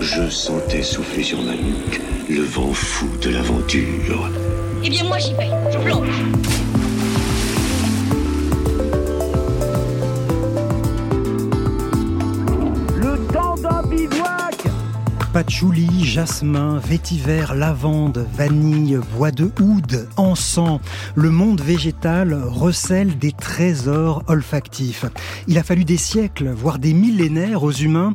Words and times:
Je 0.00 0.28
sentais 0.28 0.82
souffler 0.82 1.22
sur 1.22 1.40
ma 1.42 1.52
nuque 1.52 2.00
le 2.28 2.42
vent 2.42 2.72
fou 2.72 3.08
de 3.22 3.30
l'aventure. 3.30 4.30
Eh 4.84 4.90
bien 4.90 5.04
moi 5.04 5.18
j'y 5.18 5.32
vais, 5.34 5.50
je 5.72 5.78
plonge. 5.78 6.08
Le 12.96 13.32
temps 13.32 13.54
d'un 13.56 13.82
bivouac 13.88 14.66
Patchouli, 15.32 16.04
jasmin, 16.04 16.78
vétiver, 16.78 17.44
lavande, 17.54 18.26
vanille, 18.32 18.98
bois 19.16 19.30
de 19.30 19.50
oud, 19.60 20.08
encens. 20.16 20.80
Le 21.14 21.30
monde 21.30 21.60
végétal 21.60 22.34
recèle 22.34 23.18
des 23.18 23.32
trésors 23.32 24.22
olfactifs. 24.28 25.04
Il 25.46 25.58
a 25.58 25.62
fallu 25.62 25.84
des 25.84 25.98
siècles, 25.98 26.50
voire 26.50 26.78
des 26.78 26.94
millénaires 26.94 27.62
aux 27.64 27.72
humains 27.72 28.14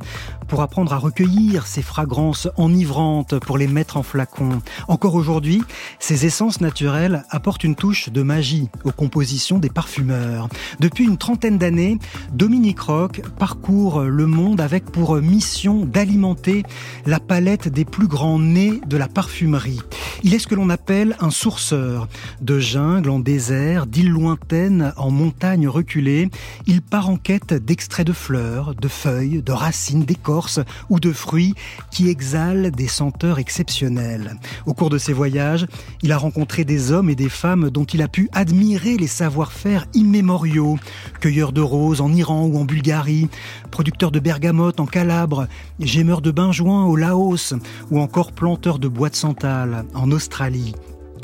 pour 0.51 0.61
apprendre 0.61 0.91
à 0.91 0.97
recueillir 0.97 1.65
ces 1.65 1.81
fragrances 1.81 2.49
enivrantes, 2.57 3.39
pour 3.39 3.57
les 3.57 3.67
mettre 3.67 3.95
en 3.95 4.03
flacon. 4.03 4.61
Encore 4.89 5.15
aujourd'hui, 5.15 5.63
ces 5.97 6.25
essences 6.25 6.59
naturelles 6.59 7.23
apportent 7.29 7.63
une 7.63 7.75
touche 7.75 8.09
de 8.09 8.21
magie 8.21 8.67
aux 8.84 8.91
compositions 8.91 9.59
des 9.59 9.70
parfumeurs. 9.70 10.49
Depuis 10.81 11.05
une 11.05 11.17
trentaine 11.17 11.57
d'années, 11.57 11.99
Dominique 12.34 12.81
Roch 12.81 13.21
parcourt 13.39 14.01
le 14.01 14.27
monde 14.27 14.59
avec 14.59 14.84
pour 14.91 15.15
mission 15.15 15.85
d'alimenter 15.85 16.63
la 17.05 17.21
palette 17.21 17.70
des 17.70 17.85
plus 17.85 18.07
grands 18.07 18.37
nez 18.37 18.81
de 18.85 18.98
la 18.98 19.07
parfumerie. 19.07 19.79
Il 20.23 20.33
est 20.33 20.39
ce 20.39 20.48
que 20.48 20.55
l'on 20.55 20.70
appelle 20.70 21.15
un 21.21 21.31
sourceur. 21.31 22.09
De 22.41 22.59
jungle 22.59 23.09
en 23.09 23.20
désert, 23.20 23.87
d'îles 23.87 24.11
lointaines 24.11 24.93
en 24.98 25.11
montagnes 25.11 25.70
reculées, 25.70 26.29
il 26.67 26.81
part 26.81 27.09
en 27.09 27.15
quête 27.15 27.54
d'extraits 27.54 28.05
de 28.05 28.13
fleurs, 28.13 28.76
de 28.76 28.89
feuilles, 28.89 29.41
de 29.41 29.51
racines, 29.54 30.04
d'écorces 30.04 30.40
ou 30.89 30.99
de 30.99 31.11
fruits 31.11 31.53
qui 31.91 32.09
exhalent 32.09 32.71
des 32.71 32.87
senteurs 32.87 33.39
exceptionnelles. 33.39 34.35
Au 34.65 34.73
cours 34.73 34.89
de 34.89 34.98
ses 34.98 35.13
voyages, 35.13 35.65
il 36.01 36.11
a 36.11 36.17
rencontré 36.17 36.65
des 36.65 36.91
hommes 36.91 37.09
et 37.09 37.15
des 37.15 37.29
femmes 37.29 37.70
dont 37.70 37.85
il 37.85 38.01
a 38.01 38.07
pu 38.07 38.29
admirer 38.33 38.98
les 38.98 39.07
savoir-faire 39.07 39.85
immémoriaux. 39.93 40.77
Cueilleurs 41.20 41.51
de 41.51 41.61
roses 41.61 42.01
en 42.01 42.11
Iran 42.13 42.45
ou 42.45 42.57
en 42.57 42.65
Bulgarie, 42.65 43.29
producteurs 43.70 44.11
de 44.11 44.20
bergamote 44.20 44.79
en 44.79 44.85
Calabre, 44.85 45.48
gémeurs 45.79 46.21
de 46.21 46.31
benjoin 46.31 46.85
au 46.85 46.95
Laos 46.95 47.53
ou 47.89 47.99
encore 47.99 48.31
planteurs 48.31 48.79
de 48.79 48.87
bois 48.87 49.09
de 49.09 49.15
santal 49.15 49.85
en 49.93 50.11
Australie. 50.11 50.73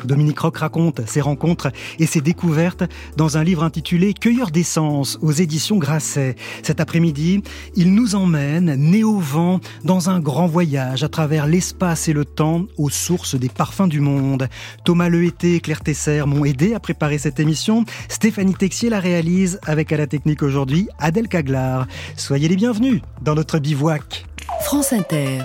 Dominique 0.06 0.40
Roch 0.40 0.58
raconte 0.58 1.02
ses 1.08 1.22
rencontres 1.22 1.72
et 2.00 2.06
ses 2.06 2.22
découvertes 2.22 2.84
dans 3.16 3.38
un 3.38 3.44
livre 3.44 3.64
intitulé 3.64 4.14
Cueilleur 4.14 4.52
d'essence 4.52 5.18
aux 5.22 5.32
éditions 5.32 5.78
Grasset. 5.78 6.36
Cet 6.64 6.80
après-midi, 6.80 7.44
il 7.76 7.94
nous 7.94 8.16
emmène, 8.16 8.76
né 8.76 9.04
au 9.04 9.20
vent, 9.20 9.60
dans 9.84 10.10
un 10.10 10.20
grand 10.20 10.48
voyage 10.48 11.04
à 11.04 11.10
travers 11.10 11.48
l'espace 11.48 12.08
et 12.08 12.14
le 12.14 12.26
temps 12.26 12.66
aux 12.78 12.90
sources 12.90 13.36
des 13.36 13.50
parfums 13.50 13.88
du 13.88 14.00
monde. 14.00 14.48
Thomas 14.86 15.10
Lehété 15.10 15.56
et 15.56 15.60
Claire 15.60 15.82
Tesser 15.82 16.24
m'ont 16.26 16.46
aidé 16.46 16.74
à 16.74 16.80
préparer 16.80 17.18
cette 17.18 17.40
émission. 17.40 17.86
Stéphanie 18.10 18.56
Texier 18.56 18.90
la 18.90 19.00
réalise 19.00 19.60
avec 19.66 19.92
à 19.92 19.98
la 19.98 20.08
technique 20.08 20.44
aujourd'hui 20.44 20.88
Adèle 21.00 21.28
Caglar. 21.28 21.88
Soyez 22.16 22.48
les 22.48 22.56
bienvenus 22.56 23.02
dans 23.22 23.36
notre 23.36 23.60
bivouac. 23.60 24.26
France 24.62 24.94
Inter. 24.94 25.40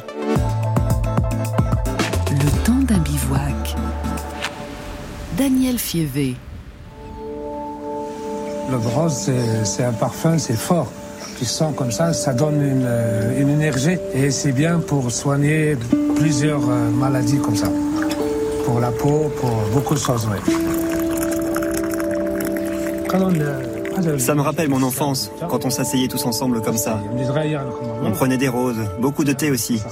Daniel 5.36 5.78
Fievé. 5.78 6.34
Le 8.70 8.76
rose, 8.76 9.30
c'est 9.64 9.84
un 9.84 9.92
parfum, 9.92 10.38
c'est 10.38 10.56
fort. 10.56 10.90
Tu 11.38 11.44
sens 11.44 11.74
comme 11.74 11.90
ça, 11.90 12.12
ça 12.12 12.32
donne 12.32 12.62
une, 12.62 12.88
une 13.38 13.48
énergie 13.48 13.96
et 14.14 14.30
c'est 14.30 14.52
bien 14.52 14.78
pour 14.78 15.10
soigner 15.10 15.76
plusieurs 16.16 16.60
maladies 16.60 17.38
comme 17.38 17.56
ça. 17.56 17.68
Pour 18.64 18.78
la 18.80 18.90
peau, 18.90 19.30
pour 19.40 19.50
beaucoup 19.72 19.94
de 19.94 19.98
choses, 19.98 20.28
oui. 20.30 20.38
Ça 24.18 24.34
me 24.34 24.40
rappelle 24.40 24.68
mon 24.68 24.82
enfance, 24.82 25.30
quand 25.48 25.64
on 25.66 25.70
s'asseyait 25.70 26.08
tous 26.08 26.24
ensemble 26.24 26.62
comme 26.62 26.78
ça. 26.78 26.98
On 28.02 28.10
prenait 28.12 28.38
des 28.38 28.48
roses, 28.48 28.80
beaucoup 29.00 29.24
de 29.24 29.32
thé 29.32 29.50
aussi. 29.50 29.82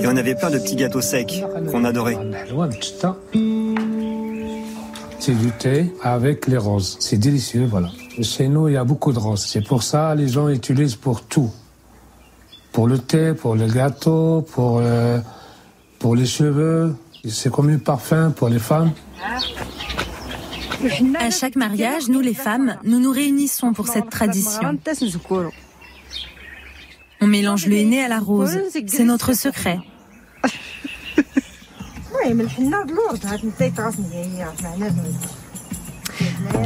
Et 0.00 0.06
on 0.06 0.16
avait 0.16 0.34
plein 0.34 0.50
de 0.50 0.58
petits 0.58 0.76
gâteaux 0.76 1.00
secs 1.00 1.44
qu'on 1.70 1.84
adorait. 1.84 2.18
C'est 5.26 5.34
du 5.34 5.50
thé 5.50 5.92
avec 6.04 6.46
les 6.46 6.56
roses. 6.56 6.98
C'est 7.00 7.16
délicieux, 7.16 7.66
voilà. 7.66 7.88
Chez 8.22 8.46
nous, 8.46 8.68
il 8.68 8.74
y 8.74 8.76
a 8.76 8.84
beaucoup 8.84 9.12
de 9.12 9.18
roses. 9.18 9.44
C'est 9.44 9.66
pour 9.66 9.82
ça 9.82 10.14
les 10.14 10.28
gens 10.28 10.48
utilisent 10.48 10.94
pour 10.94 11.22
tout. 11.22 11.50
Pour 12.70 12.86
le 12.86 12.96
thé, 13.00 13.34
pour 13.34 13.56
le 13.56 13.66
gâteau, 13.66 14.46
pour, 14.52 14.78
euh, 14.80 15.18
pour 15.98 16.14
les 16.14 16.26
cheveux. 16.26 16.94
C'est 17.28 17.50
comme 17.50 17.70
un 17.70 17.78
parfum 17.78 18.30
pour 18.30 18.48
les 18.48 18.60
femmes. 18.60 18.92
À 21.18 21.30
chaque 21.30 21.56
mariage, 21.56 22.06
nous 22.08 22.20
les 22.20 22.34
femmes, 22.34 22.76
nous 22.84 23.00
nous 23.00 23.10
réunissons 23.10 23.72
pour 23.72 23.88
cette 23.88 24.08
tradition. 24.08 24.78
On 27.20 27.26
mélange 27.26 27.66
le 27.66 27.78
henné 27.78 28.00
à 28.04 28.06
la 28.06 28.20
rose. 28.20 28.56
C'est 28.86 29.02
notre 29.02 29.32
secret. 29.32 29.80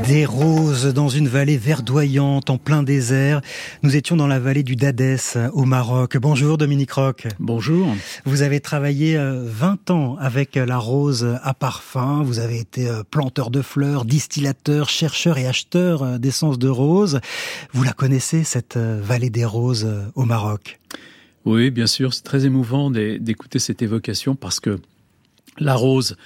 Des 0.07 0.25
roses 0.25 0.87
dans 0.95 1.09
une 1.09 1.29
vallée 1.29 1.57
verdoyante 1.57 2.51
en 2.51 2.59
plein 2.59 2.83
désert. 2.83 3.41
Nous 3.83 3.97
étions 3.97 4.17
dans 4.17 4.27
la 4.27 4.39
vallée 4.39 4.63
du 4.63 4.77
Dadès 4.77 5.37
au 5.53 5.65
Maroc. 5.65 6.17
Bonjour 6.19 6.57
Dominique 6.59 6.93
Roch. 6.93 7.27
Bonjour. 7.39 7.89
Vous 8.25 8.43
avez 8.43 8.61
travaillé 8.61 9.19
20 9.19 9.91
ans 9.91 10.17
avec 10.21 10.55
la 10.57 10.79
rose 10.79 11.39
à 11.43 11.55
parfum. 11.55 12.23
Vous 12.23 12.39
avez 12.39 12.59
été 12.59 12.89
planteur 13.11 13.51
de 13.51 13.63
fleurs, 13.63 14.05
distillateur, 14.05 14.89
chercheur 14.89 15.39
et 15.39 15.47
acheteur 15.47 16.19
d'essence 16.19 16.59
de 16.59 16.69
rose. 16.69 17.21
Vous 17.73 17.83
la 17.83 17.93
connaissez, 17.93 18.45
cette 18.45 18.77
vallée 18.77 19.31
des 19.31 19.45
roses 19.45 19.89
au 20.15 20.25
Maroc? 20.25 20.81
Oui, 21.47 21.71
bien 21.71 21.87
sûr. 21.87 22.13
C'est 22.13 22.23
très 22.23 22.45
émouvant 22.45 22.91
d'écouter 22.91 23.59
cette 23.59 23.83
évocation 23.83 24.35
parce 24.35 24.61
que 24.61 24.79
la 25.61 25.75
rose, 25.75 26.17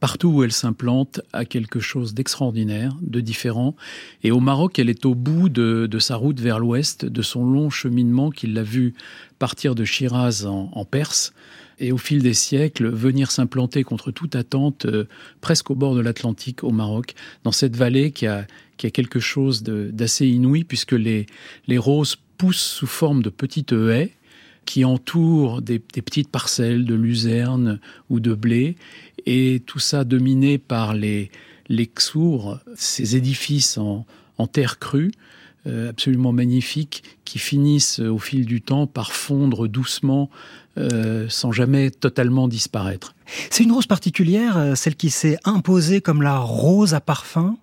partout 0.00 0.28
où 0.28 0.42
elle 0.42 0.52
s'implante, 0.52 1.20
a 1.32 1.44
quelque 1.44 1.80
chose 1.80 2.14
d'extraordinaire, 2.14 2.96
de 3.02 3.20
différent. 3.20 3.76
Et 4.22 4.30
au 4.30 4.40
Maroc, 4.40 4.78
elle 4.78 4.90
est 4.90 5.06
au 5.06 5.14
bout 5.14 5.48
de, 5.48 5.88
sa 5.98 6.16
route 6.16 6.40
vers 6.40 6.58
l'ouest, 6.58 7.04
de 7.04 7.22
son 7.22 7.44
long 7.44 7.70
cheminement 7.70 8.30
qu'il 8.30 8.54
l'a 8.54 8.62
vu 8.62 8.94
partir 9.38 9.74
de 9.74 9.84
Shiraz 9.84 10.44
en, 10.46 10.84
Perse. 10.84 11.32
Et 11.78 11.92
au 11.92 11.98
fil 11.98 12.22
des 12.22 12.34
siècles, 12.34 12.88
venir 12.88 13.30
s'implanter 13.30 13.82
contre 13.82 14.10
toute 14.10 14.36
attente, 14.36 14.86
euh, 14.86 15.04
presque 15.40 15.70
au 15.70 15.74
bord 15.74 15.94
de 15.94 16.00
l'Atlantique, 16.00 16.62
au 16.62 16.70
Maroc, 16.70 17.14
dans 17.44 17.50
cette 17.50 17.76
vallée 17.76 18.12
qui 18.12 18.26
a, 18.26 18.46
quelque 18.76 19.20
chose 19.20 19.62
d'assez 19.62 20.26
inouï, 20.26 20.64
puisque 20.64 20.90
les 20.90 21.26
roses 21.78 22.16
poussent 22.36 22.56
sous 22.56 22.88
forme 22.88 23.22
de 23.22 23.30
petites 23.30 23.70
haies 23.70 24.10
qui 24.64 24.84
entourent 24.84 25.62
des, 25.62 25.78
petites 25.78 26.28
parcelles 26.28 26.84
de 26.84 26.94
luzerne 26.94 27.80
ou 28.10 28.20
de 28.20 28.34
blé, 28.34 28.76
et 29.26 29.62
tout 29.66 29.78
ça 29.78 30.04
dominé 30.04 30.58
par 30.58 30.94
les, 30.94 31.30
les 31.68 31.90
ces 32.76 33.16
édifices 33.16 33.78
en, 33.78 34.06
terre 34.46 34.78
crue, 34.78 35.12
euh, 35.68 35.90
absolument 35.90 36.32
magnifiques, 36.32 37.04
qui 37.24 37.38
finissent 37.38 38.00
au 38.00 38.18
fil 38.18 38.44
du 38.44 38.60
temps 38.60 38.88
par 38.88 39.12
fondre 39.12 39.68
doucement 39.68 40.30
euh, 40.78 41.26
sans 41.28 41.52
jamais 41.52 41.90
totalement 41.90 42.48
disparaître. 42.48 43.14
C'est 43.50 43.62
une 43.62 43.72
rose 43.72 43.86
particulière, 43.86 44.76
celle 44.76 44.96
qui 44.96 45.10
s'est 45.10 45.38
imposée 45.44 46.00
comme 46.00 46.22
la 46.22 46.38
rose 46.38 46.94
à 46.94 47.00
parfum 47.00 47.56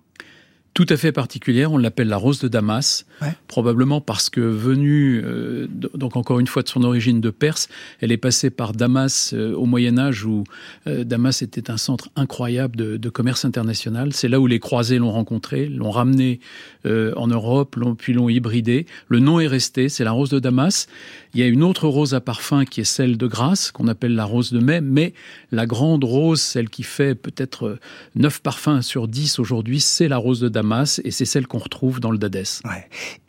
tout 0.80 0.86
à 0.88 0.96
fait 0.96 1.12
particulière. 1.12 1.74
On 1.74 1.78
l'appelle 1.78 2.08
la 2.08 2.16
rose 2.16 2.40
de 2.40 2.48
Damas, 2.48 3.06
ouais. 3.22 3.34
probablement 3.48 4.00
parce 4.00 4.30
que 4.30 4.40
venue, 4.40 5.22
euh, 5.26 5.68
donc 5.70 6.16
encore 6.16 6.40
une 6.40 6.48
fois 6.48 6.64
de 6.64 6.70
son 6.70 6.86
origine 6.86 7.20
de 7.20 7.32
Perse, 7.32 7.68
elle 8.00 8.14
est 8.14 8.18
passée 8.18 8.50
par 8.50 8.72
Damas 8.72 9.34
euh, 9.34 9.54
au 9.56 9.66
Moyen 9.66 9.98
Âge 9.98 10.24
où 10.24 10.46
euh, 10.88 11.04
Damas 11.04 11.42
était 11.42 11.70
un 11.70 11.76
centre 11.76 12.12
incroyable 12.16 12.78
de, 12.78 12.96
de 12.96 13.10
commerce 13.10 13.44
international. 13.44 14.14
C'est 14.14 14.30
là 14.30 14.40
où 14.40 14.48
les 14.48 14.60
croisés 14.60 15.00
l'ont 15.00 15.12
rencontré, 15.12 15.68
l'ont 15.68 15.92
ramené 15.92 16.40
en 16.86 17.28
Europe, 17.28 17.76
puis 17.98 18.14
l'ont 18.14 18.30
hybridé. 18.30 18.86
Le 19.10 19.20
nom 19.20 19.42
est 19.42 19.48
resté, 19.48 19.90
c'est 19.90 20.06
la 20.06 20.12
rose 20.12 20.30
de 20.30 20.40
Damas. 20.40 20.88
Il 21.34 21.40
y 21.40 21.44
a 21.44 21.48
une 21.48 21.64
autre 21.64 21.88
rose 21.88 22.16
à 22.16 22.22
parfum 22.22 22.66
qui 22.66 22.82
est 22.82 22.86
celle 22.86 23.18
de 23.18 23.28
Grasse, 23.28 23.72
qu'on 23.72 23.88
appelle 23.88 24.16
la 24.16 24.26
rose 24.26 24.52
de 24.52 24.60
mai, 24.60 24.82
mais 24.82 25.14
la 25.52 25.68
grande 25.68 26.04
rose, 26.04 26.42
celle 26.42 26.70
qui 26.70 26.84
fait 26.84 27.14
peut-être 27.14 27.78
9 28.16 28.42
parfums 28.42 28.82
sur 28.82 29.08
10 29.08 29.38
aujourd'hui, 29.38 29.80
c'est 29.80 30.08
la 30.08 30.18
rose 30.18 30.40
de 30.40 30.50
Damas 30.50 31.00
et 31.04 31.12
c'est 31.12 31.26
celle 31.26 31.46
qu'on 31.46 31.60
retrouve 31.60 32.00
dans 32.00 32.10
le 32.10 32.18
Dadès. 32.18 32.62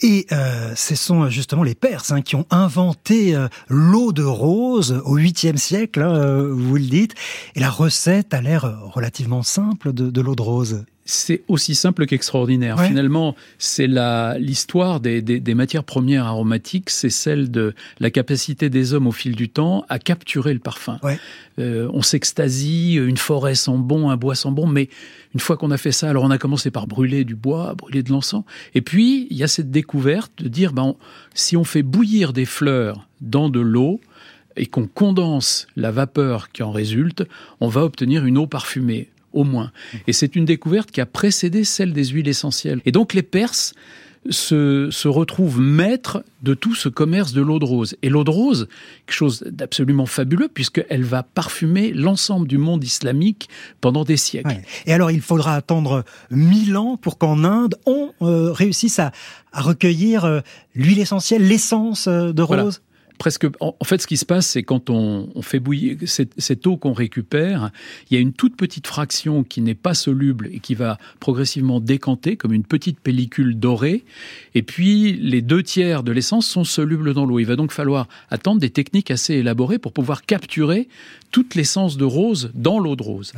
Et 0.01 0.27
euh, 0.33 0.73
ce 0.75 0.95
sont 0.95 1.29
justement 1.29 1.63
les 1.63 1.75
Perses 1.75 2.11
hein, 2.11 2.23
qui 2.23 2.37
ont 2.37 2.47
inventé 2.51 3.35
euh, 3.35 3.49
l'eau 3.69 4.13
de 4.13 4.23
rose 4.23 5.03
au 5.05 5.19
8e 5.19 5.57
siècle, 5.57 6.01
hein, 6.03 6.15
euh, 6.15 6.53
vous 6.53 6.77
le 6.77 6.87
dites, 6.87 7.15
et 7.55 7.61
la 7.61 7.71
recette 7.71 8.33
a 8.33 8.41
l'air 8.41 8.81
relativement 8.93 9.43
simple 9.43 9.93
de 9.93 10.21
l'eau 10.21 10.35
de 10.35 10.43
rose 10.43 10.85
c'est 11.11 11.43
aussi 11.49 11.75
simple 11.75 12.07
qu'extraordinaire. 12.07 12.81
Finalement, 12.81 13.35
c'est 13.59 13.89
l'histoire 14.39 15.01
des, 15.01 15.23
des, 15.23 15.55
matières 15.55 15.85
premières 15.85 16.27
aromatiques, 16.27 16.91
c'est 16.91 17.11
celle 17.11 17.51
de 17.51 17.75
la 17.99 18.11
capacité 18.11 18.71
des 18.71 18.95
hommes 18.95 19.07
au 19.07 19.13
fil 19.13 19.35
du 19.35 19.49
temps 19.49 19.85
à 19.89 19.99
capturer 19.99 20.55
le 20.55 20.61
parfum. 20.61 20.99
Euh, 21.59 21.89
on 21.93 22.03
s'extasie, 22.03 22.95
une 22.95 23.17
forêt 23.17 23.55
sent 23.55 23.77
bon, 23.77 24.11
un 24.11 24.17
bois 24.17 24.35
sent 24.35 24.53
bon, 24.53 24.67
mais 24.67 24.89
une 25.35 25.41
fois 25.41 25.57
qu'on 25.57 25.71
a 25.71 25.77
fait 25.77 25.93
ça, 25.93 26.09
alors 26.09 26.23
on 26.23 26.31
a 26.31 26.39
commencé 26.39 26.71
par 26.71 26.87
brûler 26.87 27.25
du 27.25 27.35
bois, 27.35 27.75
brûler 27.75 28.03
de 28.03 28.11
l'encens, 28.11 28.45
et 28.75 28.81
puis 28.81 29.27
il 29.31 29.37
y 29.37 29.43
a 29.43 29.49
cette 29.49 29.71
découverte 29.71 30.33
de 30.39 30.49
dire, 30.49 30.73
ben, 30.73 30.95
si 31.35 31.57
on 31.57 31.65
fait 31.65 31.83
bouillir 31.83 32.33
des 32.33 32.47
fleurs 32.47 33.09
dans 33.21 33.49
de 33.49 33.61
l'eau, 33.61 34.01
et 34.57 34.67
qu'on 34.67 34.87
condense 34.87 35.67
la 35.77 35.91
vapeur 35.91 36.51
qui 36.51 36.63
en 36.63 36.73
résulte, 36.73 37.25
on 37.61 37.69
va 37.69 37.83
obtenir 37.85 38.25
une 38.27 38.37
eau 38.37 38.47
parfumée 38.47 39.09
au 39.33 39.45
moins. 39.45 39.71
Et 40.07 40.13
c'est 40.13 40.37
une 40.37 40.45
découverte 40.45 40.91
qui 40.91 41.01
a 41.01 41.07
précédé 41.07 41.65
celle 41.65 41.93
des 41.93 42.07
huiles 42.07 42.29
essentielles. 42.29 42.81
Et 42.85 42.93
donc 42.93 43.15
les 43.15 43.23
Perses 43.23 43.75
se, 44.29 44.89
se 44.91 45.09
retrouvent 45.09 45.61
maîtres 45.61 46.23
de 46.43 46.53
tout 46.53 46.75
ce 46.75 46.89
commerce 46.89 47.33
de 47.33 47.41
l'eau 47.41 47.59
de 47.59 47.65
rose. 47.65 47.97
Et 48.03 48.11
l'eau 48.11 48.25
de 48.25 48.31
rose, 48.31 48.69
quelque 49.07 49.17
chose 49.17 49.43
d'absolument 49.47 50.07
fabuleux, 50.07 50.49
puisqu'elle 50.53 51.05
va 51.05 51.23
parfumer 51.23 51.93
l'ensemble 51.93 52.47
du 52.47 52.59
monde 52.59 52.85
islamique 52.85 53.49
pendant 53.81 54.05
des 54.05 54.17
siècles. 54.17 54.61
Et 54.87 54.93
alors, 54.93 55.11
il 55.11 55.23
faudra 55.23 55.55
attendre 55.55 56.05
mille 56.31 56.77
ans 56.77 56.97
pour 56.97 57.17
qu'en 57.17 57.45
Inde, 57.45 57.77
on 57.87 58.13
euh, 58.23 58.53
réussisse 58.53 58.99
à, 58.99 59.13
recueillir 59.53 60.25
euh, 60.25 60.41
l'huile 60.75 61.01
essentielle, 61.01 61.47
l'essence 61.47 62.07
euh, 62.07 62.33
de 62.33 62.43
rose 62.43 62.83
presque. 63.21 63.47
En, 63.61 63.75
fait, 63.85 64.01
ce 64.01 64.07
qui 64.07 64.17
se 64.17 64.25
passe, 64.25 64.47
c'est 64.47 64.63
quand 64.63 64.91
on, 64.91 65.29
fait 65.43 65.61
bouillir 65.61 65.99
cette, 66.07 66.67
eau 66.67 66.77
qu'on 66.79 66.95
récupère, 66.95 67.71
il 68.11 68.15
y 68.15 68.17
a 68.17 68.21
une 68.21 68.33
toute 68.33 68.57
petite 68.57 68.87
fraction 68.87 69.45
qui 69.45 69.61
n'est 69.61 69.75
pas 69.75 69.95
soluble 69.95 70.49
et 70.51 70.59
qui 70.59 70.75
va 70.75 70.99
progressivement 71.21 71.81
décanter 71.81 72.37
comme 72.37 72.53
une 72.53 72.65
petite 72.65 72.99
pellicule 72.99 73.59
dorée. 73.59 74.05
Et 74.55 74.63
puis, 74.63 75.13
les 75.13 75.43
deux 75.43 75.63
tiers 75.63 76.03
de 76.03 76.13
l'essence 76.13 76.47
sont 76.47 76.65
solubles 76.65 77.13
dans 77.13 77.27
l'eau. 77.27 77.39
Il 77.39 77.45
va 77.45 77.57
donc 77.57 77.73
falloir 77.73 78.09
attendre 78.31 78.59
des 78.59 78.71
techniques 78.71 79.11
assez 79.11 79.35
élaborées 79.35 79.79
pour 79.79 79.93
pouvoir 79.93 80.23
capturer 80.23 80.89
toute 81.31 81.55
l'essence 81.55 81.97
de 81.97 82.05
rose 82.05 82.51
dans 82.55 82.79
l'eau 82.79 82.97
de 82.97 83.03
rose. 83.03 83.33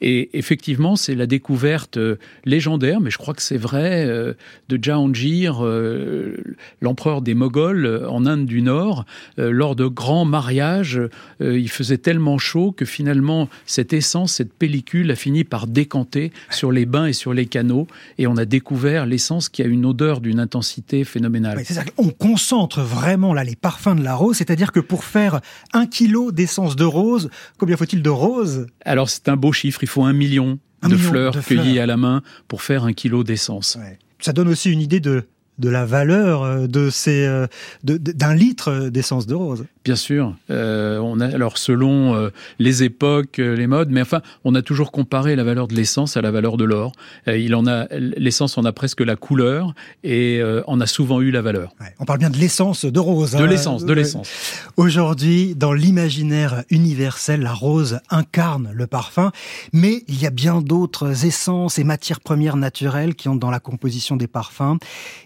Et 0.00 0.36
effectivement, 0.38 0.96
c'est 0.96 1.14
la 1.14 1.26
découverte 1.26 1.96
euh, 1.96 2.18
légendaire, 2.44 3.00
mais 3.00 3.10
je 3.10 3.18
crois 3.18 3.34
que 3.34 3.42
c'est 3.42 3.56
vrai, 3.56 4.04
euh, 4.06 4.34
de 4.68 4.78
Jahangir, 4.82 5.64
euh, 5.64 6.36
l'empereur 6.80 7.22
des 7.22 7.34
Moghols 7.34 8.04
en 8.08 8.26
Inde 8.26 8.46
du 8.46 8.62
Nord. 8.62 9.04
lors 9.38 9.76
de 9.76 9.86
grands 9.86 10.24
mariages, 10.24 11.00
il 11.40 11.68
faisait 11.68 11.98
tellement 11.98 12.38
chaud 12.38 12.72
que 12.72 12.84
finalement, 12.84 13.48
cette 13.64 13.92
essence, 13.92 14.32
cette 14.34 14.52
pellicule 14.52 15.10
a 15.10 15.16
fini 15.16 15.44
par 15.44 15.66
décanter 15.66 16.32
sur 16.50 16.72
les 16.72 16.86
bains 16.86 17.06
et 17.06 17.12
sur 17.12 17.32
les 17.32 17.46
canaux. 17.46 17.86
Et 18.18 18.26
on 18.26 18.36
a 18.36 18.44
découvert 18.44 19.06
l'essence 19.06 19.48
qui 19.48 19.62
a 19.62 19.66
une 19.66 19.86
odeur 19.86 20.20
d'une 20.20 20.40
intensité 20.40 21.04
phénoménale. 21.04 21.62
on 21.98 22.10
concentre 22.10 22.80
vraiment 22.80 23.34
là 23.34 23.44
les 23.44 23.56
parfums 23.56 23.96
de 23.96 24.02
la 24.02 24.14
rose, 24.14 24.36
c'est-à-dire 24.36 24.72
que 24.72 24.80
pour 24.80 25.04
faire 25.04 25.40
un 25.72 25.86
kilo 25.86 26.32
d'essence 26.32 26.76
de 26.76 26.84
rose, 26.84 27.30
Combien 27.58 27.76
faut-il 27.76 28.02
de 28.02 28.10
roses? 28.10 28.66
Alors 28.84 29.08
c'est 29.08 29.28
un 29.28 29.36
beau 29.36 29.52
chiffre, 29.52 29.82
il 29.82 29.88
faut 29.88 30.04
un 30.04 30.12
million, 30.12 30.58
de, 30.82 30.96
fleurs 30.96 31.40
cueillies 31.44 31.80
à 31.80 31.86
la 31.86 31.96
main 31.96 32.22
pour 32.48 32.62
faire 32.62 32.84
un 32.84 32.92
kilo 32.92 33.24
d'essence. 33.24 33.78
Ça 34.20 34.32
donne 34.32 34.48
aussi 34.48 34.70
une 34.70 34.80
idée 34.80 35.00
de, 35.00 35.24
de 35.58 35.68
la 35.68 35.84
valeur 35.84 36.42
euh, 36.42 36.66
de 36.66 36.90
ces 36.90 37.26
euh, 37.26 37.46
d'un 37.82 38.34
litre 38.34 38.88
d'essence 38.88 39.26
de 39.26 39.34
rose. 39.34 39.64
Bien 39.86 39.94
sûr. 39.94 40.34
Euh, 40.50 40.98
on 40.98 41.20
a 41.20 41.26
alors 41.26 41.58
selon 41.58 42.16
euh, 42.16 42.30
les 42.58 42.82
époques, 42.82 43.38
euh, 43.38 43.54
les 43.54 43.68
modes, 43.68 43.88
mais 43.88 44.00
enfin, 44.00 44.20
on 44.44 44.56
a 44.56 44.62
toujours 44.62 44.90
comparé 44.90 45.36
la 45.36 45.44
valeur 45.44 45.68
de 45.68 45.76
l'essence 45.76 46.16
à 46.16 46.22
la 46.22 46.32
valeur 46.32 46.56
de 46.56 46.64
l'or. 46.64 46.90
il 47.28 47.54
en 47.54 47.68
a 47.68 47.86
l'essence, 47.92 48.58
on 48.58 48.64
a 48.64 48.72
presque 48.72 49.00
la 49.00 49.14
couleur 49.14 49.74
et 50.02 50.42
on 50.66 50.80
a 50.80 50.86
souvent 50.86 51.20
eu 51.20 51.30
la 51.30 51.40
valeur. 51.40 51.72
on 52.00 52.04
parle 52.04 52.18
bien 52.18 52.30
de 52.30 52.36
l'essence 52.36 52.84
de 52.84 52.98
rose. 52.98 53.30
De 53.30 53.36
hein. 53.36 53.46
l'essence, 53.46 53.84
de 53.84 53.92
l'essence. 53.92 54.28
Aujourd'hui, 54.76 55.54
dans 55.54 55.72
l'imaginaire 55.72 56.64
universel, 56.70 57.42
la 57.42 57.52
rose 57.52 58.00
incarne 58.10 58.70
le 58.72 58.88
parfum, 58.88 59.30
mais 59.72 60.02
il 60.08 60.20
y 60.20 60.26
a 60.26 60.30
bien 60.30 60.62
d'autres 60.62 61.26
essences 61.26 61.78
et 61.78 61.84
matières 61.84 62.20
premières 62.20 62.56
naturelles 62.56 63.14
qui 63.14 63.28
entrent 63.28 63.38
dans 63.38 63.52
la 63.52 63.60
composition 63.60 64.16
des 64.16 64.26
parfums. 64.26 64.78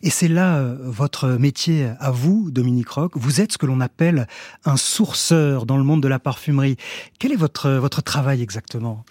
Et 0.03 0.11
c'est 0.11 0.29
là 0.29 0.63
votre 0.83 1.29
métier 1.29 1.89
à 1.99 2.11
vous, 2.11 2.51
Dominique 2.51 2.91
Roch. 2.91 3.13
Vous 3.15 3.41
êtes 3.41 3.53
ce 3.53 3.59
que 3.59 3.65
l'on 3.65 3.81
appelle 3.81 4.27
un 4.65 4.77
sourceur 4.77 5.67
dans 5.67 5.77
le 5.77 5.85
monde 5.85 6.03
de 6.03 6.09
la 6.09 6.19
parfumerie. 6.19 6.77
Quel 7.19 7.33
est 7.33 7.37
votre, 7.37 7.71
votre 7.71 8.03
travail 8.03 8.43
exactement? 8.43 9.05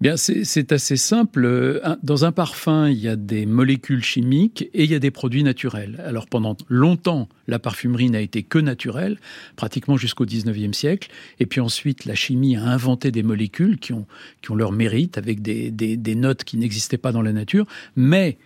Bien, 0.00 0.16
c'est 0.16 0.70
assez 0.70 0.96
simple. 0.96 1.80
Dans 2.04 2.24
un 2.24 2.30
parfum, 2.30 2.88
il 2.88 2.98
y 2.98 3.08
a 3.08 3.16
des 3.16 3.46
molécules 3.46 4.04
chimiques 4.04 4.70
et 4.72 4.84
il 4.84 4.90
y 4.92 4.94
a 4.94 5.00
des 5.00 5.10
produits 5.10 5.42
naturels. 5.42 6.00
Alors 6.06 6.28
pendant 6.28 6.56
longtemps, 6.68 7.28
la 7.48 7.58
parfumerie 7.58 8.08
n'a 8.08 8.20
été 8.20 8.44
que 8.44 8.60
naturelle, 8.60 9.18
pratiquement 9.56 9.96
jusqu'au 9.96 10.24
19e 10.24 10.72
siècle. 10.72 11.10
Et 11.40 11.46
puis 11.46 11.60
ensuite, 11.60 12.04
la 12.04 12.14
chimie 12.14 12.56
a 12.56 12.62
inventé 12.62 13.10
des 13.10 13.24
molécules 13.24 13.78
qui 13.78 13.92
ont, 13.92 14.06
qui 14.40 14.52
ont 14.52 14.54
leur 14.54 14.70
mérite 14.70 15.18
avec 15.18 15.42
des, 15.42 15.72
des, 15.72 16.14
notes 16.14 16.44
qui 16.44 16.58
n'existaient 16.58 16.96
pas 16.96 17.10
dans 17.10 17.22
la 17.22 17.32
nature. 17.32 17.66
Mais 17.96 18.38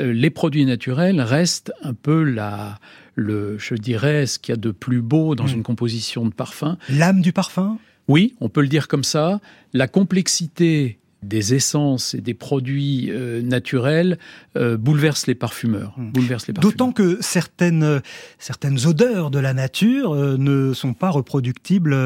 euh, 0.00 0.10
les 0.10 0.30
produits 0.30 0.64
naturels 0.64 1.20
restent 1.20 1.72
un 1.82 1.92
peu 1.92 2.22
la, 2.22 2.78
le, 3.14 3.58
je 3.58 3.74
dirais, 3.74 4.26
ce 4.26 4.38
qu'il 4.38 4.52
y 4.52 4.58
a 4.58 4.60
de 4.60 4.70
plus 4.70 5.02
beau 5.02 5.34
dans 5.34 5.44
hmm. 5.44 5.54
une 5.54 5.62
composition 5.62 6.24
de 6.26 6.32
parfum. 6.32 6.78
L'âme 6.88 7.20
du 7.20 7.32
parfum? 7.32 7.78
Oui, 8.08 8.34
on 8.40 8.48
peut 8.48 8.60
le 8.60 8.68
dire 8.68 8.88
comme 8.88 9.04
ça. 9.04 9.40
La 9.72 9.88
complexité 9.88 10.98
des 11.22 11.54
essences 11.54 12.14
et 12.14 12.20
des 12.20 12.34
produits 12.34 13.10
euh, 13.10 13.40
naturels 13.40 14.18
euh, 14.56 14.76
bouleverse 14.76 15.26
les 15.26 15.34
parfumeurs. 15.34 15.94
Hmm. 15.96 16.10
Bouleverse 16.10 16.46
les 16.46 16.52
D'autant 16.52 16.92
que 16.92 17.18
certaines, 17.20 18.02
certaines 18.38 18.86
odeurs 18.86 19.30
de 19.30 19.38
la 19.38 19.54
nature 19.54 20.12
euh, 20.12 20.36
ne 20.36 20.72
sont 20.74 20.92
pas 20.92 21.10
reproductibles 21.10 21.96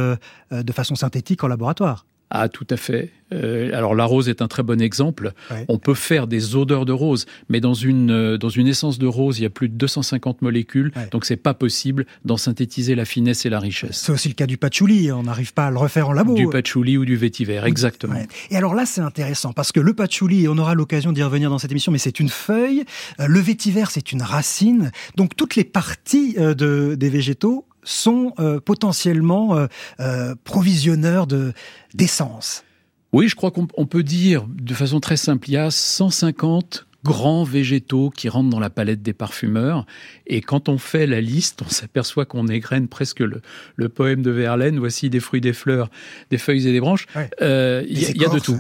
de 0.51 0.73
façon 0.73 0.95
synthétique 0.95 1.43
en 1.45 1.49
laboratoire. 1.49 2.07
Ah, 2.31 2.49
tout 2.49 2.67
à 2.71 2.77
fait. 2.77 3.11
Euh, 3.33 3.71
alors 3.75 3.95
la 3.95 4.05
rose 4.05 4.29
est 4.29 4.43
un 4.43 4.49
très 4.49 4.63
bon 4.63 4.81
exemple. 4.81 5.33
On 5.69 5.79
peut 5.79 5.95
faire 5.95 6.27
des 6.27 6.57
odeurs 6.57 6.87
de 6.87 6.93
rose, 6.93 7.27
mais 7.49 7.61
dans 7.61 7.75
une 7.75 8.11
euh, 8.11 8.39
dans 8.39 8.49
une 8.49 8.67
essence 8.67 8.99
de 8.99 9.07
rose, 9.07 9.39
il 9.39 9.43
y 9.43 9.47
a 9.47 9.51
plus 9.51 9.69
de 9.69 9.75
250 9.75 10.43
molécules, 10.43 10.93
donc 11.11 11.25
c'est 11.25 11.37
pas 11.37 11.55
possible 11.55 12.07
d'en 12.25 12.37
synthétiser 12.37 12.95
la 12.95 13.05
finesse 13.05 13.45
et 13.47 13.51
la 13.51 13.61
richesse. 13.61 14.03
C'est 14.05 14.13
aussi 14.13 14.29
le 14.29 14.35
cas 14.35 14.47
du 14.47 14.57
patchouli. 14.57 15.13
On 15.13 15.25
n'arrive 15.25 15.53
pas 15.53 15.67
à 15.67 15.71
le 15.71 15.79
refaire 15.79 16.09
en 16.09 16.13
labo. 16.13 16.35
Du 16.35 16.49
patchouli 16.49 16.97
ou 16.97 17.05
du 17.05 17.17
vétiver, 17.17 17.61
exactement. 17.65 18.17
Et 18.51 18.57
alors 18.57 18.75
là, 18.75 18.87
c'est 18.87 19.01
intéressant 19.01 19.53
parce 19.53 19.73
que 19.73 19.81
le 19.81 19.95
patchouli, 19.95 20.49
on 20.49 20.57
aura 20.59 20.75
l'occasion 20.75 21.13
d'y 21.13 21.23
revenir 21.23 21.51
dans 21.51 21.59
cette 21.59 21.71
émission, 21.71 21.93
mais 21.93 21.99
c'est 21.99 22.21
une 22.21 22.29
feuille. 22.29 22.85
Euh, 23.21 23.27
le 23.27 23.41
vétiver, 23.41 23.85
c'est 23.91 24.13
une 24.13 24.23
racine. 24.23 24.91
Donc 25.17 25.37
toutes 25.37 25.57
les 25.57 25.65
parties 25.65 26.35
de, 26.35 26.95
des 26.95 27.11
végétaux 27.11 27.68
sont 27.83 28.33
euh, 28.39 28.61
potentiellement 28.61 29.57
euh, 29.57 29.67
euh, 30.01 30.35
provisionneurs 30.45 31.27
de 31.27 31.53
d'essence. 31.95 32.65
Oui, 33.13 33.29
je 33.29 33.37
crois 33.37 33.51
qu'on 33.51 33.67
peut 33.67 34.03
dire 34.03 34.47
de 34.49 34.75
façon 34.75 35.01
très 35.01 35.17
simple, 35.17 35.49
il 35.49 35.53
y 35.53 35.57
a 35.57 35.71
150 35.71 36.88
grands 37.05 37.45
végétaux 37.45 38.11
qui 38.11 38.29
rentrent 38.29 38.51
dans 38.51 38.59
la 38.59 38.71
palette 38.71 39.03
des 39.03 39.13
parfumeurs. 39.13 39.87
Et 40.27 40.41
quand 40.41 40.69
on 40.69 40.79
fait 40.79 41.07
la 41.07 41.21
liste, 41.21 41.63
on 41.65 41.69
s'aperçoit 41.69 42.25
qu'on 42.27 42.49
égrène 42.49 42.89
presque 42.89 43.21
le, 43.21 43.41
le, 43.77 43.89
poème 43.89 44.23
de 44.23 44.31
Verlaine. 44.31 44.79
Voici 44.79 45.09
des 45.09 45.21
fruits, 45.21 45.41
des 45.41 45.53
fleurs, 45.53 45.91
des 46.31 46.39
feuilles 46.39 46.67
et 46.67 46.73
des 46.73 46.81
branches. 46.81 47.07
Euh, 47.41 47.85
il 47.89 47.99
y, 47.99 48.25
a 48.25 48.29
de 48.29 48.39
tout. 48.39 48.59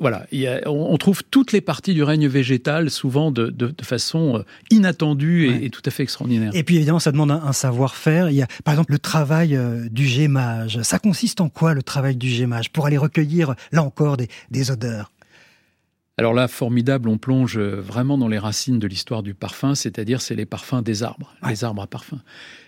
voilà, 0.00 0.26
on, 0.66 0.96
trouve 0.96 1.22
toutes 1.30 1.52
les 1.52 1.60
parties 1.60 1.94
du 1.94 2.02
règne 2.02 2.28
végétal, 2.28 2.88
souvent 2.88 3.30
de, 3.30 3.48
de, 3.48 3.74
façon 3.82 4.38
euh, 4.38 4.42
inattendue 4.70 5.48
et, 5.62 5.70
tout 5.70 5.82
à 5.84 5.90
fait 5.90 6.04
extraordinaire. 6.04 6.52
Et 6.54 6.62
puis 6.62 6.76
évidemment, 6.76 7.00
ça 7.00 7.10
demande 7.10 7.32
un, 7.32 7.52
savoir-faire. 7.52 8.30
Il 8.30 8.36
y 8.36 8.42
a 8.42 8.46
par 8.64 8.74
exemple 8.74 8.92
le 8.92 8.98
travail 8.98 9.56
euh, 9.56 9.88
du 9.90 10.06
gémage. 10.06 10.80
Ça 10.82 10.98
consiste 10.98 11.40
en 11.40 11.48
quoi 11.48 11.74
le 11.74 11.82
travail 11.82 12.16
du 12.16 12.28
gémage 12.28 12.70
Pour 12.70 12.86
aller 12.86 12.98
recueillir, 12.98 13.54
là 13.72 13.82
encore, 13.82 14.16
des, 14.16 14.28
des 14.50 14.70
odeurs? 14.70 15.10
Alors 16.22 16.34
là, 16.34 16.46
formidable, 16.46 17.08
on 17.08 17.18
plonge 17.18 17.58
vraiment 17.58 18.16
dans 18.16 18.28
les 18.28 18.38
racines 18.38 18.78
de 18.78 18.86
l'histoire 18.86 19.24
du 19.24 19.34
parfum, 19.34 19.74
c'est-à-dire 19.74 20.20
c'est 20.20 20.36
les 20.36 20.46
parfums 20.46 20.80
des 20.80 21.02
arbres, 21.02 21.34
les 21.48 21.64
arbres 21.64 21.82
à 21.82 21.88
parfum. 21.88 22.20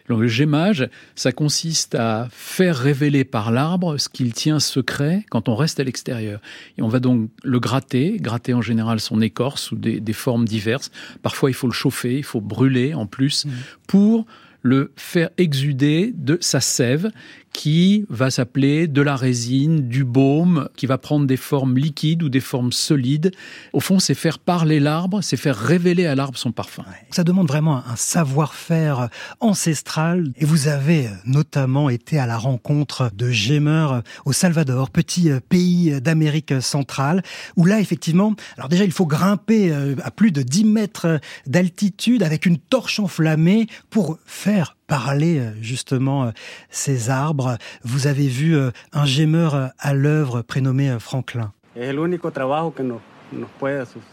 le 0.09 0.27
gémage, 0.27 0.89
ça 1.15 1.31
consiste 1.31 1.95
à 1.95 2.27
faire 2.33 2.77
révéler 2.77 3.23
par 3.23 3.53
l'arbre 3.53 3.97
ce 3.97 4.09
qu'il 4.09 4.33
tient 4.33 4.59
secret 4.59 5.25
quand 5.31 5.49
on 5.49 5.55
reste 5.55 5.79
à 5.79 5.85
l'extérieur. 5.85 6.41
Et 6.79 6.83
on 6.83 6.89
va 6.89 6.99
donc 6.99 7.31
le 7.45 7.61
gratter, 7.61 8.17
gratter 8.19 8.55
en 8.55 8.61
général 8.61 8.99
son 8.99 9.21
écorce 9.21 9.63
sous 9.63 9.77
des, 9.77 10.13
formes 10.13 10.47
diverses. 10.47 10.91
Parfois, 11.23 11.49
il 11.49 11.55
faut 11.55 11.69
le 11.69 11.73
chauffer, 11.73 12.17
il 12.19 12.25
faut 12.25 12.41
brûler 12.41 12.93
en 12.93 13.07
plus 13.07 13.45
mmh. 13.45 13.51
pour 13.87 14.27
le 14.63 14.91
faire 14.97 15.31
exuder 15.37 16.13
de 16.17 16.39
sa 16.41 16.59
sève 16.59 17.13
qui 17.55 18.05
va 18.11 18.31
s'appeler 18.31 18.89
de 18.89 19.01
la 19.01 19.17
résine, 19.17 19.89
du 19.89 20.05
baume, 20.05 20.69
qui 20.77 20.87
va 20.87 20.99
prendre 20.99 21.25
des 21.25 21.37
formes 21.37 21.79
liquides 21.79 22.23
ou 22.25 22.29
des 22.29 22.41
formes 22.41 22.73
solides. 22.73 23.31
Au 23.73 23.81
fond, 23.81 24.01
c'est 24.01 24.15
faire 24.15 24.41
parler 24.41 24.81
l'arbre, 24.81 25.23
c'est 25.23 25.37
faire 25.37 25.57
révéler 25.57 26.05
à 26.05 26.17
l'arbre 26.17 26.37
son 26.37 26.51
parfum. 26.51 26.85
Ça 27.11 27.23
demande 27.23 27.47
vraiment 27.47 27.77
un 27.87 27.97
savoir-faire 27.97 29.09
ancestral. 29.39 30.33
Et 30.37 30.45
vous 30.45 30.67
avez 30.67 31.09
notamment 31.25 31.89
été 31.89 32.19
à 32.19 32.27
la 32.27 32.37
rencontre 32.37 33.11
de 33.15 33.31
gémeurs 33.31 34.03
au 34.25 34.33
Salvador, 34.33 34.91
petit 34.91 35.31
pays 35.49 36.01
d'Amérique 36.01 36.61
centrale, 36.61 37.23
où 37.57 37.65
là, 37.65 37.79
effectivement, 37.79 38.35
alors 38.59 38.69
déjà, 38.69 38.85
il 38.85 38.93
faut 38.93 39.07
grimper 39.07 39.71
euh, 39.71 39.95
à 40.03 40.11
plus 40.11 40.33
de 40.33 40.43
10 40.43 40.65
mètres 40.65 41.21
d'altitude 41.47 42.25
avec 42.25 42.47
une 42.47 42.59
torche 42.59 42.99
enflammée 42.99 43.69
pour 43.91 44.19
faire 44.27 44.77
parler 44.87 45.39
euh, 45.39 45.51
justement 45.61 46.25
euh, 46.25 46.31
ces 46.71 47.11
arbres. 47.11 47.59
Vous 47.83 48.07
avez 48.07 48.27
vu 48.27 48.57
euh, 48.57 48.71
un 48.93 49.05
gémeur 49.05 49.71
à 49.79 49.95
l'œuvre 49.95 50.43
prénommé 50.43 50.97
Franklin. 51.01 51.53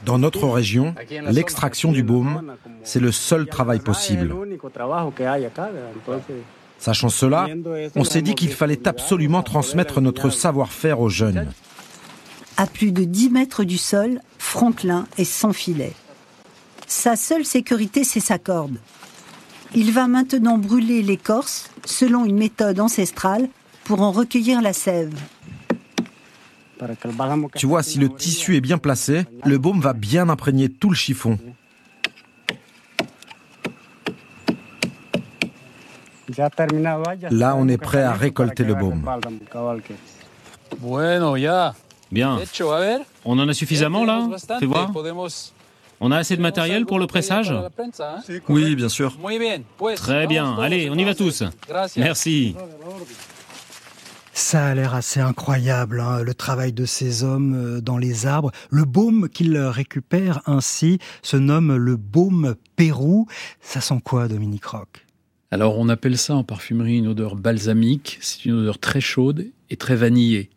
Dans 0.06 0.18
notre 0.18 0.48
région, 0.48 0.96
l'extraction 1.30 1.92
du 1.92 2.04
baume, 2.04 2.56
c'est 2.84 3.00
le 3.00 3.12
seul 3.12 3.46
travail 3.48 3.80
possible. 3.80 4.34
Sachant 6.80 7.10
cela, 7.10 7.48
on 7.96 8.04
s'est 8.04 8.24
dit 8.24 8.34
qu'il 8.34 8.52
fallait 8.52 8.88
absolument 8.88 9.44
transmettre 9.44 10.02
notre 10.02 10.32
savoir-faire 10.32 11.00
aux 11.00 11.10
jeunes. 11.10 11.52
À 12.58 12.66
plus 12.66 12.92
de 12.92 13.04
10 13.04 13.30
mètres 13.30 13.64
du 13.64 13.78
sol, 13.78 14.22
Franklin 14.40 15.06
est 15.18 15.24
sans 15.24 15.54
filet. 15.54 15.94
Sa 16.88 17.16
seule 17.16 17.46
sécurité, 17.46 18.04
c'est 18.04 18.20
sa 18.20 18.38
corde. 18.38 18.78
Il 19.74 19.92
va 19.92 20.08
maintenant 20.08 20.58
brûler 20.58 21.02
l'écorce 21.02 21.70
selon 21.86 22.26
une 22.26 22.38
méthode 22.38 22.80
ancestrale 22.80 23.48
pour 23.86 24.02
en 24.02 24.12
recueillir 24.12 24.62
la 24.62 24.74
sève. 24.74 25.14
Tu 27.56 27.66
vois, 27.66 27.84
si 27.84 28.00
le 28.00 28.10
tissu 28.10 28.56
est 28.58 28.62
bien 28.62 28.78
placé, 28.78 29.24
le 29.46 29.58
baume 29.58 29.80
va 29.80 29.94
bien 29.94 30.30
imprégner 30.30 30.68
tout 30.68 30.90
le 30.90 30.96
chiffon. 30.96 31.38
Là, 37.32 37.56
on 37.58 37.68
est 37.68 37.78
prêt 37.78 38.04
à 38.04 38.14
récolter 38.14 38.64
le 38.64 38.76
baume. 38.76 39.06
Bien. 42.12 42.40
On 43.24 43.40
en 43.40 43.48
a 43.48 43.54
suffisamment 43.54 44.04
là 44.04 44.28
Fais 44.60 44.66
voir. 44.66 44.92
On 46.04 46.10
a 46.10 46.18
assez 46.18 46.36
de 46.36 46.42
matériel 46.42 46.88
pour 46.88 46.98
le 46.98 47.06
pressage 47.06 47.54
Oui, 48.50 48.76
bien 48.76 48.90
sûr. 48.90 49.16
Très 49.96 50.26
bien. 50.26 50.58
Allez, 50.58 50.90
on 50.90 50.96
y 50.96 51.04
va 51.04 51.14
tous. 51.14 51.44
Merci. 51.96 52.56
Ça 54.34 54.66
a 54.66 54.74
l'air 54.74 54.96
assez 54.96 55.20
incroyable, 55.20 56.00
hein, 56.00 56.24
le 56.24 56.34
travail 56.34 56.74
de 56.74 56.86
ces 56.86 57.24
hommes 57.24 57.54
euh, 57.54 57.82
dans 57.82 57.98
les 57.98 58.26
arbres. 58.26 58.52
Le 58.70 58.86
baume 58.86 59.28
qu'ils 59.28 59.58
récupèrent 59.58 60.42
ainsi 60.46 61.00
se 61.22 61.36
nomme 61.36 61.76
le 61.76 61.98
baume 61.98 62.56
Pérou. 62.78 63.28
Ça 63.60 63.82
sent 63.82 64.00
quoi, 64.04 64.30
Dominique 64.30 64.66
Roch 64.66 65.06
Alors, 65.52 65.78
on 65.78 65.90
appelle 65.90 66.18
ça 66.18 66.34
en 66.34 66.46
parfumerie 66.46 66.98
une 66.98 67.08
odeur 67.08 67.36
balsamique. 67.36 68.18
C'est 68.22 68.46
une 68.46 68.54
odeur 68.54 68.80
très 68.80 69.02
chaude 69.02 69.48
et 69.70 69.76
très 69.76 69.98
vanillée. 69.98 70.50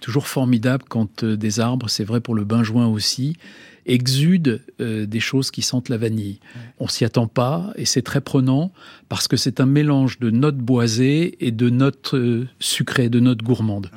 Toujours 0.00 0.26
formidable 0.26 0.84
quand 0.88 1.22
euh, 1.22 1.36
des 1.36 1.60
arbres, 1.60 1.88
c'est 1.88 2.04
vrai 2.04 2.20
pour 2.20 2.34
le 2.34 2.44
benjoin 2.44 2.88
aussi, 2.88 3.36
exude 3.86 4.62
euh, 4.80 5.06
des 5.06 5.20
choses 5.20 5.50
qui 5.50 5.62
sentent 5.62 5.88
la 5.88 5.96
vanille. 5.96 6.38
On 6.78 6.88
s'y 6.88 7.04
attend 7.04 7.26
pas 7.26 7.72
et 7.76 7.84
c'est 7.84 8.02
très 8.02 8.20
prenant 8.20 8.72
parce 9.08 9.28
que 9.28 9.36
c'est 9.36 9.60
un 9.60 9.66
mélange 9.66 10.18
de 10.20 10.30
notes 10.30 10.58
boisées 10.58 11.44
et 11.44 11.50
de 11.50 11.68
notes 11.68 12.14
euh, 12.14 12.48
sucrées, 12.60 13.08
de 13.08 13.20
notes 13.20 13.42
gourmandes. 13.42 13.90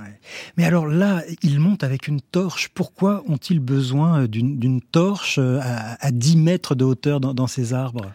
Mais 0.58 0.66
alors 0.66 0.88
là, 0.88 1.24
ils 1.44 1.60
montent 1.60 1.84
avec 1.84 2.08
une 2.08 2.22
torche. 2.22 2.70
Pourquoi 2.74 3.24
ont-ils 3.28 3.60
besoin 3.60 4.26
d'une 4.26 4.82
torche 4.82 5.38
euh, 5.40 5.60
à, 5.62 6.12
10 6.12 6.38
mètres 6.38 6.76
de 6.76 6.84
hauteur 6.84 7.20
dans 7.20 7.48
ces 7.48 7.74
arbres? 7.74 8.12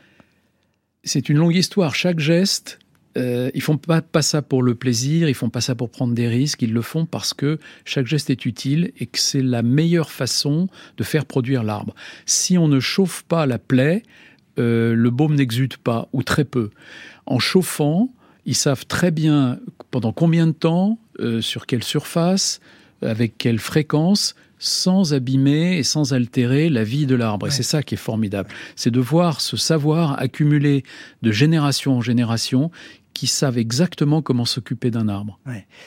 C'est 1.05 1.29
une 1.29 1.39
longue 1.39 1.55
histoire. 1.55 1.95
Chaque 1.95 2.19
geste 2.19 2.80
euh, 3.17 3.51
ils 3.55 3.63
font 3.63 3.77
pas, 3.77 4.03
pas 4.03 4.23
ça 4.23 4.41
pour 4.41 4.63
le 4.63 4.75
plaisir, 4.75 5.29
ils 5.29 5.35
font 5.35 5.51
pas 5.51 5.61
ça 5.61 5.75
pour 5.75 5.91
prendre 5.91 6.15
des 6.15 6.29
risques, 6.29 6.63
ils 6.63 6.73
le 6.73 6.83
font 6.83 7.07
parce 7.07 7.35
que 7.35 7.59
chaque 7.85 8.07
geste 8.07 8.31
est 8.31 8.47
utile 8.47 8.93
et 8.99 9.07
que 9.07 9.19
c'est 9.19 9.43
la 9.43 9.63
meilleure 9.63 10.11
façon 10.11 10.69
de 10.97 11.03
faire 11.05 11.25
produire 11.25 11.65
l'arbre. 11.65 11.95
Si 12.27 12.57
on 12.57 12.69
ne 12.69 12.79
chauffe 12.79 13.25
pas 13.25 13.47
la 13.47 13.59
plaie, 13.59 14.03
euh, 14.59 14.95
le 14.95 15.11
baume 15.11 15.35
n'exude 15.35 15.77
pas 15.77 16.09
ou 16.13 16.23
très 16.23 16.45
peu. 16.45 16.71
En 17.27 17.39
chauffant, 17.39 18.13
ils 18.47 18.55
savent 18.55 18.87
très 18.87 19.11
bien 19.11 19.59
pendant 19.91 20.13
combien 20.13 20.47
de 20.47 20.53
temps, 20.53 20.99
euh, 21.19 21.41
sur 21.41 21.67
quelle 21.67 21.85
surface, 21.85 22.61
avec 23.03 23.39
quelle 23.39 23.59
fréquence, 23.59 24.35
sans 24.61 25.15
abîmer 25.15 25.79
et 25.79 25.83
sans 25.83 26.13
altérer 26.13 26.69
la 26.69 26.85
vie 26.85 27.07
de 27.07 27.15
l'arbre. 27.15 27.49
Et 27.49 27.51
c'est 27.51 27.65
ça 27.65 27.83
qui 27.83 27.95
est 27.95 27.99
formidable. 27.99 28.51
C'est 28.77 28.91
de 28.91 29.01
voir 29.01 29.41
ce 29.41 29.57
savoir 29.57 30.21
accumulé 30.21 30.85
de 31.23 31.33
génération 31.33 31.97
en 31.97 32.01
génération 32.03 32.71
qui 33.21 33.27
savent 33.27 33.59
exactement 33.59 34.23
comment 34.23 34.47
s'occuper 34.47 34.91
d'un 34.91 35.07
arbre. 35.07 35.39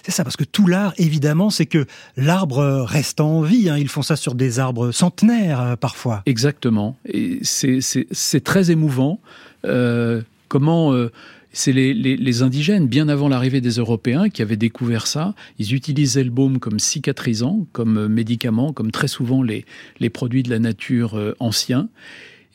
C'est 0.03 0.11
ça, 0.11 0.23
parce 0.23 0.37
que 0.37 0.43
tout 0.43 0.67
l'art, 0.67 0.93
évidemment, 0.97 1.49
c'est 1.49 1.65
que 1.65 1.87
l'arbre 2.15 2.85
reste 2.87 3.19
en 3.21 3.41
vie. 3.41 3.71
Hein. 3.71 3.79
Ils 3.79 3.87
font 3.87 4.03
ça 4.03 4.15
sur 4.15 4.35
des 4.35 4.59
arbres 4.59 4.91
centenaires, 4.91 5.59
euh, 5.59 5.75
parfois. 5.75 6.21
Exactement. 6.27 6.95
Et 7.11 7.39
c'est 7.41 8.43
très 8.43 8.69
émouvant. 8.69 9.19
Euh, 9.65 10.21
comment... 10.47 10.93
Euh, 10.93 11.11
c'est 11.53 11.71
les, 11.71 11.93
les, 11.93 12.41
indigènes, 12.41 12.87
bien 12.87 13.07
avant 13.09 13.29
l'arrivée 13.29 13.61
des 13.61 13.77
Européens, 13.77 14.29
qui 14.29 14.41
avaient 14.41 14.55
découvert 14.55 15.05
ça. 15.05 15.35
Ils 15.59 15.73
utilisaient 15.73 16.23
le 16.23 16.31
baume 16.31 16.59
comme 16.59 16.79
cicatrisant, 16.79 17.67
comme 17.73 18.07
médicament, 18.07 18.73
comme 18.73 18.89
très 18.89 19.07
souvent 19.07 19.43
les, 19.43 19.65
les 19.99 20.09
produits 20.09 20.41
de 20.41 20.49
la 20.49 20.57
nature 20.57 21.35
anciens. 21.39 21.89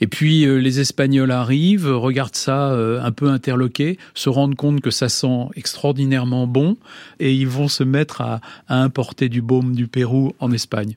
Et 0.00 0.06
puis 0.06 0.44
euh, 0.44 0.56
les 0.56 0.80
Espagnols 0.80 1.30
arrivent, 1.30 1.88
regardent 1.88 2.36
ça 2.36 2.70
euh, 2.70 3.02
un 3.02 3.12
peu 3.12 3.28
interloqué, 3.28 3.98
se 4.14 4.28
rendent 4.28 4.54
compte 4.54 4.80
que 4.80 4.90
ça 4.90 5.08
sent 5.08 5.48
extraordinairement 5.56 6.46
bon, 6.46 6.76
et 7.20 7.34
ils 7.34 7.48
vont 7.48 7.68
se 7.68 7.84
mettre 7.84 8.20
à, 8.20 8.40
importer 8.68 9.28
du 9.28 9.42
baume 9.42 9.74
du 9.74 9.88
Pérou 9.88 10.32
en 10.38 10.52
Espagne. 10.52 10.94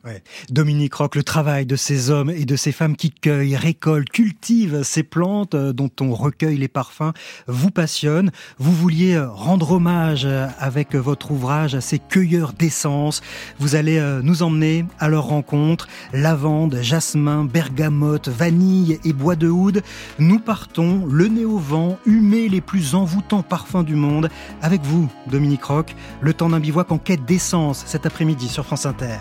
Dominique 0.50 0.94
Roch, 0.94 1.16
le 1.16 1.24
travail 1.24 1.66
de 1.66 1.76
ces 1.76 2.10
hommes 2.10 2.30
et 2.30 2.46
de 2.46 2.56
ces 2.56 2.72
femmes 2.72 2.96
qui 2.96 3.12
cueillent, 3.12 3.56
récoltent, 3.56 4.10
cultivent 4.10 4.84
ces 4.84 5.04
plantes 5.04 5.56
euh, 5.56 5.74
dont 5.74 5.90
on 6.00 6.14
recueille 6.14 6.58
les 6.58 6.68
parfums 6.68 7.14
vous 7.48 7.72
passionne. 7.72 8.32
Vous 8.60 8.74
vouliez 8.74 9.18
rendre 9.20 9.72
hommage 9.72 10.28
avec 10.60 10.96
votre 10.96 11.32
ouvrage 11.32 11.76
à 11.76 11.82
ces 11.82 12.00
cueilleurs 12.00 12.54
d'essence. 12.54 13.22
Vous 13.60 13.76
allez 13.76 14.00
nous 14.24 14.44
emmener 14.44 14.86
à 15.00 15.10
leur 15.10 15.26
rencontre. 15.26 15.88
Lavande, 16.14 16.80
jasmin, 16.82 17.46
bergamote, 17.46 18.28
vanille, 18.28 18.91
et 19.04 19.14
bois 19.14 19.36
de 19.36 19.48
oud, 19.48 19.82
nous 20.20 20.40
partons, 20.40 21.06
le 21.06 21.28
nez 21.28 21.46
au 21.46 21.58
vent, 21.58 21.98
humer 22.06 22.50
les 22.50 22.62
plus 22.62 22.96
envoûtants 22.96 23.44
parfums 23.44 23.84
du 23.84 23.96
monde, 23.96 24.30
avec 24.62 24.82
vous, 24.84 25.10
Dominique 25.28 25.64
Roch, 25.64 25.96
le 26.22 26.34
temps 26.34 26.50
d'un 26.50 26.60
bivouac 26.60 26.92
en 26.92 26.98
quête 26.98 27.26
d'essence 27.26 27.84
cet 27.86 28.06
après-midi 28.06 28.48
sur 28.48 28.66
France 28.66 28.86
Inter. 28.86 29.18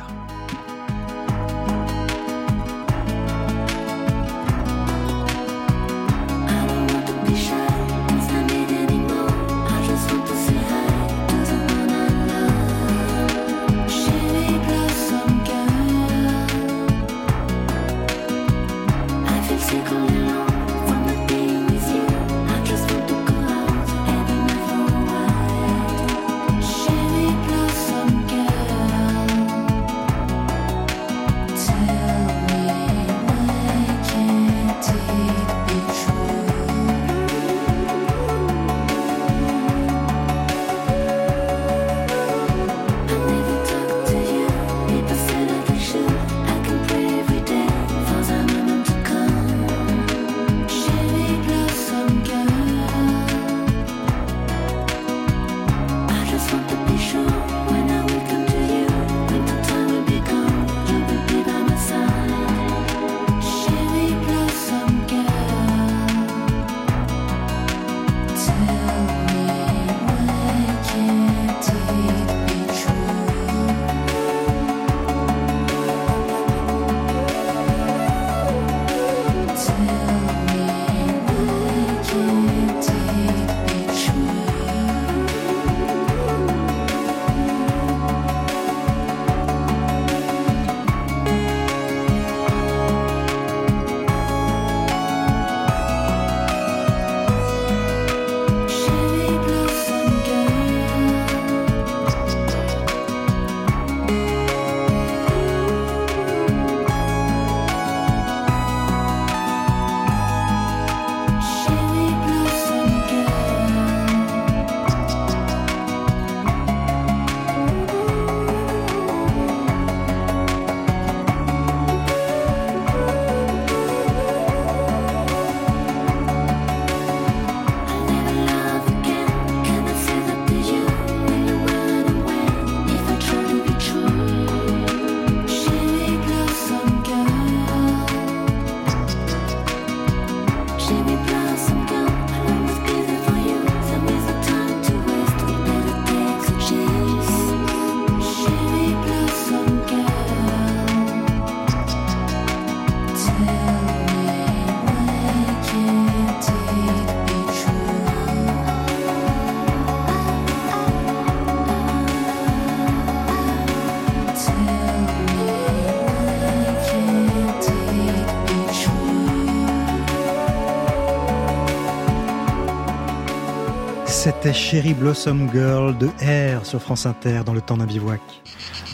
Cherry 174.52 174.94
Blossom 174.94 175.48
Girl 175.52 175.96
de 175.96 176.08
Air 176.20 176.64
sur 176.66 176.80
France 176.80 177.06
Inter 177.06 177.42
dans 177.44 177.52
le 177.52 177.60
temps 177.60 177.76
d'un 177.76 177.86
bivouac. 177.86 178.20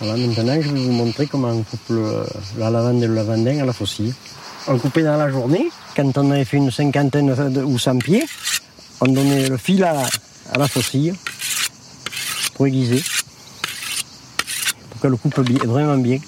Voilà, 0.00 0.16
maintenant 0.16 0.60
je 0.60 0.68
vais 0.68 0.80
vous 0.80 0.92
montrer 0.92 1.26
comment 1.26 1.48
on 1.48 1.62
coupe 1.62 1.96
la 2.58 2.70
lavande 2.70 3.02
et 3.02 3.06
le 3.06 3.14
lavandin 3.14 3.60
à 3.60 3.64
la 3.64 3.72
faucille. 3.72 4.14
On 4.68 4.78
coupait 4.78 5.02
dans 5.02 5.16
la 5.16 5.30
journée, 5.30 5.70
quand 5.94 6.16
on 6.18 6.30
avait 6.30 6.44
fait 6.44 6.56
une 6.56 6.70
cinquantaine 6.70 7.30
ou 7.64 7.78
cent 7.78 7.98
pieds, 7.98 8.25
on 9.00 9.06
donnait 9.06 9.48
le 9.48 9.56
fil 9.56 9.84
à, 9.84 10.02
à 10.52 10.58
la 10.58 10.68
faucille 10.68 11.14
pour 12.54 12.66
aiguiser, 12.66 13.02
pour 14.90 15.00
qu'elle 15.00 15.16
coupe 15.16 15.40
bien, 15.40 15.58
vraiment 15.64 15.98
bien. 15.98 16.18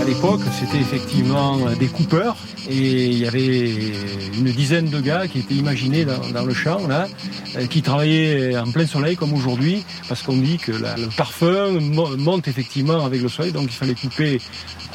À 0.00 0.04
l'époque, 0.04 0.40
c'était 0.58 0.80
effectivement 0.80 1.58
des 1.78 1.88
coupeurs 1.88 2.34
et 2.70 3.06
il 3.06 3.18
y 3.18 3.26
avait 3.26 3.68
une 4.34 4.50
dizaine 4.50 4.86
de 4.86 4.98
gars 4.98 5.28
qui 5.28 5.40
étaient 5.40 5.54
imaginés 5.54 6.06
dans, 6.06 6.44
le 6.44 6.54
champ, 6.54 6.86
là, 6.86 7.06
euh, 7.56 7.66
qui 7.66 7.82
travaillaient 7.82 8.56
en 8.56 8.70
plein 8.70 8.86
soleil 8.86 9.14
comme 9.16 9.34
aujourd'hui, 9.34 9.84
parce 10.08 10.22
qu'on 10.22 10.38
dit 10.38 10.56
que 10.56 10.72
le 10.72 11.14
parfum 11.14 11.78
monte 12.16 12.48
effectivement 12.48 13.04
avec 13.04 13.20
le 13.20 13.28
soleil, 13.28 13.52
donc 13.52 13.64
il 13.64 13.72
fallait 13.72 13.94
couper 13.94 14.40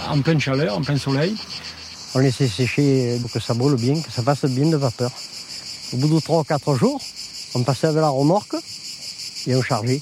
en 0.09 0.19
pleine 0.21 0.39
chaleur, 0.39 0.75
en 0.75 0.81
plein 0.81 0.97
soleil. 0.97 1.35
On 2.15 2.19
laissait 2.19 2.47
sécher 2.47 3.19
pour 3.21 3.31
que 3.31 3.39
ça 3.39 3.53
brûle 3.53 3.75
bien, 3.75 4.01
que 4.01 4.11
ça 4.11 4.23
fasse 4.23 4.45
bien 4.45 4.65
de 4.65 4.77
vapeur. 4.77 5.11
Au 5.93 5.97
bout 5.97 6.15
de 6.15 6.19
3 6.19 6.39
ou 6.39 6.43
4 6.43 6.75
jours, 6.75 6.99
on 7.53 7.61
passait 7.61 7.87
avec 7.87 8.01
la 8.01 8.09
remorque 8.09 8.55
et 9.45 9.55
on 9.55 9.61
chargeait 9.61 10.01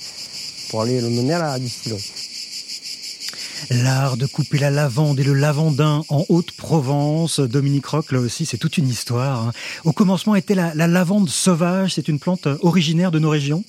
pour 0.69 0.83
aller 0.83 1.01
le 1.01 1.09
mener 1.09 1.33
à 1.33 1.39
la 1.39 1.59
distillerie. 1.59 2.12
L'art 3.69 4.17
de 4.17 4.25
couper 4.25 4.57
la 4.59 4.69
lavande 4.69 5.19
et 5.19 5.23
le 5.23 5.33
lavandin 5.33 6.03
en 6.09 6.25
Haute-Provence. 6.29 7.39
Dominique 7.39 7.85
Roch, 7.85 8.11
là 8.11 8.19
aussi, 8.19 8.45
c'est 8.45 8.57
toute 8.57 8.77
une 8.77 8.87
histoire. 8.87 9.47
Hein. 9.47 9.51
Au 9.83 9.93
commencement 9.93 10.35
était 10.35 10.55
la, 10.55 10.73
lavande 10.73 11.29
sauvage. 11.29 11.93
C'est 11.93 12.07
une 12.07 12.19
plante 12.19 12.47
originaire 12.61 13.11
de 13.11 13.19
nos 13.19 13.29
régions? 13.29 13.63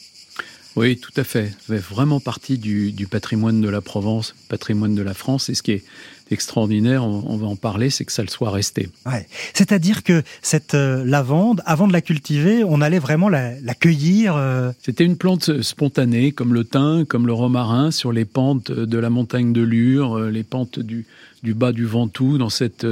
Oui, 0.77 0.97
tout 0.97 1.13
à 1.17 1.25
fait. 1.25 1.51
Ça 1.67 1.75
fait 1.75 1.79
vraiment 1.79 2.19
partie 2.19 2.59
du, 2.59 2.91
du, 2.91 3.07
patrimoine 3.07 3.61
de 3.61 3.69
la 3.69 3.81
Provence, 3.81 4.35
patrimoine 4.49 4.95
de 4.95 5.03
la 5.03 5.15
France. 5.15 5.49
Et 5.49 5.55
ce 5.55 5.63
qui 5.63 5.73
est 5.73 5.85
extraordinaire, 6.31 7.05
on, 7.05 7.37
va 7.37 7.47
en 7.47 7.57
parler, 7.57 7.91
c'est 7.91 8.05
que 8.05 8.13
ça 8.13 8.23
le 8.23 8.29
soit 8.29 8.51
resté. 8.51 8.89
Ouais. 9.07 9.27
C'est-à-dire 9.53 10.03
que 10.03 10.23
cette 10.43 10.75
euh, 10.75 11.05
lavande, 11.05 11.63
avant 11.67 11.87
de 11.87 11.93
la 11.93 12.01
cultiver, 12.01 12.65
on 12.65 12.81
allait 12.81 12.99
vraiment 12.99 13.29
la, 13.29 13.55
cueillir 13.75 14.35
euh 14.37 14.73
C'était 14.83 15.05
une 15.05 15.17
plante 15.17 15.63
spontanée, 15.63 16.33
comme 16.33 16.55
le 16.55 16.65
thym, 16.65 17.05
comme 17.07 17.27
le 17.27 17.33
romarin, 17.33 17.91
sur 17.91 18.13
les 18.13 18.25
pentes 18.25 18.71
de 18.71 18.99
la 18.99 19.11
montagne 19.11 19.53
de 19.53 19.61
Lure, 19.61 20.19
euh, 20.19 20.31
les 20.31 20.45
pentes 20.45 20.79
du, 20.79 21.07
du 21.43 21.53
bas 21.53 21.73
du 21.73 21.85
Ventoux, 21.85 22.39
dans 22.39 22.49
cette, 22.49 22.87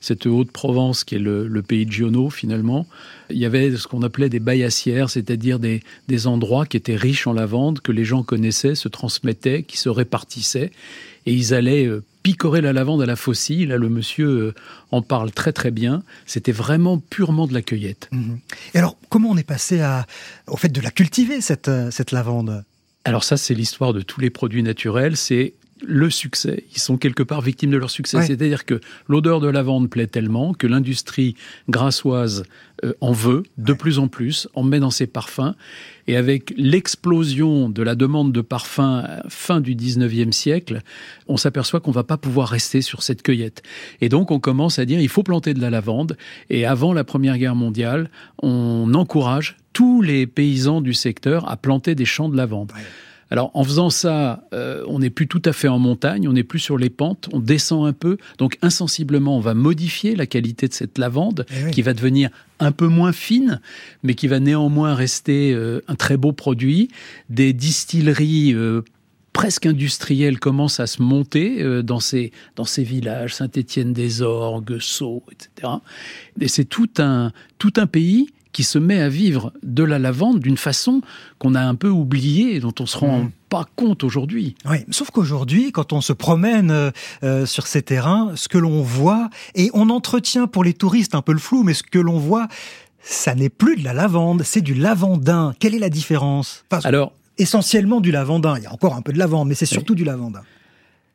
cette 0.00 0.26
Haute-Provence 0.26 1.04
qui 1.04 1.14
est 1.14 1.20
le, 1.20 1.46
le, 1.46 1.62
pays 1.62 1.86
de 1.86 1.92
Giono 1.92 2.30
finalement. 2.30 2.86
Il 3.30 3.38
y 3.38 3.46
avait 3.46 3.76
ce 3.76 3.86
qu'on 3.86 4.02
appelait 4.02 4.28
des 4.28 4.40
baillassières, 4.40 5.08
c'est-à-dire 5.08 5.60
des, 5.60 5.82
des 6.08 6.26
endroits 6.26 6.66
qui 6.66 6.76
étaient 6.76 6.96
riches 6.96 7.28
en 7.28 7.32
lavande, 7.32 7.80
que 7.80 7.92
les 7.92 8.04
gens 8.04 8.24
connaissaient, 8.24 8.74
se 8.74 8.88
transmettaient, 8.88 9.62
qui 9.62 9.76
se 9.76 9.88
répartissaient 9.88 10.72
et 11.26 11.32
ils 11.32 11.54
allaient 11.54 11.88
picorer 12.22 12.60
la 12.60 12.72
lavande 12.72 13.02
à 13.02 13.06
la 13.06 13.16
faucille. 13.16 13.66
Là, 13.66 13.76
le 13.76 13.88
monsieur 13.88 14.28
euh, 14.28 14.54
en 14.90 15.02
parle 15.02 15.32
très 15.32 15.52
très 15.52 15.70
bien. 15.70 16.02
C'était 16.26 16.52
vraiment 16.52 16.98
purement 16.98 17.46
de 17.46 17.54
la 17.54 17.62
cueillette. 17.62 18.08
Mhm. 18.12 18.38
Et 18.74 18.78
alors, 18.78 18.96
comment 19.08 19.30
on 19.30 19.36
est 19.36 19.46
passé 19.46 19.80
à, 19.80 20.06
au 20.46 20.56
fait 20.56 20.68
de 20.68 20.80
la 20.80 20.90
cultiver, 20.90 21.40
cette, 21.40 21.68
euh, 21.68 21.90
cette 21.90 22.12
lavande? 22.12 22.64
Alors 23.04 23.24
ça, 23.24 23.36
c'est 23.36 23.54
l'histoire 23.54 23.92
de 23.92 24.00
tous 24.00 24.20
les 24.20 24.30
produits 24.30 24.62
naturels. 24.62 25.16
C'est 25.16 25.54
le 25.84 26.10
succès. 26.10 26.64
Ils 26.74 26.80
sont 26.80 26.96
quelque 26.96 27.22
part 27.22 27.40
victimes 27.40 27.70
de 27.70 27.76
leur 27.76 27.90
succès. 27.90 28.22
C'est-à-dire 28.22 28.64
que 28.64 28.80
l'odeur 29.08 29.40
de 29.40 29.48
lavande 29.48 29.90
plaît 29.90 30.06
tellement 30.06 30.54
que 30.54 30.66
l'industrie 30.66 31.34
grassoise 31.68 32.44
euh, 32.84 32.92
en 33.00 33.12
veut 33.12 33.44
de 33.58 33.72
plus 33.72 33.98
en 33.98 34.08
plus, 34.08 34.48
en 34.54 34.62
met 34.62 34.80
dans 34.80 34.90
ses 34.90 35.06
parfums. 35.06 35.54
Et 36.08 36.16
avec 36.16 36.52
l'explosion 36.56 37.68
de 37.68 37.82
la 37.82 37.94
demande 37.94 38.32
de 38.32 38.40
parfums 38.40 39.04
fin 39.28 39.60
du 39.60 39.74
19e 39.74 40.32
siècle, 40.32 40.82
on 41.28 41.36
s'aperçoit 41.36 41.80
qu'on 41.80 41.92
va 41.92 42.04
pas 42.04 42.16
pouvoir 42.16 42.48
rester 42.48 42.82
sur 42.82 43.02
cette 43.02 43.22
cueillette. 43.22 43.62
Et 44.00 44.08
donc 44.08 44.30
on 44.30 44.40
commence 44.40 44.78
à 44.78 44.84
dire 44.84 45.00
il 45.00 45.08
faut 45.08 45.22
planter 45.22 45.54
de 45.54 45.60
la 45.60 45.70
lavande. 45.70 46.16
Et 46.50 46.66
avant 46.66 46.92
la 46.92 47.04
Première 47.04 47.38
Guerre 47.38 47.54
mondiale, 47.54 48.10
on 48.42 48.92
encourage 48.94 49.56
tous 49.72 50.02
les 50.02 50.26
paysans 50.26 50.80
du 50.80 50.92
secteur 50.92 51.48
à 51.48 51.56
planter 51.56 51.94
des 51.94 52.04
champs 52.04 52.28
de 52.28 52.36
lavande. 52.36 52.72
Alors 53.32 53.50
en 53.54 53.64
faisant 53.64 53.88
ça, 53.88 54.46
euh, 54.52 54.84
on 54.88 54.98
n'est 54.98 55.08
plus 55.08 55.26
tout 55.26 55.40
à 55.46 55.54
fait 55.54 55.66
en 55.66 55.78
montagne, 55.78 56.28
on 56.28 56.34
n'est 56.34 56.44
plus 56.44 56.58
sur 56.58 56.76
les 56.76 56.90
pentes, 56.90 57.30
on 57.32 57.38
descend 57.38 57.86
un 57.86 57.94
peu, 57.94 58.18
donc 58.36 58.58
insensiblement 58.60 59.38
on 59.38 59.40
va 59.40 59.54
modifier 59.54 60.14
la 60.14 60.26
qualité 60.26 60.68
de 60.68 60.74
cette 60.74 60.98
lavande 60.98 61.46
eh 61.50 61.70
qui 61.70 61.80
va 61.80 61.94
devenir 61.94 62.28
un 62.60 62.72
peu 62.72 62.88
moins 62.88 63.12
fine, 63.12 63.62
mais 64.02 64.14
qui 64.14 64.26
va 64.28 64.38
néanmoins 64.38 64.94
rester 64.94 65.54
euh, 65.54 65.80
un 65.88 65.94
très 65.94 66.18
beau 66.18 66.32
produit. 66.32 66.90
Des 67.30 67.54
distilleries 67.54 68.52
euh, 68.52 68.82
presque 69.32 69.64
industrielles 69.64 70.38
commencent 70.38 70.80
à 70.80 70.86
se 70.86 71.00
monter 71.00 71.82
dans 71.82 72.00
ces 72.00 72.32
dans 72.56 72.66
ces 72.66 72.82
villages, 72.82 73.34
Saint-Étienne-des-Orgues, 73.36 74.78
Sceaux, 74.78 75.22
etc. 75.32 75.72
Et 76.38 76.48
c'est 76.48 76.66
tout 76.66 76.90
un 76.98 77.32
tout 77.56 77.72
un 77.78 77.86
pays 77.86 78.28
qui 78.52 78.64
se 78.64 78.78
met 78.78 79.00
à 79.00 79.08
vivre 79.08 79.52
de 79.62 79.82
la 79.82 79.98
lavande 79.98 80.40
d'une 80.40 80.56
façon 80.56 81.00
qu'on 81.38 81.54
a 81.54 81.60
un 81.60 81.74
peu 81.74 81.88
oubliée 81.88 82.56
et 82.56 82.60
dont 82.60 82.74
on 82.80 82.86
se 82.86 82.96
rend 82.96 83.24
mmh. 83.24 83.30
pas 83.48 83.66
compte 83.76 84.04
aujourd'hui. 84.04 84.54
Oui, 84.64 84.78
sauf 84.90 85.10
qu'aujourd'hui, 85.10 85.72
quand 85.72 85.92
on 85.92 86.00
se 86.00 86.12
promène 86.12 86.70
euh, 86.70 86.90
euh, 87.22 87.46
sur 87.46 87.66
ces 87.66 87.82
terrains, 87.82 88.32
ce 88.36 88.48
que 88.48 88.58
l'on 88.58 88.82
voit, 88.82 89.30
et 89.54 89.70
on 89.74 89.90
entretient 89.90 90.46
pour 90.46 90.64
les 90.64 90.74
touristes 90.74 91.14
un 91.14 91.22
peu 91.22 91.32
le 91.32 91.38
flou, 91.38 91.62
mais 91.62 91.74
ce 91.74 91.82
que 91.82 91.98
l'on 91.98 92.18
voit, 92.18 92.48
ça 93.02 93.34
n'est 93.34 93.48
plus 93.48 93.76
de 93.76 93.84
la 93.84 93.92
lavande, 93.92 94.42
c'est 94.44 94.60
du 94.60 94.74
lavandin. 94.74 95.54
Quelle 95.58 95.74
est 95.74 95.80
la 95.80 95.90
différence? 95.90 96.64
Alors, 96.84 97.12
essentiellement 97.38 98.00
du 98.00 98.10
lavandin. 98.10 98.56
Il 98.58 98.64
y 98.64 98.66
a 98.66 98.72
encore 98.72 98.94
un 98.94 99.02
peu 99.02 99.12
de 99.12 99.18
lavande, 99.18 99.48
mais 99.48 99.54
c'est 99.54 99.66
surtout 99.66 99.94
du 99.94 100.04
lavandin. 100.04 100.42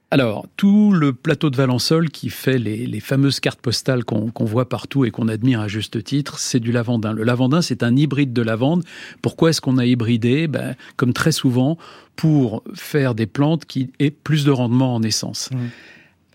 Alors, 0.10 0.48
tout 0.56 0.94
le 0.94 1.12
plateau 1.12 1.50
de 1.50 1.58
Valençol 1.58 2.10
qui 2.10 2.30
fait 2.30 2.58
les, 2.58 3.00
fameuses 3.02 3.42
cartes 3.42 3.60
postales 3.60 4.06
qu'on 4.06 4.46
voit 4.46 4.70
partout 4.70 5.04
et 5.04 5.12
qu'on 5.12 5.28
admire 5.28 5.60
à 5.60 5.68
juste 5.68 6.02
titre, 6.02 6.40
c'est 6.40 6.62
du 6.62 6.72
lavandin. 6.72 7.12
Le 7.12 7.24
lavandin, 7.24 7.62
c'est 7.62 7.84
un 7.84 7.94
hybride 7.94 8.32
de 8.32 8.42
lavande. 8.42 8.84
Pourquoi 9.22 9.50
est-ce 9.50 9.60
qu'on 9.60 9.78
a 9.78 9.86
hybridé? 9.86 10.48
Ben, 10.48 10.76
Comme 10.96 11.12
très 11.12 11.34
souvent, 11.34 11.78
pour 12.16 12.64
faire 12.74 13.16
des 13.16 13.26
plantes 13.26 13.66
qui 13.66 13.90
aient 14.00 14.12
plus 14.12 14.46
de 14.46 14.52
rendement 14.52 14.96
en 14.96 15.04
essence. 15.04 15.50
Mmh. 15.52 15.58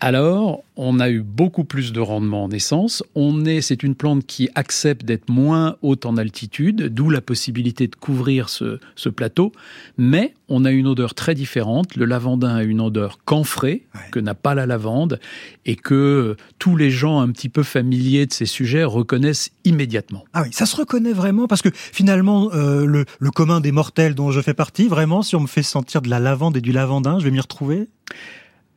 Alors, 0.05 0.65
on 0.75 0.99
a 0.99 1.09
eu 1.09 1.21
beaucoup 1.21 1.63
plus 1.63 1.93
de 1.93 2.01
rendement 2.01 2.43
en 2.43 2.51
essence. 2.51 3.05
On 3.15 3.45
est, 3.45 3.61
c'est 3.61 3.83
une 3.83 3.95
plante 3.95 4.25
qui 4.25 4.49
accepte 4.53 5.05
d'être 5.05 5.29
moins 5.29 5.77
haute 5.81 6.05
en 6.05 6.17
altitude, 6.17 6.93
d'où 6.93 7.09
la 7.09 7.21
possibilité 7.21 7.87
de 7.87 7.95
couvrir 7.95 8.49
ce, 8.49 8.79
plateau. 9.07 9.53
Mais 9.97 10.33
on 10.49 10.65
a 10.65 10.71
une 10.71 10.87
odeur 10.87 11.13
très 11.13 11.35
différente. 11.35 11.95
Le 11.95 12.03
lavandin 12.03 12.53
a 12.53 12.63
une 12.63 12.81
odeur 12.81 13.19
camphrée 13.23 13.85
que 14.11 14.19
n'a 14.19 14.33
pas 14.33 14.55
la 14.55 14.65
lavande 14.65 15.21
et 15.65 15.77
que 15.77 16.35
tous 16.59 16.75
les 16.75 16.91
gens 16.91 17.21
un 17.21 17.31
petit 17.31 17.47
peu 17.47 17.63
familiers 17.63 18.25
de 18.25 18.33
ces 18.33 18.45
sujets 18.45 18.83
reconnaissent 18.83 19.51
immédiatement. 19.63 20.25
Ah 20.33 20.41
oui, 20.41 20.49
ça 20.51 20.65
se 20.65 20.75
reconnaît 20.75 21.13
vraiment 21.13 21.47
parce 21.47 21.61
que 21.61 21.69
finalement, 21.73 22.49
euh, 22.53 22.85
le, 22.85 23.05
le 23.19 23.31
commun 23.31 23.61
des 23.61 23.71
mortels 23.71 24.15
dont 24.15 24.31
je 24.31 24.41
fais 24.41 24.53
partie, 24.53 24.89
vraiment, 24.89 25.21
si 25.21 25.37
on 25.37 25.39
me 25.39 25.47
fait 25.47 25.63
sentir 25.63 26.01
de 26.01 26.09
la 26.09 26.19
lavande 26.19 26.57
et 26.57 26.61
du 26.61 26.73
lavandin, 26.73 27.19
je 27.19 27.23
vais 27.23 27.31
m'y 27.31 27.39
retrouver? 27.39 27.87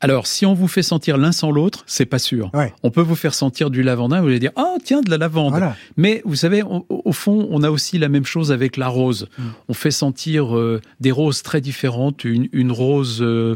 Alors, 0.01 0.27
si 0.27 0.45
on 0.45 0.55
vous 0.55 0.69
fait 0.69 0.83
sentir 0.83 1.17
l'un 1.17 1.33
sans 1.33 1.51
l'autre, 1.51 1.85
c'est 1.87 2.07
pas 2.07 2.19
sûr. 2.19 2.51
On 2.83 2.91
peut 2.91 3.01
vous 3.01 3.17
faire 3.17 3.35
sentir 3.35 3.71
du 3.71 3.83
lavandin, 3.83 4.21
vous 4.21 4.29
allez 4.29 4.39
dire 4.39 4.53
ah 4.57 4.75
tiens 4.85 5.01
de 5.01 5.11
la 5.11 5.19
lavande. 5.19 5.55
Mais 5.97 6.23
vous 6.25 6.37
savez, 6.37 6.63
au, 6.63 7.13
fond, 7.13 7.49
on 7.51 7.63
a 7.63 7.71
aussi 7.71 7.99
la 7.99 8.09
même 8.09 8.25
chose 8.25 8.53
avec 8.53 8.77
la 8.77 8.89
rose. 8.89 9.29
Mm. 9.39 9.43
On 9.69 9.75
fait 9.75 9.91
sentir 9.91 10.57
euh, 10.57 10.81
des 11.01 11.11
roses 11.11 11.43
très 11.43 11.61
différentes. 11.61 12.25
Une, 12.25 12.73
rose 12.73 13.19
euh, 13.23 13.55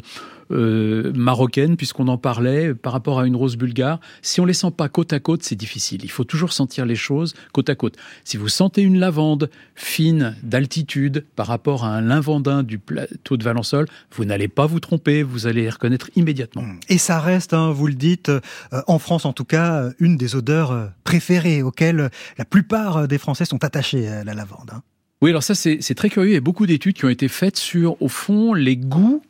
euh, 0.51 1.13
marocaine, 1.15 1.77
puisqu'on 1.77 2.09
en 2.09 2.19
parlait, 2.19 2.75
par 2.75 2.93
rapport 2.93 3.21
à 3.21 3.27
une 3.27 3.37
rose 3.37 3.57
bulgare. 3.57 4.01
Si 4.23 4.41
on 4.41 4.45
les 4.45 4.53
sent 4.53 4.73
pas 4.77 4.89
côte 4.89 5.13
à 5.13 5.21
côte, 5.21 5.43
c'est 5.43 5.57
difficile. 5.57 6.01
Il 6.05 6.11
faut 6.11 6.25
toujours 6.25 6.53
sentir 6.53 6.87
les 6.87 6.97
choses 6.97 7.35
côte 7.53 7.69
à 7.69 7.75
côte. 7.75 7.97
Si 8.25 8.37
vous 8.37 8.49
sentez 8.49 8.83
une 8.83 8.99
lavande 8.99 9.51
fine, 9.75 10.37
d'altitude, 10.43 11.25
par 11.37 11.47
rapport 11.47 11.85
à 11.85 11.95
un 11.95 12.01
lavandin 12.01 12.63
du 12.63 12.79
plateau 12.79 13.37
de 13.37 13.45
Valençol, 13.45 13.87
vous 14.13 14.25
n'allez 14.25 14.49
pas 14.49 14.67
vous 14.67 14.81
tromper, 14.81 15.23
vous 15.23 15.47
allez 15.47 15.63
les 15.63 15.71
reconnaître 15.71 16.11
immédiatement. 16.17 16.65
Et 16.89 16.99
ça 16.99 17.21
reste, 17.21 17.55
hein, 17.55 17.71
vous 17.71 17.87
le 17.87 17.95
dites, 17.95 18.29
euh, 18.29 18.41
en 18.87 18.99
France 18.99 19.25
en 19.25 19.33
tout 19.33 19.45
cas, 19.45 19.83
euh, 19.83 19.93
une 19.99 20.17
des 20.17 20.37
odeurs 20.37 20.91
préférées 21.05 21.63
auxquelles 21.63 22.11
la 22.39 22.45
plupart 22.45 23.09
des 23.09 23.19
Français 23.19 23.45
sont 23.45 23.63
attachés 23.65 24.09
à 24.09 24.25
la 24.25 24.35
lavande. 24.35 24.71
Hein. 24.73 24.83
Oui, 25.23 25.31
alors 25.31 25.43
ça 25.43 25.55
c'est 25.55 25.95
très 25.95 26.09
curieux. 26.09 26.31
Il 26.31 26.35
y 26.35 26.39
a 26.39 26.41
beaucoup 26.41 26.67
d'études 26.67 26.97
qui 26.97 27.05
ont 27.05 27.11
été 27.11 27.29
faites 27.29 27.59
sur, 27.59 28.01
au 28.01 28.09
fond, 28.09 28.55
les 28.55 28.77
goûts 28.77 29.23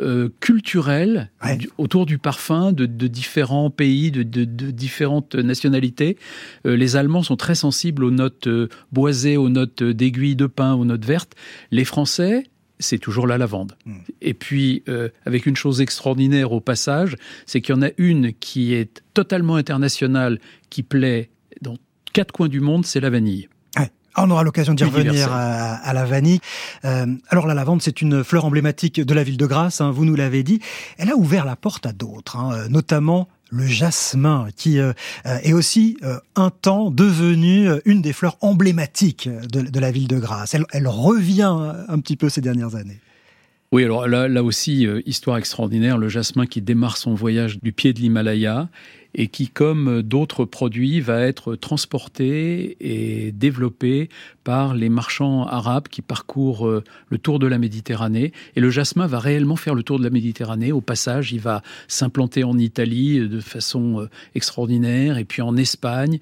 euh, 0.00 0.28
culturel 0.40 1.30
autour 1.76 2.06
du 2.06 2.18
parfum 2.18 2.72
de, 2.72 2.86
différents 2.86 3.70
pays, 3.70 4.10
de, 4.12 4.22
différentes 4.44 5.34
nationalités. 5.34 6.16
Euh, 6.66 6.76
les 6.76 6.94
Allemands 6.94 7.24
sont 7.24 7.36
très 7.36 7.56
sensibles 7.56 8.04
aux 8.04 8.12
notes 8.12 8.46
euh, 8.46 8.68
boisées, 8.92 9.36
aux 9.36 9.48
notes 9.48 9.82
d'aiguilles 9.82 10.36
de 10.36 10.46
pin, 10.46 10.74
aux 10.74 10.84
notes 10.84 11.04
vertes. 11.04 11.34
Les 11.72 11.84
Français, 11.84 12.44
c'est 12.78 12.98
toujours 12.98 13.26
la 13.26 13.38
lavande. 13.38 13.76
Hmm. 13.86 13.96
Et 14.20 14.34
puis, 14.34 14.84
avec 15.26 15.46
une 15.46 15.56
chose 15.56 15.80
extraordinaire 15.80 16.52
au 16.52 16.60
passage, 16.60 17.16
c'est 17.44 17.60
qu'il 17.60 17.74
y 17.74 17.78
en 17.78 17.82
a 17.82 17.90
une 17.98 18.32
qui 18.34 18.74
est 18.74 19.02
totalement 19.14 19.56
internationale, 19.56 20.38
qui 20.70 20.84
plaît 20.84 21.30
dans 21.60 21.76
quatre 22.12 22.30
coins 22.30 22.48
du 22.48 22.60
monde, 22.60 22.86
c'est 22.86 23.00
la 23.00 23.10
vanille. 23.10 23.48
Ah, 24.18 24.24
on 24.26 24.30
aura 24.32 24.42
l'occasion 24.42 24.74
d'y 24.74 24.82
revenir 24.82 25.32
à, 25.32 25.92
la 25.94 26.04
vanille. 26.04 26.40
Euh, 26.84 27.06
alors 27.28 27.46
la 27.46 27.54
lavande, 27.54 27.80
c'est 27.82 28.02
une 28.02 28.24
fleur 28.24 28.44
emblématique 28.44 29.00
de 29.00 29.14
la 29.14 29.22
ville 29.22 29.36
de 29.36 29.46
Grasse, 29.46 29.80
hein, 29.80 29.92
vous 29.92 30.04
nous 30.04 30.16
l'avez 30.16 30.42
dit. 30.42 30.58
Elle 30.96 31.08
a 31.10 31.14
ouvert 31.14 31.44
la 31.44 31.54
porte 31.54 31.86
à 31.86 31.92
d'autres, 31.92 32.34
hein, 32.34 32.66
notamment 32.68 33.28
le 33.50 33.64
jasmin, 33.64 34.48
qui 34.56 34.80
euh, 34.80 34.92
est 35.24 35.52
aussi 35.52 35.98
euh, 36.02 36.18
un 36.34 36.50
temps 36.50 36.90
devenu 36.90 37.68
une 37.84 38.02
des 38.02 38.12
fleurs 38.12 38.36
emblématiques 38.40 39.28
de, 39.28 39.78
la 39.78 39.92
ville 39.92 40.08
de 40.08 40.18
Grasse. 40.18 40.56
Elle, 40.72 40.88
revient 40.88 41.56
un 41.86 42.00
petit 42.00 42.16
peu 42.16 42.28
ces 42.28 42.40
dernières 42.40 42.74
années. 42.74 42.98
Oui, 43.70 43.84
alors 43.84 44.08
là, 44.08 44.26
là 44.26 44.42
aussi, 44.42 44.88
histoire 45.06 45.36
extraordinaire, 45.36 45.96
le 45.96 46.08
jasmin 46.08 46.46
qui 46.46 46.60
démarre 46.60 46.96
son 46.96 47.14
voyage 47.14 47.60
du 47.60 47.72
pied 47.72 47.92
de 47.92 48.00
l'Himalaya 48.00 48.68
et 49.14 49.28
qui, 49.28 49.48
comme 49.48 50.02
d'autres 50.02 50.44
produits, 50.44 51.00
va 51.00 51.22
être 51.22 51.56
transporté 51.56 52.76
et 52.80 53.32
développé 53.32 54.08
par 54.44 54.74
les 54.74 54.88
marchands 54.88 55.46
arabes 55.46 55.88
qui 55.88 56.02
parcourent 56.02 56.66
euh, 56.66 56.84
le 57.08 57.18
tour 57.18 57.38
de 57.38 57.46
la 57.46 57.58
Méditerranée. 57.58 58.32
Et 58.56 58.60
le 58.60 58.70
jasmin 58.70 59.06
va 59.06 59.18
réellement 59.18 59.56
faire 59.56 59.74
le 59.74 59.82
tour 59.82 59.98
de 59.98 60.04
la 60.04 60.10
Méditerranée. 60.10 60.72
Au 60.72 60.80
passage, 60.80 61.32
il 61.32 61.40
va 61.40 61.62
s'implanter 61.86 62.44
en 62.44 62.56
Italie 62.58 63.18
euh, 63.18 63.28
de 63.28 63.40
façon 63.40 64.00
euh, 64.00 64.08
extraordinaire, 64.34 65.18
et 65.18 65.24
puis 65.24 65.42
en 65.42 65.56
Espagne, 65.56 66.18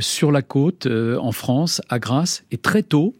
sur 0.00 0.30
la 0.30 0.42
côte, 0.42 0.86
en 0.86 1.32
France, 1.32 1.82
à 1.88 1.98
Grasse. 1.98 2.44
Et 2.52 2.58
très 2.58 2.84
tôt, 2.84 3.14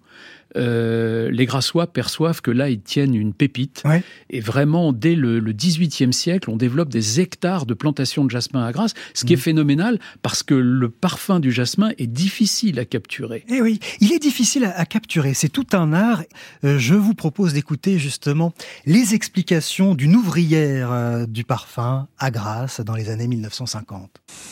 euh, 0.57 1.31
les 1.31 1.47
Grassois 1.47 1.87
perçoivent 1.87 2.41
que 2.41 2.51
là, 2.51 2.71
ils 2.71 2.81
tiennent 2.81 3.15
une 3.15 3.33
pépite. 3.33 3.83
Et 4.31 4.41
vraiment, 4.41 4.93
dès 4.93 5.15
le, 5.15 5.41
XVIIIe 5.41 6.13
siècle, 6.13 6.51
on 6.51 6.57
développe 6.57 6.89
des 6.89 7.21
hectares 7.21 7.67
de 7.67 7.75
plantations 7.75 8.25
de 8.25 8.31
jasmin 8.31 8.65
à 8.65 8.73
Grasse, 8.73 8.95
ce 9.15 9.25
qui 9.25 9.33
est 9.33 9.37
mmh. 9.37 9.41
phénoménal 9.41 9.99
parce 10.23 10.43
que 10.43 10.55
le 10.55 10.89
parfum 10.89 11.41
du 11.41 11.53
jasmin 11.53 11.93
est 11.99 12.07
difficile 12.07 12.79
à 12.79 12.85
capturer. 12.85 13.45
Eh 13.49 13.61
oui, 13.61 13.81
il 14.01 14.13
est 14.13 14.19
difficile 14.19 14.65
à, 14.65 14.85
capturer. 14.87 15.35
C'est 15.35 15.49
tout 15.49 15.67
un 15.73 15.93
art. 15.93 16.23
Euh, 16.65 16.79
je 16.79 16.95
vous 16.95 17.15
propose 17.15 17.53
d'écouter 17.53 17.99
justement 17.99 18.53
les 18.87 19.15
explications 19.15 19.95
d'une 19.95 20.17
ouvrière 20.17 20.93
euh, 20.93 21.27
du 21.27 21.45
parfum 21.45 22.09
à 22.19 22.31
Grasse 22.31 22.81
dans 22.81 22.95
les 22.95 23.11
années 23.11 23.29
1950. 23.29 24.11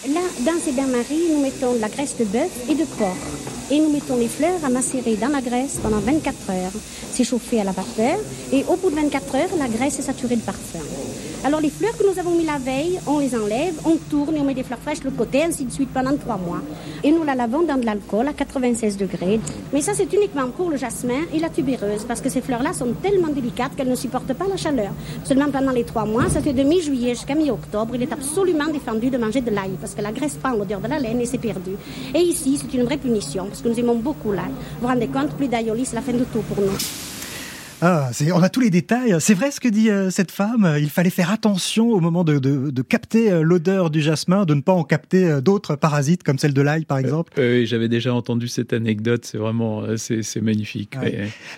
Là, 0.08 0.20
dans 0.44 0.58
ces 0.60 0.72
bains-maries, 0.72 1.32
nous 1.32 1.42
mettons 1.42 1.74
de 1.74 1.80
la 1.80 1.88
graisse 1.88 2.16
de 2.18 2.24
bœuf 2.24 2.70
et 2.70 2.74
de 2.74 2.84
porc. 2.98 3.16
Et 3.72 3.80
nous 3.80 3.88
mettons 3.88 4.16
les 4.18 4.28
fleurs 4.28 4.62
à 4.66 4.68
macérer 4.68 5.16
dans 5.16 5.28
la 5.28 5.40
graisse 5.40 5.78
pendant 5.82 5.98
24 5.98 6.50
heures. 6.50 6.72
C'est 7.10 7.24
chauffé 7.24 7.58
à 7.58 7.64
la 7.64 7.72
vapeur 7.72 8.18
et 8.52 8.64
au 8.68 8.76
bout 8.76 8.90
de 8.90 8.96
24 8.96 9.34
heures, 9.34 9.48
la 9.58 9.66
graisse 9.66 9.98
est 9.98 10.02
saturée 10.02 10.36
de 10.36 10.42
parfum. 10.42 10.80
Alors 11.44 11.60
les 11.60 11.70
fleurs 11.70 11.96
que 11.98 12.04
nous 12.08 12.16
avons 12.20 12.36
mis 12.36 12.44
la 12.44 12.58
veille, 12.58 13.00
on 13.04 13.18
les 13.18 13.34
enlève, 13.34 13.74
on 13.84 13.96
tourne 13.96 14.36
et 14.36 14.40
on 14.40 14.44
met 14.44 14.54
des 14.54 14.62
fleurs 14.62 14.78
fraîches 14.78 15.00
de 15.00 15.10
côté, 15.10 15.42
ainsi 15.42 15.64
de 15.64 15.72
suite 15.72 15.88
pendant 15.92 16.16
trois 16.16 16.36
mois. 16.36 16.60
Et 17.02 17.10
nous 17.10 17.24
la 17.24 17.34
lavons 17.34 17.62
dans 17.62 17.76
de 17.76 17.84
l'alcool 17.84 18.28
à 18.28 18.32
96 18.32 18.96
degrés. 18.96 19.40
Mais 19.72 19.80
ça 19.80 19.92
c'est 19.92 20.12
uniquement 20.12 20.48
pour 20.50 20.70
le 20.70 20.76
jasmin 20.76 21.22
et 21.34 21.40
la 21.40 21.48
tubéreuse, 21.48 22.04
parce 22.06 22.20
que 22.20 22.28
ces 22.28 22.42
fleurs-là 22.42 22.72
sont 22.72 22.92
tellement 23.02 23.26
délicates 23.26 23.74
qu'elles 23.76 23.88
ne 23.88 23.96
supportent 23.96 24.32
pas 24.34 24.46
la 24.48 24.56
chaleur. 24.56 24.92
Seulement 25.24 25.50
pendant 25.50 25.72
les 25.72 25.82
trois 25.82 26.04
mois, 26.04 26.30
ça 26.30 26.40
fait 26.40 26.52
de 26.52 26.62
mi-juillet 26.62 27.14
jusqu'à 27.14 27.34
mi-octobre, 27.34 27.96
il 27.96 28.02
est 28.04 28.12
absolument 28.12 28.68
défendu 28.68 29.10
de 29.10 29.18
manger 29.18 29.40
de 29.40 29.50
l'ail, 29.50 29.72
parce 29.80 29.94
que 29.94 30.00
la 30.00 30.12
graisse 30.12 30.36
prend 30.36 30.52
l'odeur 30.52 30.78
de 30.78 30.88
la 30.88 31.00
laine 31.00 31.20
et 31.20 31.26
c'est 31.26 31.38
perdu. 31.38 31.72
Et 32.14 32.20
ici, 32.20 32.60
c'est 32.60 32.72
une 32.76 32.84
vraie 32.84 32.98
punition, 32.98 33.46
parce 33.46 33.62
que 33.62 33.68
nous 33.68 33.80
aimons 33.80 33.96
beaucoup 33.96 34.30
l'ail. 34.30 34.52
Vous 34.80 34.82
vous 34.82 34.86
rendez 34.86 35.08
compte, 35.08 35.30
plus 35.30 35.48
d'ail 35.48 35.72
c'est 35.84 35.96
la 35.96 36.02
fin 36.02 36.12
de 36.12 36.24
tout 36.24 36.42
pour 36.42 36.64
nous. 36.64 37.11
Ah, 37.84 38.10
on 38.32 38.42
a 38.44 38.48
tous 38.48 38.60
les 38.60 38.70
détails. 38.70 39.16
C'est 39.18 39.34
vrai 39.34 39.50
ce 39.50 39.58
que 39.58 39.68
dit 39.68 39.90
euh, 39.90 40.08
cette 40.08 40.30
femme. 40.30 40.76
Il 40.78 40.88
fallait 40.88 41.10
faire 41.10 41.32
attention 41.32 41.88
au 41.88 41.98
moment 41.98 42.22
de, 42.22 42.82
capter 42.82 43.32
euh, 43.32 43.42
l'odeur 43.42 43.90
du 43.90 44.00
jasmin, 44.00 44.44
de 44.44 44.54
ne 44.54 44.60
pas 44.60 44.72
en 44.72 44.84
capter 44.84 45.28
euh, 45.28 45.40
d'autres 45.40 45.74
parasites 45.74 46.22
comme 46.22 46.38
celle 46.38 46.54
de 46.54 46.62
l'ail, 46.62 46.84
par 46.84 46.98
exemple. 46.98 47.32
oui, 47.38 47.66
j'avais 47.66 47.88
déjà 47.88 48.14
entendu 48.14 48.46
cette 48.46 48.72
anecdote. 48.72 49.24
C'est 49.24 49.38
vraiment, 49.38 49.82
c'est 49.96 50.40
magnifique. 50.40 50.94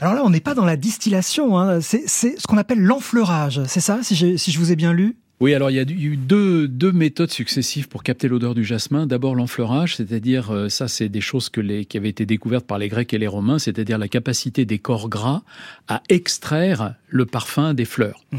Alors 0.01 0.15
là, 0.15 0.23
on 0.25 0.31
n'est 0.31 0.41
pas 0.41 0.55
dans 0.55 0.65
la 0.65 0.77
distillation. 0.77 1.59
Hein. 1.59 1.81
C'est 1.83 2.09
ce 2.09 2.47
qu'on 2.47 2.57
appelle 2.57 2.81
l'enfleurage. 2.81 3.61
C'est 3.67 3.81
ça, 3.81 3.99
si 4.03 4.15
je 4.17 4.59
vous 4.59 4.73
ai 4.73 4.77
bien 4.77 4.95
lu? 4.95 5.17
Oui, 5.41 5.53
alors 5.53 5.71
il 5.71 5.75
y 5.75 5.81
a 5.81 5.83
eu 5.83 6.17
deux, 6.17 6.69
deux 6.69 6.93
méthodes 6.93 7.31
successives 7.31 7.89
pour 7.89 8.03
capter 8.03 8.29
l'odeur 8.29 8.55
du 8.55 8.65
jasmin. 8.65 9.07
D'abord 9.07 9.35
l'enfleurage, 9.35 9.97
c'est-à-dire, 9.97 10.53
euh, 10.53 10.69
ça 10.69 10.87
c'est 10.87 11.09
des 11.09 11.21
choses 11.21 11.49
que 11.49 11.61
les, 11.61 11.85
qui 11.85 11.97
avaient 11.97 12.09
été 12.09 12.25
découvertes 12.25 12.67
par 12.67 12.79
les 12.79 12.89
Grecs 12.89 13.13
et 13.13 13.19
les 13.19 13.27
Romains, 13.27 13.59
c'est-à-dire 13.59 13.99
la 13.99 14.09
capacité 14.09 14.65
des 14.65 14.79
corps 14.79 15.09
gras 15.09 15.43
à 15.89 16.03
extraire 16.09 16.95
le 17.09 17.27
parfum 17.27 17.75
des 17.75 17.85
fleurs. 17.85 18.25
Mmh. 18.31 18.39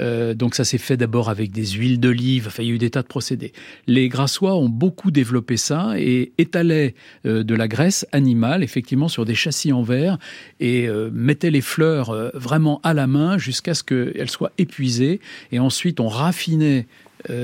Euh, 0.00 0.34
donc 0.34 0.54
ça 0.54 0.64
s'est 0.64 0.78
fait 0.78 0.96
d'abord 0.96 1.30
avec 1.30 1.52
des 1.52 1.66
huiles 1.66 2.00
d'olive, 2.00 2.50
il 2.58 2.64
y 2.64 2.70
a 2.70 2.74
eu 2.74 2.78
des 2.78 2.90
tas 2.90 3.02
de 3.02 3.06
procédés. 3.06 3.52
Les 3.86 4.08
Grassois 4.08 4.56
ont 4.56 4.68
beaucoup 4.68 5.10
développé 5.10 5.56
ça 5.56 5.94
et 5.96 6.32
étalaient 6.38 6.94
euh, 7.24 7.42
de 7.42 7.54
la 7.54 7.68
graisse 7.68 8.06
animale 8.12 8.62
effectivement 8.62 9.08
sur 9.08 9.24
des 9.24 9.34
châssis 9.34 9.72
en 9.72 9.82
verre 9.82 10.18
et 10.60 10.88
euh, 10.88 11.10
mettaient 11.12 11.50
les 11.50 11.60
fleurs 11.60 12.14
vraiment 12.34 12.80
à 12.82 12.94
la 12.94 13.06
main 13.06 13.38
jusqu'à 13.38 13.74
ce 13.74 13.82
qu'elles 13.82 14.30
soient 14.30 14.52
épuisées 14.58 15.20
et 15.52 15.58
ensuite 15.58 16.00
on 16.00 16.08
raffinait 16.08 16.86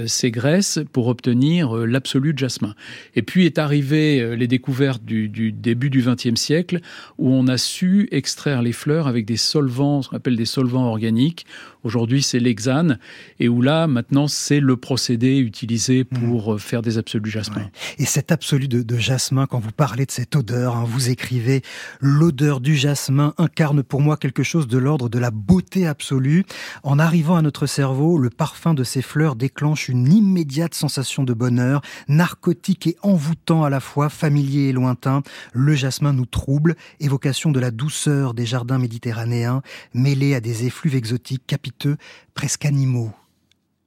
ces 0.06 0.30
graisses 0.30 0.80
pour 0.92 1.08
obtenir 1.08 1.76
euh, 1.76 1.86
l'absolu 1.86 2.32
de 2.32 2.38
jasmin. 2.38 2.74
Et 3.14 3.22
puis 3.22 3.46
est 3.46 3.58
arrivé 3.58 4.20
euh, 4.20 4.34
les 4.34 4.48
découvertes 4.48 5.04
du, 5.04 5.28
début 5.52 5.90
du 5.90 6.02
XXe 6.02 6.40
siècle 6.40 6.80
où 7.18 7.32
on 7.32 7.46
a 7.48 7.58
su 7.58 8.08
extraire 8.10 8.62
les 8.62 8.72
fleurs 8.72 9.06
avec 9.06 9.26
des 9.26 9.36
solvants, 9.36 10.02
ce 10.02 10.08
qu'on 10.08 10.16
appelle 10.16 10.36
des 10.36 10.44
solvants 10.44 10.86
organiques. 10.86 11.46
Aujourd'hui, 11.84 12.22
c'est 12.22 12.38
l'hexane 12.38 12.98
et 13.40 13.48
où 13.48 13.60
là, 13.60 13.88
maintenant, 13.88 14.28
c'est 14.28 14.60
le 14.60 14.76
procédé 14.76 15.38
utilisé 15.38 16.04
mmh. 16.04 16.18
pour 16.18 16.60
faire 16.60 16.80
des 16.80 16.96
absolus 16.96 17.30
jasmin. 17.30 17.68
Et 17.98 18.04
cet 18.04 18.30
absolu 18.30 18.68
de, 18.68 18.96
jasmin, 18.96 19.46
quand 19.46 19.58
vous 19.58 19.72
parlez 19.72 20.06
de 20.06 20.12
cette 20.12 20.36
odeur, 20.36 20.76
hein, 20.76 20.84
vous 20.86 21.10
écrivez 21.10 21.62
l'odeur 22.00 22.60
du 22.60 22.76
jasmin 22.76 23.34
incarne 23.36 23.82
pour 23.82 24.00
moi 24.00 24.16
quelque 24.16 24.44
chose 24.44 24.68
de 24.68 24.78
l'ordre 24.78 25.08
de 25.08 25.18
la 25.18 25.32
beauté 25.32 25.88
absolue. 25.88 26.44
En 26.84 27.00
arrivant 27.00 27.34
à 27.34 27.42
notre 27.42 27.66
cerveau, 27.66 28.16
le 28.16 28.30
parfum 28.30 28.74
de 28.74 28.84
ces 28.84 29.02
fleurs 29.02 29.34
déclenche 29.34 29.71
une 29.74 30.12
immédiate 30.12 30.74
sensation 30.74 31.24
de 31.24 31.34
bonheur, 31.34 31.82
narcotique 32.08 32.86
et 32.86 32.96
envoûtant 33.02 33.64
à 33.64 33.70
la 33.70 33.80
fois, 33.80 34.08
familier 34.08 34.68
et 34.68 34.72
lointain. 34.72 35.22
Le 35.52 35.74
jasmin 35.74 36.12
nous 36.12 36.26
trouble, 36.26 36.76
évocation 37.00 37.50
de 37.50 37.60
la 37.60 37.70
douceur 37.70 38.34
des 38.34 38.46
jardins 38.46 38.78
méditerranéens, 38.78 39.62
mêlée 39.94 40.34
à 40.34 40.40
des 40.40 40.66
effluves 40.66 40.94
exotiques 40.94 41.46
capiteux, 41.46 41.96
presque 42.34 42.64
animaux. 42.64 43.12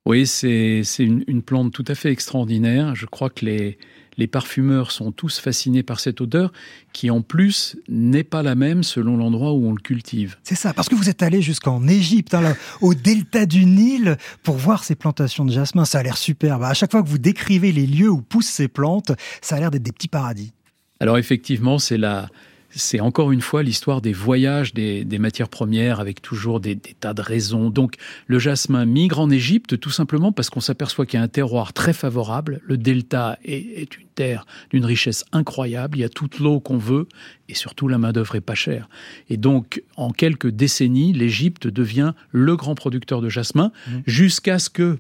Oui, 0.06 0.28
c'est 0.28 0.84
une, 1.00 1.24
une 1.28 1.42
plante 1.42 1.74
tout 1.74 1.86
à 1.88 1.96
fait 1.96 2.12
extraordinaire. 2.12 2.94
Je 2.94 3.08
crois 3.08 3.32
que 3.32 3.46
les, 3.46 3.80
les 4.18 4.28
parfumeurs 4.28 4.92
sont 4.92 5.12
tous 5.12 5.40
fascinés 5.40 5.84
par 5.84 6.00
cette 6.00 6.22
odeur 6.22 6.52
qui 6.94 7.10
en 7.10 7.22
plus 7.22 7.78
n'est 7.90 8.24
pas 8.24 8.44
la 8.44 8.56
même 8.56 8.84
selon 8.84 9.18
l'endroit 9.18 9.54
où 9.54 9.68
on 9.68 9.74
le 9.74 9.82
cultive. 9.82 10.38
C'est 10.44 10.56
ça, 10.56 10.74
parce 10.74 10.90
que 10.90 10.96
vous 10.96 11.10
êtes 11.10 11.24
allé 11.24 11.42
jusqu'en 11.42 11.88
Égypte, 11.88 12.34
hein, 12.34 12.56
au 12.82 12.94
delta 12.94 13.46
du 13.46 13.66
Nil, 13.66 14.18
pour 14.44 14.56
voir 14.56 14.84
ces 14.84 14.96
plantations 14.96 15.46
de 15.46 15.52
jasmin. 15.52 15.86
Ça 15.86 16.00
a 16.00 16.04
l'air 16.04 16.18
superbe. 16.18 16.64
À 16.64 16.74
chaque 16.74 16.92
fois 16.92 17.04
que 17.04 17.10
vous 17.10 17.18
décrivez 17.18 17.72
les 17.72 17.88
lieux 17.88 18.10
où 18.10 18.22
poussent 18.22 18.46
ces 18.48 18.68
plantes, 18.68 19.12
ça 19.42 19.56
a 19.56 19.60
l'air 19.60 19.72
d'être 19.72 19.84
des 19.84 19.92
petits 19.92 20.08
paradis. 20.08 20.54
Alors 21.00 21.18
effectivement, 21.18 21.78
c'est 21.78 21.98
la, 21.98 22.30
c'est 22.76 23.00
encore 23.00 23.32
une 23.32 23.42
fois 23.42 23.64
l'histoire 23.64 24.02
des 24.02 24.12
voyages 24.12 24.74
des, 24.74 25.06
matières 25.20 25.50
premières 25.50 26.00
avec 26.00 26.22
toujours 26.22 26.60
des, 26.60 26.76
tas 26.76 27.14
de 27.14 27.22
raisons. 27.22 27.70
Donc 27.70 27.96
le 28.28 28.38
jasmin 28.38 28.86
migre 28.86 29.20
en 29.20 29.30
Égypte 29.30 29.80
tout 29.80 29.90
simplement 29.90 30.32
parce 30.32 30.50
qu'on 30.50 30.60
s'aperçoit 30.60 31.06
qu'il 31.06 31.18
y 31.18 31.22
a 31.22 31.24
un 31.24 31.30
terroir 31.30 31.74
très 31.74 31.94
favorable. 31.94 32.60
Le 32.64 32.78
delta 32.78 33.40
est, 33.44 33.98
une 33.98 34.08
terre 34.14 34.46
d'une 34.72 34.86
richesse 34.86 35.24
incroyable. 35.32 35.98
Il 35.98 36.02
y 36.02 36.06
a 36.06 36.10
toute 36.10 36.40
l'eau 36.40 36.60
qu'on 36.60 36.78
veut 36.78 37.08
et 37.48 37.54
surtout 37.54 37.88
la 37.88 37.98
main-d'œuvre 37.98 38.36
est 38.36 38.42
pas 38.42 38.56
chère. 38.56 38.90
Et 39.30 39.38
donc 39.38 39.82
en 39.96 40.12
quelques 40.12 40.50
décennies, 40.50 41.14
l'Égypte 41.14 41.68
devient 41.68 42.14
le 42.32 42.56
grand 42.56 42.76
producteur 42.76 43.22
de 43.22 43.30
jasmin 43.30 43.72
mmh. 43.88 43.92
jusqu'à 44.06 44.60
ce 44.60 44.70
que 44.70 45.00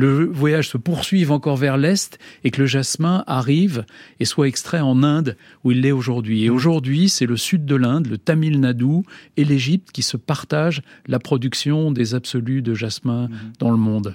le 0.00 0.24
voyage 0.24 0.70
se 0.70 0.78
poursuive 0.78 1.30
encore 1.30 1.58
vers 1.58 1.76
l'est 1.76 2.18
et 2.42 2.50
que 2.50 2.62
le 2.62 2.66
jasmin 2.66 3.22
arrive 3.26 3.84
et 4.18 4.24
soit 4.24 4.48
extrait 4.48 4.80
en 4.80 5.02
Inde 5.02 5.36
où 5.62 5.72
il 5.72 5.82
l'est 5.82 5.92
aujourd'hui. 5.92 6.44
Et 6.44 6.50
aujourd'hui, 6.50 7.10
c'est 7.10 7.26
le 7.26 7.36
sud 7.36 7.66
de 7.66 7.74
l'Inde, 7.74 8.06
le 8.06 8.16
Tamil 8.16 8.60
Nadu 8.60 9.02
et 9.36 9.44
l'Égypte 9.44 9.90
qui 9.92 10.02
se 10.02 10.16
partagent 10.16 10.80
la 11.06 11.18
production 11.18 11.90
des 11.92 12.14
absolus 12.14 12.62
de 12.62 12.72
jasmin 12.72 13.28
dans 13.58 13.70
le 13.70 13.76
monde. 13.76 14.14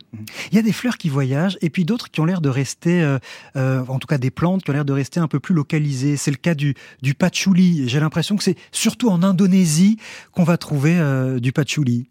Il 0.52 0.56
y 0.56 0.60
a 0.60 0.64
des 0.64 0.72
fleurs 0.72 0.98
qui 0.98 1.10
voyagent 1.10 1.58
et 1.62 1.70
puis 1.70 1.86
d'autres 1.86 2.10
qui 2.10 2.20
ont 2.20 2.26
l'air 2.26 2.42
de 2.42 2.50
rester, 2.50 3.04
euh, 3.04 3.20
euh, 3.56 3.84
en 3.88 4.00
tout 4.00 4.08
cas 4.08 4.18
des 4.18 4.32
plantes 4.32 4.64
qui 4.64 4.72
ont 4.72 4.74
l'air 4.74 4.86
de 4.86 4.94
rester 4.94 5.20
un 5.20 5.28
peu 5.28 5.40
plus 5.40 5.54
localisées. 5.54 6.18
C'est 6.18 6.32
le 6.32 6.38
cas 6.38 6.56
du, 6.56 6.74
du 7.04 7.14
patchouli. 7.14 7.88
J'ai 7.88 8.00
l'impression 8.00 8.36
que 8.36 8.44
c'est 8.44 8.58
surtout 8.72 9.10
en 9.10 9.22
Indonésie 9.22 9.98
qu'on 10.32 10.44
va 10.44 10.58
trouver 10.58 10.98
euh, 10.98 11.40
du 11.40 11.52
patchouli. 11.52 12.08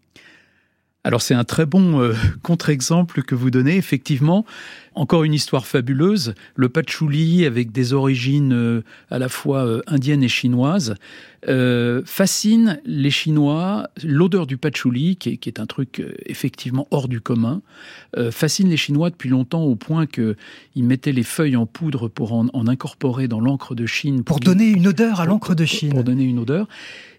Alors 1.05 1.21
c'est 1.21 1.35
un 1.35 1.43
très 1.43 1.67
bon 1.67 2.01
euh, 2.01 2.15
contre-exemple 2.41 3.21
que 3.21 3.35
vous 3.35 3.51
donnez. 3.51 3.77
Effectivement, 3.77 4.43
encore 4.95 5.23
une 5.23 5.33
histoire 5.33 5.67
fabuleuse. 5.67 6.33
Le 6.55 6.69
patchouli, 6.69 7.45
avec 7.45 7.71
des 7.71 7.93
origines 7.93 8.53
euh, 8.53 8.83
à 9.11 9.19
la 9.19 9.29
fois 9.29 9.65
euh, 9.65 9.81
indiennes 9.87 10.23
et 10.23 10.29
chinoises, 10.29 10.95
fascine 12.05 12.81
les 12.85 13.11
Chinois. 13.11 13.87
L'odeur 14.03 14.47
du 14.47 14.57
patchouli, 14.57 15.15
qui 15.15 15.29
est, 15.29 15.59
un 15.59 15.67
truc 15.67 16.03
effectivement 16.25 16.87
hors 16.89 17.07
du 17.07 17.21
commun, 17.21 17.61
fascine 18.31 18.67
les 18.67 18.77
Chinois 18.77 19.11
depuis 19.11 19.29
longtemps 19.29 19.61
au 19.61 19.75
point 19.75 20.07
qu'ils 20.07 20.35
mettaient 20.75 21.11
les 21.11 21.21
feuilles 21.21 21.55
en 21.55 21.67
poudre 21.67 22.07
pour 22.07 22.33
en, 22.33 22.49
incorporer 22.67 23.27
dans 23.27 23.39
l'encre 23.39 23.75
de 23.75 23.85
Chine. 23.85 24.23
Pour, 24.23 24.39
donner 24.39 24.65
une 24.65 24.87
odeur 24.87 25.19
à 25.19 25.27
l'encre 25.27 25.53
de 25.53 25.65
Chine. 25.65 25.91
Pour 25.91 26.03
donner 26.03 26.23
une 26.23 26.39
odeur. 26.39 26.67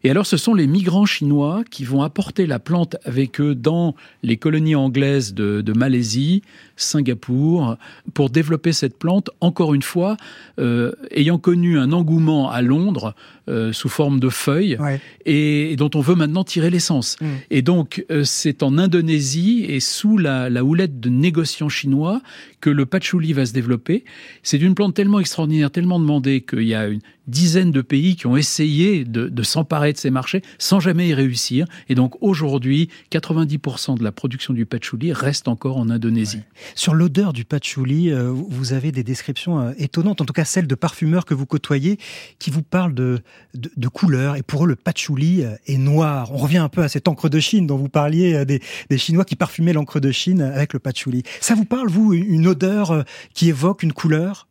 Et 0.07 0.11
alors, 0.11 0.25
ce 0.25 0.37
sont 0.37 0.55
les 0.55 0.69
migrants 0.69 1.05
chinois 1.05 1.65
qui 1.69 1.83
vont 1.83 2.03
apporter 2.03 2.47
la 2.47 2.61
plante 2.61 2.95
avec 3.05 3.41
eux 3.41 3.57
dans 3.57 3.97
les 4.23 4.37
colonies 4.37 4.77
anglaises 4.77 5.35
de, 5.35 5.73
Malaisie, 5.73 6.43
Singapour, 6.77 7.66
pour 8.15 8.31
développer 8.31 8.73
cette 8.73 8.99
plante, 8.99 9.31
encore 9.41 9.75
une 9.75 9.83
fois, 9.83 10.17
euh, 10.59 10.93
ayant 11.11 11.39
connu 11.39 11.79
un 11.79 11.93
engouement 11.93 12.51
à 12.51 12.63
Londres 12.63 13.15
euh, 13.49 13.73
sous 13.73 13.89
forme 13.89 14.19
de 14.19 14.29
feuilles 14.29 14.77
et, 15.25 15.77
dont 15.77 15.91
on 15.95 16.01
veut 16.01 16.17
maintenant 16.17 16.43
tirer 16.43 16.69
l'essence. 16.69 17.17
Mm. 17.21 17.27
Et 17.51 17.63
donc, 17.63 18.05
euh, 18.11 18.25
c'est 18.25 18.65
en 18.65 18.77
Indonésie 18.77 19.65
et 19.69 19.79
sous 19.79 20.19
la, 20.19 20.51
la, 20.51 20.65
houlette 20.65 20.99
de 20.99 21.09
négociants 21.09 21.69
chinois 21.69 22.21
que 22.61 22.71
le 22.71 22.87
patchouli 22.87 23.33
va 23.33 23.47
se 23.47 23.53
développer. 23.53 24.05
C'est 24.43 24.59
une 24.59 24.75
plante 24.75 24.95
tellement 24.95 25.21
extraordinaire, 25.21 25.71
tellement 25.71 26.01
demandée 26.01 26.41
qu'il 26.41 26.63
y 26.63 26.75
a 26.75 26.89
une 26.89 27.01
dizaine 27.29 27.71
de 27.71 27.83
pays 27.83 28.17
qui 28.17 28.27
ont 28.27 28.37
essayé 28.37 29.05
de, 29.05 29.29
de 29.29 29.43
s'emparer 29.43 29.93
de 29.93 29.99
ces 29.99 30.11
marchés 30.11 30.43
sans 30.59 30.81
jamais 30.81 31.09
y 31.09 31.15
réussir. 31.15 31.67
Et 31.89 31.95
donc 31.95 32.15
aujourd'hui, 32.21 32.89
90% 33.13 33.99
de 33.99 34.05
la 34.05 34.13
production 34.13 34.55
du 34.55 34.67
patchouli 34.67 35.13
reste 35.13 35.49
encore 35.49 35.77
en 35.77 35.91
Indonésie. 35.91 36.43
Sur 36.75 36.95
l'odeur 36.95 37.33
du 37.33 37.45
patchouli, 37.45 38.11
euh, 38.11 38.31
vous 38.31 38.73
avez 38.73 38.93
des 38.93 39.05
descriptions 39.05 39.73
étonnantes, 39.79 40.21
en 40.21 40.25
tout 40.25 40.33
cas 40.33 40.45
celles 40.45 40.67
de 40.67 40.75
parfumeurs 40.75 41.25
que 41.25 41.35
vous 41.35 41.47
côtoyez, 41.47 41.99
qui 42.39 42.51
vous 42.51 42.63
parlent 42.63 42.95
de, 42.95 43.21
de, 43.55 43.89
couleurs. 43.89 44.37
Et 44.37 44.43
pour 44.43 44.65
eux, 44.65 44.69
le 44.69 44.77
patchouli 44.77 45.45
est 45.67 45.79
noir. 45.79 46.33
On 46.33 46.37
revient 46.37 46.59
un 46.59 46.69
peu 46.69 46.83
à 46.83 46.89
cette 46.89 47.09
encre 47.09 47.29
de 47.29 47.41
Chine 47.41 47.67
dont 47.67 47.77
vous 47.77 47.89
parliez, 47.89 48.45
des, 48.45 48.61
des 48.91 48.99
Chinois 48.99 49.25
qui 49.25 49.37
parfumaient 49.37 49.73
l'encre 49.73 50.01
de 50.01 50.11
Chine 50.11 50.43
avec 50.43 50.73
le 50.73 50.79
patchouli. 50.79 51.23
Ça 51.41 51.55
vous 51.55 51.65
parle, 51.65 51.89
vous, 51.89 52.13
une 52.13 52.47
odeur 52.47 52.91
euh, 52.91 53.03
qui 53.35 53.49
évoque 53.49 53.83
une 53.83 53.93
couleur? 53.93 54.49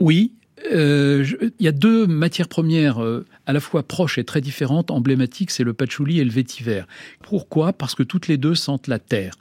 Oui, 0.00 0.32
euh, 0.72 1.24
il 1.58 1.64
y 1.64 1.68
a 1.68 1.72
deux 1.72 2.06
matières 2.06 2.48
premières 2.48 3.02
euh, 3.02 3.26
à 3.46 3.52
la 3.52 3.60
fois 3.60 3.82
proches 3.82 4.18
et 4.18 4.24
très 4.24 4.40
différentes, 4.40 4.90
emblématiques, 4.90 5.50
c'est 5.50 5.64
le 5.64 5.74
patchouli 5.74 6.18
et 6.20 6.24
le 6.24 6.30
vétiver. 6.30 6.82
Pourquoi? 7.22 7.72
Parce 7.72 7.94
que 7.94 8.02
toutes 8.02 8.28
les 8.28 8.36
deux 8.36 8.54
sentent 8.54 8.88
la 8.88 8.98
terre. 8.98 9.34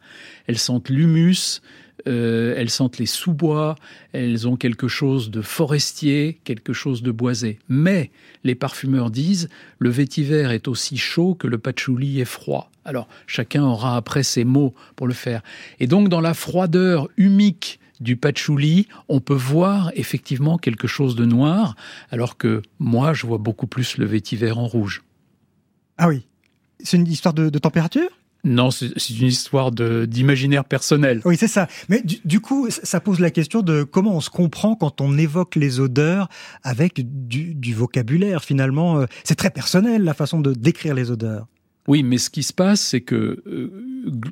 Elles 0.48 0.58
sentent 0.58 0.90
l'humus, 0.90 1.62
elles 2.06 2.70
sentent 2.70 3.00
les 3.00 3.06
sous-bois, 3.06 3.76
elles 4.12 4.48
ont 4.48 4.56
quelque 4.58 4.88
chose 4.88 5.32
de 5.32 5.42
forestier, 5.42 6.40
quelque 6.44 6.74
chose 6.74 7.02
de 7.02 7.12
boisé. 7.12 7.60
Mais 7.68 8.12
les 8.44 8.56
parfumeurs 8.56 9.10
disent 9.10 9.50
le 9.80 9.90
vétiver 9.90 10.48
est 10.52 10.68
aussi 10.68 10.98
chaud 10.98 11.36
que 11.36 11.48
le 11.48 11.58
patchouli 11.58 12.20
est 12.20 12.26
froid. 12.26 12.70
Alors 12.84 13.08
chacun 13.28 13.64
aura 13.64 13.96
après 13.96 14.24
ses 14.24 14.44
mots 14.44 14.74
pour 14.96 15.08
le 15.08 15.14
faire. 15.14 15.42
Et 15.80 15.88
donc 15.88 16.10
dans 16.10 16.22
la 16.22 16.34
froideur 16.34 17.08
humique 17.18 17.80
du 18.00 18.18
patchouli, 18.18 18.88
on 19.10 19.20
peut 19.20 19.34
voir 19.34 19.92
effectivement 19.96 20.58
quelque 20.58 20.88
chose 20.88 21.16
de 21.16 21.26
noir, 21.26 21.76
alors 22.12 22.38
que 22.38 22.62
moi, 22.80 23.14
je 23.14 23.26
vois 23.26 23.38
beaucoup 23.38 23.68
plus 23.68 23.98
le 23.98 24.06
vétiver 24.06 24.52
en 24.52 24.68
rouge. 24.68 25.04
Ah 25.98 26.08
oui. 26.08 26.26
C'est 26.80 26.98
une 26.98 27.08
histoire 27.08 27.34
de, 27.34 27.50
température? 27.58 28.10
Non, 28.46 28.70
c'est 28.70 28.94
une 29.10 29.28
histoire 29.28 29.72
d'imaginaire 29.72 30.64
personnel. 30.66 31.22
Oui, 31.26 31.36
c'est 31.36 31.48
ça. 31.48 31.68
Mais 31.90 32.02
du, 32.04 32.40
coup, 32.40 32.68
ça 32.70 33.00
pose 33.00 33.20
la 33.20 33.32
question 33.32 33.62
de 33.62 33.84
comment 33.84 34.16
on 34.16 34.22
se 34.22 34.30
comprend 34.30 34.76
quand 34.76 35.02
on 35.02 35.18
évoque 35.18 35.56
les 35.56 35.80
odeurs 35.80 36.30
avec 36.64 37.02
du 37.28 37.74
vocabulaire. 37.74 38.44
Finalement, 38.44 39.00
euh, 39.00 39.06
c'est 39.24 39.36
très 39.36 39.50
personnel 39.50 40.04
la 40.04 40.14
façon 40.14 40.40
de 40.40 40.54
décrire 40.54 40.94
les 40.94 41.10
odeurs. 41.10 41.48
Oui, 41.88 42.02
mais 42.02 42.18
ce 42.18 42.30
qui 42.30 42.44
se 42.44 42.54
passe, 42.54 42.82
c'est 42.82 43.02
que 43.02 43.44
euh, 43.46 43.72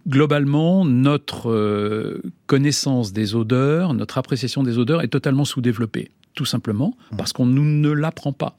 globalement, 0.08 0.86
notre 0.86 1.52
euh, 1.52 2.21
connaissance 2.47 3.13
des 3.13 3.36
odeurs, 3.36 3.93
notre 3.93 4.17
appréciation 4.17 4.63
des 4.63 4.78
odeurs 4.78 5.04
est 5.04 5.08
totalement 5.08 5.45
sous-développée, 5.45 6.12
tout 6.34 6.45
simplement 6.45 6.95
mmh. 7.12 7.17
parce 7.17 7.34
qu'on 7.34 7.45
ne 7.45 7.91
l'apprend 7.91 8.34
pas. 8.34 8.58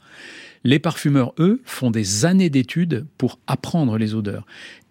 Les 0.63 0.79
parfumeurs, 0.79 1.35
eux, 1.39 1.61
font 1.65 1.91
des 1.91 2.25
années 2.25 2.51
d'études 2.51 3.07
pour 3.19 3.39
apprendre 3.47 3.99
les 3.99 4.15
odeurs. 4.15 4.47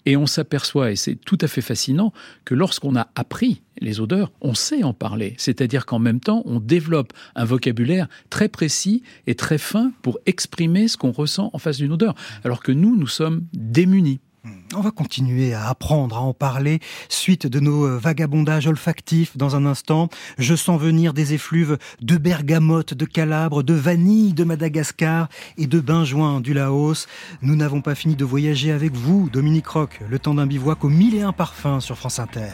Et 0.05 0.17
on 0.17 0.25
s'aperçoit, 0.25 0.91
et 0.91 0.95
c'est 0.95 1.15
tout 1.15 1.37
à 1.41 1.47
fait 1.47 1.61
fascinant, 1.61 2.13
que 2.45 2.53
lorsqu'on 2.53 2.95
a 2.95 3.07
appris 3.15 3.61
les 3.79 3.99
odeurs, 3.99 4.31
on 4.41 4.53
sait 4.53 4.83
en 4.83 4.93
parler. 4.93 5.35
C'est-à-dire 5.37 5.85
qu'en 5.85 5.99
même 5.99 6.19
temps, 6.19 6.43
on 6.45 6.59
développe 6.59 7.13
un 7.35 7.45
vocabulaire 7.45 8.07
très 8.29 8.49
précis 8.49 9.03
et 9.27 9.35
très 9.35 9.57
fin 9.57 9.91
pour 10.01 10.19
exprimer 10.25 10.87
ce 10.87 10.97
qu'on 10.97 11.11
ressent 11.11 11.49
en 11.53 11.57
face 11.57 11.77
d'une 11.77 11.91
odeur. 11.91 12.15
Alors 12.43 12.61
que 12.61 12.71
nous, 12.71 12.95
nous 12.95 13.07
sommes 13.07 13.45
démunis. 13.53 14.19
On 14.75 14.81
va 14.81 14.91
continuer 14.91 15.53
à 15.53 15.69
apprendre 15.69 16.17
à 16.17 16.21
en 16.21 16.33
parler 16.33 16.79
suite 17.07 17.45
de 17.45 17.59
nos 17.59 17.85
euh, 17.85 17.97
vagabondages 17.97 18.67
olfactifs 18.67 19.37
dans 19.37 19.55
un 19.55 19.65
instant. 19.65 20.09
Je 20.37 20.55
sens 20.55 20.81
venir 20.81 21.13
des 21.13 21.33
effluves 21.33 21.77
de 22.01 22.17
bergamote, 22.17 22.93
de 22.93 23.05
Calabre, 23.05 23.61
de 23.61 23.73
vanille 23.73 24.33
de 24.33 24.43
Madagascar 24.43 25.29
et 25.57 25.67
de 25.67 25.79
benjoin 25.79 26.41
du 26.41 26.53
Laos. 26.53 27.07
Nous 27.41 27.55
n'avons 27.55 27.81
pas 27.81 27.95
fini 27.95 28.15
de 28.15 28.25
voyager 28.25 28.71
avec 28.71 28.93
vous, 28.93 29.29
Dominique 29.31 29.67
Roch, 29.67 29.99
le 30.09 30.17
temps 30.17 30.33
d'un 30.33 30.47
bivouac 30.47 30.83
aux 30.83 30.89
mille 30.89 31.15
et 31.15 31.21
un 31.21 31.33
parfums 31.33 31.79
sur 31.79 31.97
France 31.97 32.19
Inter. 32.19 32.53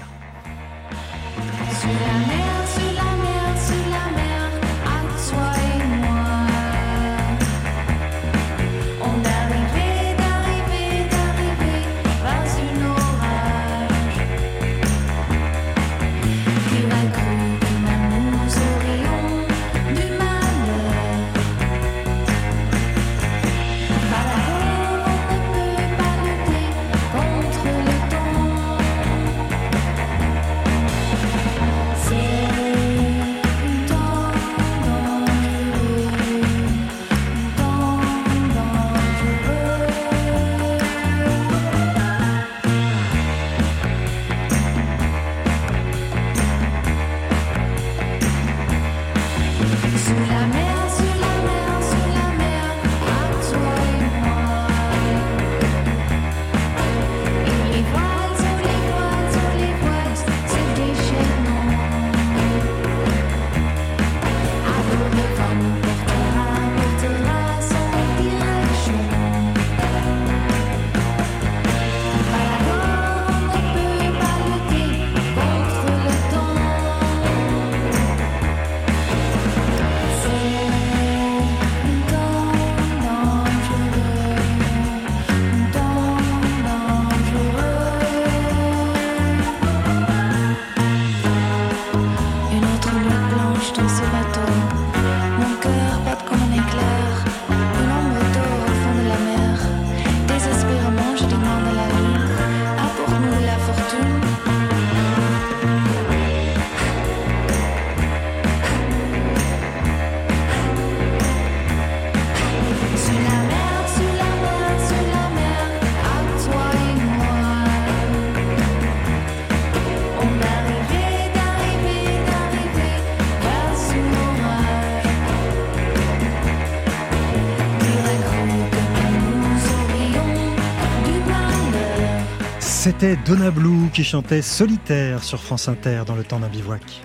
C'était 133.01 133.15
Donna 133.15 133.49
Blue 133.49 133.89
qui 133.93 134.03
chantait 134.03 134.41
Solitaire 134.41 135.23
sur 135.23 135.41
France 135.41 135.69
Inter 135.69 136.03
dans 136.05 136.15
le 136.15 136.25
temps 136.25 136.37
d'un 136.37 136.49
bivouac. 136.49 137.01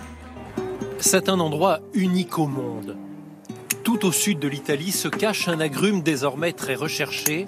C'est 0.99 1.29
un 1.29 1.39
endroit 1.39 1.79
unique 1.93 2.37
au 2.37 2.49
monde. 2.49 2.97
Tout 3.85 4.05
au 4.05 4.11
sud 4.11 4.41
de 4.41 4.49
l'Italie 4.49 4.91
se 4.91 5.07
cache 5.07 5.47
un 5.47 5.61
agrume 5.61 6.03
désormais 6.03 6.53
très 6.53 6.75
recherché, 6.75 7.47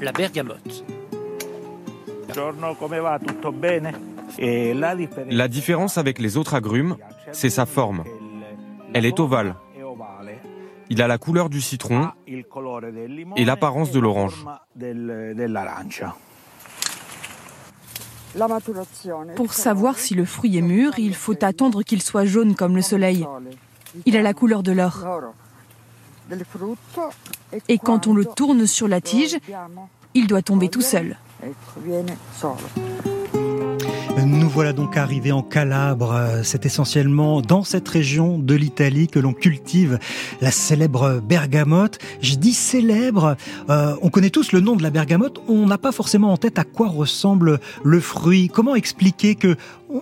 la 0.00 0.12
bergamote. 0.12 0.82
La 5.28 5.48
différence 5.48 5.98
avec 5.98 6.18
les 6.18 6.38
autres 6.38 6.54
agrumes, 6.54 6.96
c'est 7.32 7.50
sa 7.50 7.66
forme. 7.66 8.04
Elle 8.94 9.04
est 9.04 9.20
ovale. 9.20 9.56
Il 10.88 11.02
a 11.02 11.06
la 11.06 11.18
couleur 11.18 11.50
du 11.50 11.60
citron 11.60 12.08
et 12.26 13.44
l'apparence 13.44 13.90
de 13.90 14.00
l'orange. 14.00 14.46
Pour 19.34 19.52
savoir 19.52 19.98
si 19.98 20.14
le 20.14 20.24
fruit 20.24 20.56
est 20.56 20.62
mûr, 20.62 20.98
il 20.98 21.14
faut 21.14 21.44
attendre 21.44 21.82
qu'il 21.82 22.02
soit 22.02 22.24
jaune 22.24 22.54
comme 22.54 22.76
le 22.76 22.82
soleil. 22.82 23.26
Il 24.04 24.16
a 24.16 24.22
la 24.22 24.34
couleur 24.34 24.62
de 24.62 24.72
l'or. 24.72 25.04
Et 27.68 27.78
quand 27.78 28.06
on 28.06 28.14
le 28.14 28.24
tourne 28.24 28.66
sur 28.66 28.88
la 28.88 29.00
tige, 29.00 29.38
il 30.14 30.26
doit 30.26 30.42
tomber 30.42 30.68
tout 30.68 30.80
seul. 30.80 31.16
Nous 34.24 34.48
voilà 34.48 34.72
donc 34.72 34.96
arrivés 34.96 35.32
en 35.32 35.42
Calabre. 35.42 36.40
C'est 36.42 36.64
essentiellement 36.64 37.42
dans 37.42 37.62
cette 37.62 37.86
région 37.86 38.38
de 38.38 38.54
l'Italie 38.54 39.08
que 39.08 39.18
l'on 39.18 39.34
cultive 39.34 39.98
la 40.40 40.50
célèbre 40.50 41.20
bergamote. 41.20 41.98
Je 42.22 42.36
dis 42.36 42.54
célèbre, 42.54 43.36
euh, 43.68 43.94
on 44.00 44.08
connaît 44.08 44.30
tous 44.30 44.52
le 44.52 44.60
nom 44.60 44.74
de 44.74 44.82
la 44.82 44.90
bergamote, 44.90 45.42
on 45.48 45.66
n'a 45.66 45.76
pas 45.76 45.92
forcément 45.92 46.32
en 46.32 46.38
tête 46.38 46.58
à 46.58 46.64
quoi 46.64 46.88
ressemble 46.88 47.60
le 47.84 48.00
fruit. 48.00 48.48
Comment 48.48 48.74
expliquer 48.74 49.34
que 49.34 49.56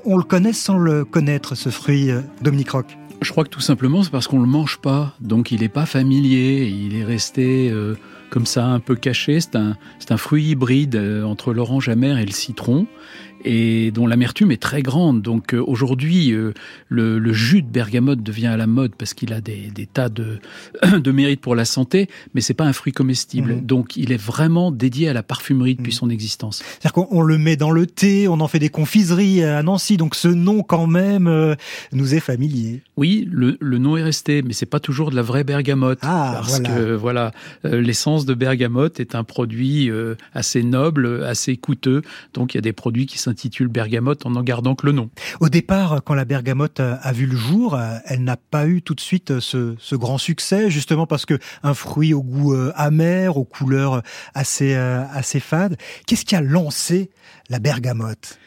on 0.05 0.17
le 0.17 0.23
connaisse 0.23 0.59
sans 0.59 0.79
le 0.79 1.05
connaître, 1.05 1.57
ce 1.57 1.71
fruit, 1.71 2.11
euh, 2.11 2.21
Dominique 2.41 2.71
Roch 2.71 2.87
Je 3.21 3.31
crois 3.33 3.43
que 3.43 3.51
tout 3.51 3.61
simplement 3.61 4.05
c'est 4.05 4.13
parce 4.13 4.29
qu'on 4.29 4.41
le 4.41 4.47
mange 4.47 4.79
pas, 4.79 5.15
donc 5.21 5.51
il 5.51 5.61
n'est 5.63 5.69
pas 5.69 5.87
familier, 5.87 6.67
il 6.67 6.97
est 6.97 7.05
resté... 7.05 7.69
Euh, 7.71 7.95
comme 8.31 8.47
ça, 8.47 8.67
un 8.67 8.81
peu 8.81 8.97
caché. 8.97 9.39
C'est 9.39 9.55
un, 9.55 10.17
fruit 10.17 10.47
hybride 10.47 11.01
entre 11.25 11.53
l'orange 11.53 11.89
amer 11.89 12.19
et 12.19 12.27
le 12.27 12.33
citron 12.33 12.89
et 13.45 13.91
dont 13.91 14.07
l'amertume 14.07 14.51
est 14.51 14.61
très 14.61 14.83
grande. 14.83 15.23
Donc 15.23 15.55
euh, 15.55 15.63
aujourd'hui, 15.67 16.33
euh, 16.33 16.53
le, 16.89 17.19
le, 17.19 17.33
jus 17.33 17.63
de 17.63 17.69
bergamote 17.69 18.23
devient 18.23 18.47
à 18.47 18.57
la 18.57 18.67
mode 18.67 18.95
parce 18.97 19.15
qu'il 19.15 19.33
a 19.33 19.41
des, 19.41 19.71
des, 19.75 19.87
tas 19.87 20.09
de, 20.09 20.39
de 20.99 21.11
mérites 21.11 21.41
pour 21.41 21.55
la 21.55 21.65
santé, 21.65 22.09
mais 22.35 22.41
c'est 22.41 22.55
pas 22.55 22.65
un 22.65 22.73
fruit 22.73 22.93
comestible. 22.93 23.55
Mhm. 23.55 23.61
Donc 23.61 23.97
il 23.97 24.13
est 24.13 24.21
vraiment 24.21 24.71
dédié 24.71 25.09
à 25.09 25.13
la 25.13 25.23
parfumerie 25.23 25.75
depuis 25.75 25.93
mhm. 25.93 25.99
son 25.99 26.11
existence. 26.11 26.63
C'est-à-dire 26.65 26.93
qu'on 26.93 27.23
le 27.23 27.39
met 27.39 27.57
dans 27.57 27.71
le 27.71 27.87
thé, 27.87 28.29
on 28.29 28.41
en 28.41 28.49
fait 28.49 28.59
des 28.59 28.71
confiseries 28.71 29.45
à 29.45 29.63
Nancy, 29.63 29.97
donc 29.97 30.15
ce 30.15 30.29
nom 30.29 30.63
quand 30.63 30.87
même 30.87 31.27
euh, 31.27 31.55
nous 31.93 32.15
est 32.15 32.21
familier. 32.21 32.83
Oui, 32.97 33.29
le, 33.31 33.57
le, 33.61 33.79
nom 33.79 33.97
est 33.97 34.03
resté, 34.03 34.43
mais 34.43 34.53
c'est 34.53 34.67
pas 34.67 34.81
toujours 34.81 35.11
de 35.11 35.17
la 35.17 35.23
vraie 35.23 35.45
bergamote. 35.45 35.99
Ah, 36.03 36.37
parce 36.37 36.61
voilà. 36.61 36.69
que 36.69 36.95
voilà, 36.95 37.33
l'essence 37.65 38.25
de 38.25 38.35
bergamote 38.35 39.01
est 39.01 39.15
un 39.15 39.25
produit 39.25 39.91
assez 40.33 40.63
noble, 40.63 41.25
assez 41.25 41.57
coûteux, 41.57 42.03
donc 42.33 42.55
il 42.55 42.57
y 42.57 42.59
a 42.59 42.63
des 42.63 42.73
produits 42.73 43.07
qui 43.07 43.19
s'intitule 43.35 43.69
bergamote 43.69 44.27
en 44.27 44.37
en 44.37 44.43
gardant 44.43 44.75
que 44.75 44.87
le 44.87 44.93
nom. 44.93 45.11
Au 45.41 45.49
départ, 45.49 46.03
quand 46.05 46.15
la 46.15 46.25
bergamote 46.25 46.81
a 46.81 47.13
vu 47.13 47.27
le 47.27 47.37
jour, 47.37 47.79
elle 48.07 48.23
n'a 48.23 48.37
pas 48.37 48.67
eu 48.67 48.81
tout 48.81 48.95
de 48.95 49.01
suite 49.01 49.41
ce, 49.41 49.75
ce, 49.79 49.97
grand 49.97 50.19
succès, 50.19 50.71
justement 50.71 51.07
parce 51.07 51.27
que 51.27 51.39
un 51.63 51.75
fruit 51.75 52.15
au 52.15 52.23
goût 52.23 52.55
amer, 52.75 53.37
aux 53.37 53.45
couleurs 53.45 54.03
assez 54.35 54.75
assez 54.75 55.41
fades. 55.41 55.77
Qu'est-ce 56.07 56.25
qui 56.25 56.37
a 56.37 56.41
lancé 56.41 57.11
la 57.51 57.59
bergamote? 57.59 58.39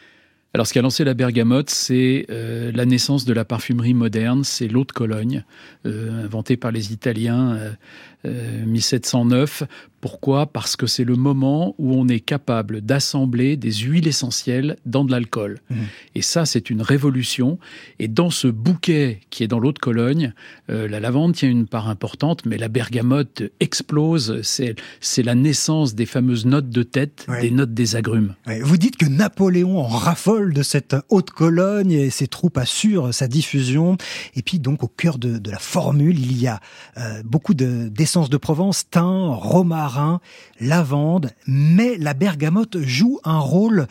Alors, 0.58 0.66
ce 0.66 0.74
qui 0.74 0.80
a 0.80 0.82
lancé 0.82 1.04
la 1.04 1.14
bergamote, 1.14 1.70
c'est 1.70 2.26
euh, 2.32 2.72
la 2.74 2.86
naissance 2.86 3.26
de 3.26 3.34
la 3.34 3.46
parfumerie 3.46 3.94
moderne, 3.94 4.44
c'est 4.44 4.68
l'eau 4.68 4.86
de 4.86 4.92
Cologne, 4.92 5.44
euh, 5.86 6.26
inventée 6.26 6.58
par 6.58 6.72
les 6.72 6.94
Italiens 6.94 7.76
euh, 8.26 8.66
1709. 8.66 9.64
Pourquoi? 10.02 10.46
Parce 10.46 10.76
que 10.76 10.86
c'est 10.86 11.04
le 11.04 11.16
moment 11.16 11.76
où 11.78 11.94
on 11.94 12.08
est 12.08 12.20
capable 12.20 12.82
d'assembler 12.82 13.58
des 13.58 13.74
huiles 13.74 14.08
essentielles 14.08 14.78
dans 14.86 15.04
de 15.04 15.12
l'alcool. 15.12 15.60
Mmh. 15.70 15.76
Et 16.16 16.22
ça, 16.22 16.46
c'est 16.46 16.70
une 16.70 16.82
révolution. 16.82 17.58
Et 18.00 18.08
dans 18.08 18.30
ce 18.30 18.48
bouquet 18.48 19.22
qui 19.30 19.44
est 19.44 19.48
dans 19.48 19.60
l'eau 19.60 19.72
de 19.72 19.80
Cologne, 19.80 20.34
euh, 20.70 20.88
la 20.88 21.00
lavande 21.00 21.34
tient 21.34 21.50
une 21.50 21.68
part 21.68 21.90
importante, 21.90 22.46
mais 22.46 22.58
la 22.58 22.68
bergamote 22.68 23.44
explose. 23.60 24.42
C'est 24.42 25.24
la 25.24 25.36
naissance 25.36 25.96
des 25.96 26.06
fameuses 26.06 26.46
notes 26.46 26.70
de 26.70 26.84
tête, 26.84 27.26
ouais. 27.28 27.42
des 27.42 27.52
notes 27.52 27.74
des 27.74 27.96
agrumes. 27.96 28.36
Ouais. 28.46 28.60
Vous 28.62 28.78
dites 28.78 28.98
que 28.98 29.06
Napoléon 29.06 29.80
en 29.80 29.88
raffole 29.88 30.54
de 30.54 30.64
cette 30.64 30.96
haute 31.10 31.32
Cologne 31.32 31.92
et 31.92 32.10
ses 32.10 32.28
troupes 32.28 32.58
assurent 32.58 33.14
sa 33.14 33.28
diffusion. 33.28 33.98
Et 34.36 34.42
puis 34.42 34.60
donc 34.60 34.84
au 34.84 34.88
cœur 34.88 35.18
de, 35.18 35.38
de 35.38 35.52
la 35.52 35.60
formule, 35.60 36.20
il 36.20 36.40
y 36.40 36.48
a 36.48 36.60
euh, 36.98 37.22
beaucoup 37.24 37.54
d'essence 37.54 38.07
de, 38.14 38.28
de 38.30 38.38
Provence, 38.38 38.90
thym, 38.90 39.30
romarin, 39.32 40.20
lavande, 40.60 41.32
mais 41.46 41.98
la 41.98 42.14
bergamote 42.14 42.78
joue 42.82 43.20
un 43.24 43.40
rôle 43.40 43.88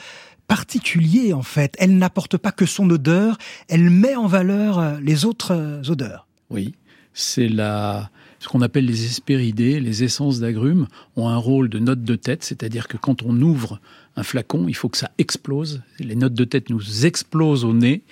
particulier 0.48 1.32
en 1.32 1.42
fait. 1.42 1.74
Elle 1.78 1.98
n'apporte 1.98 2.36
pas 2.36 2.52
que 2.52 2.66
son 2.66 2.88
odeur, 2.90 3.38
elle 3.68 3.90
met 3.90 4.16
en 4.16 4.26
valeur 4.26 5.00
les 5.00 5.24
autres 5.24 5.82
odeurs. 5.88 6.26
Oui, 6.50 6.74
c'est 7.12 7.48
la 7.48 8.10
ce 8.38 8.48
qu'on 8.48 8.60
appelle 8.60 8.84
les 8.84 9.06
hespéridés, 9.06 9.80
les 9.80 10.04
essences 10.04 10.40
d'agrumes, 10.40 10.86
ont 11.16 11.28
un 11.28 11.36
rôle 11.36 11.68
de 11.68 11.78
note 11.78 12.02
de 12.02 12.16
tête, 12.16 12.44
c'est-à-dire 12.44 12.86
que 12.86 12.96
quand 12.96 13.22
on 13.22 13.40
ouvre 13.40 13.80
un 14.16 14.22
flacon, 14.22 14.66
il 14.68 14.74
faut 14.74 14.88
que 14.88 14.96
ça 14.96 15.10
explose. 15.18 15.82
Les 15.98 16.16
notes 16.16 16.34
de 16.34 16.44
tête 16.44 16.70
nous 16.70 17.04
explosent 17.04 17.64
au 17.64 17.74
nez. 17.74 18.02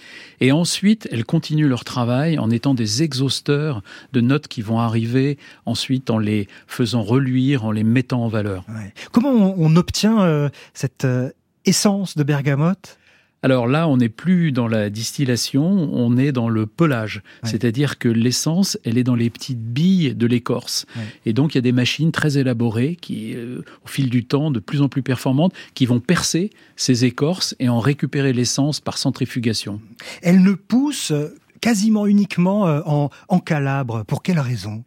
Et 0.40 0.52
ensuite, 0.52 1.08
elles 1.10 1.24
continuent 1.24 1.68
leur 1.68 1.84
travail 1.84 2.38
en 2.38 2.50
étant 2.50 2.74
des 2.74 3.02
exhausteurs 3.02 3.82
de 4.12 4.20
notes 4.20 4.46
qui 4.46 4.60
vont 4.60 4.78
arriver 4.78 5.38
ensuite 5.64 6.10
en 6.10 6.18
les 6.18 6.46
faisant 6.66 7.02
reluire, 7.02 7.64
en 7.64 7.72
les 7.72 7.84
mettant 7.84 8.24
en 8.24 8.28
valeur. 8.28 8.64
Comment 9.12 9.30
on, 9.30 9.54
on 9.56 9.76
obtient 9.76 10.22
euh, 10.22 10.50
cette 10.74 11.06
euh, 11.06 11.30
essence 11.64 12.16
de 12.16 12.22
bergamote? 12.22 12.98
Alors 13.44 13.66
là, 13.66 13.86
on 13.88 13.98
n'est 13.98 14.08
plus 14.08 14.52
dans 14.52 14.66
la 14.66 14.88
distillation, 14.88 15.62
on 15.92 16.16
est 16.16 16.32
dans 16.32 16.48
le 16.48 16.64
pelage. 16.64 17.16
Ouais. 17.42 17.50
C'est-à-dire 17.50 17.98
que 17.98 18.08
l'essence, 18.08 18.78
elle 18.84 18.96
est 18.96 19.04
dans 19.04 19.14
les 19.14 19.28
petites 19.28 19.60
billes 19.60 20.14
de 20.14 20.26
l'écorce. 20.26 20.86
Ouais. 20.96 21.02
Et 21.26 21.32
donc, 21.34 21.54
il 21.54 21.58
y 21.58 21.60
a 21.60 21.60
des 21.60 21.72
machines 21.72 22.10
très 22.10 22.38
élaborées 22.38 22.96
qui, 22.96 23.34
euh, 23.34 23.60
au 23.84 23.88
fil 23.88 24.08
du 24.08 24.24
temps, 24.24 24.50
de 24.50 24.60
plus 24.60 24.80
en 24.80 24.88
plus 24.88 25.02
performantes, 25.02 25.52
qui 25.74 25.84
vont 25.84 26.00
percer 26.00 26.48
ces 26.76 27.04
écorces 27.04 27.54
et 27.58 27.68
en 27.68 27.80
récupérer 27.80 28.32
l'essence 28.32 28.80
par 28.80 28.96
centrifugation. 28.96 29.78
Elle 30.22 30.42
ne 30.42 30.54
pousse 30.54 31.12
quasiment 31.60 32.06
uniquement 32.06 32.66
euh, 32.66 32.80
en, 32.86 33.10
en 33.28 33.38
Calabre. 33.40 34.04
Pour 34.06 34.22
quelle 34.22 34.40
raison? 34.40 34.84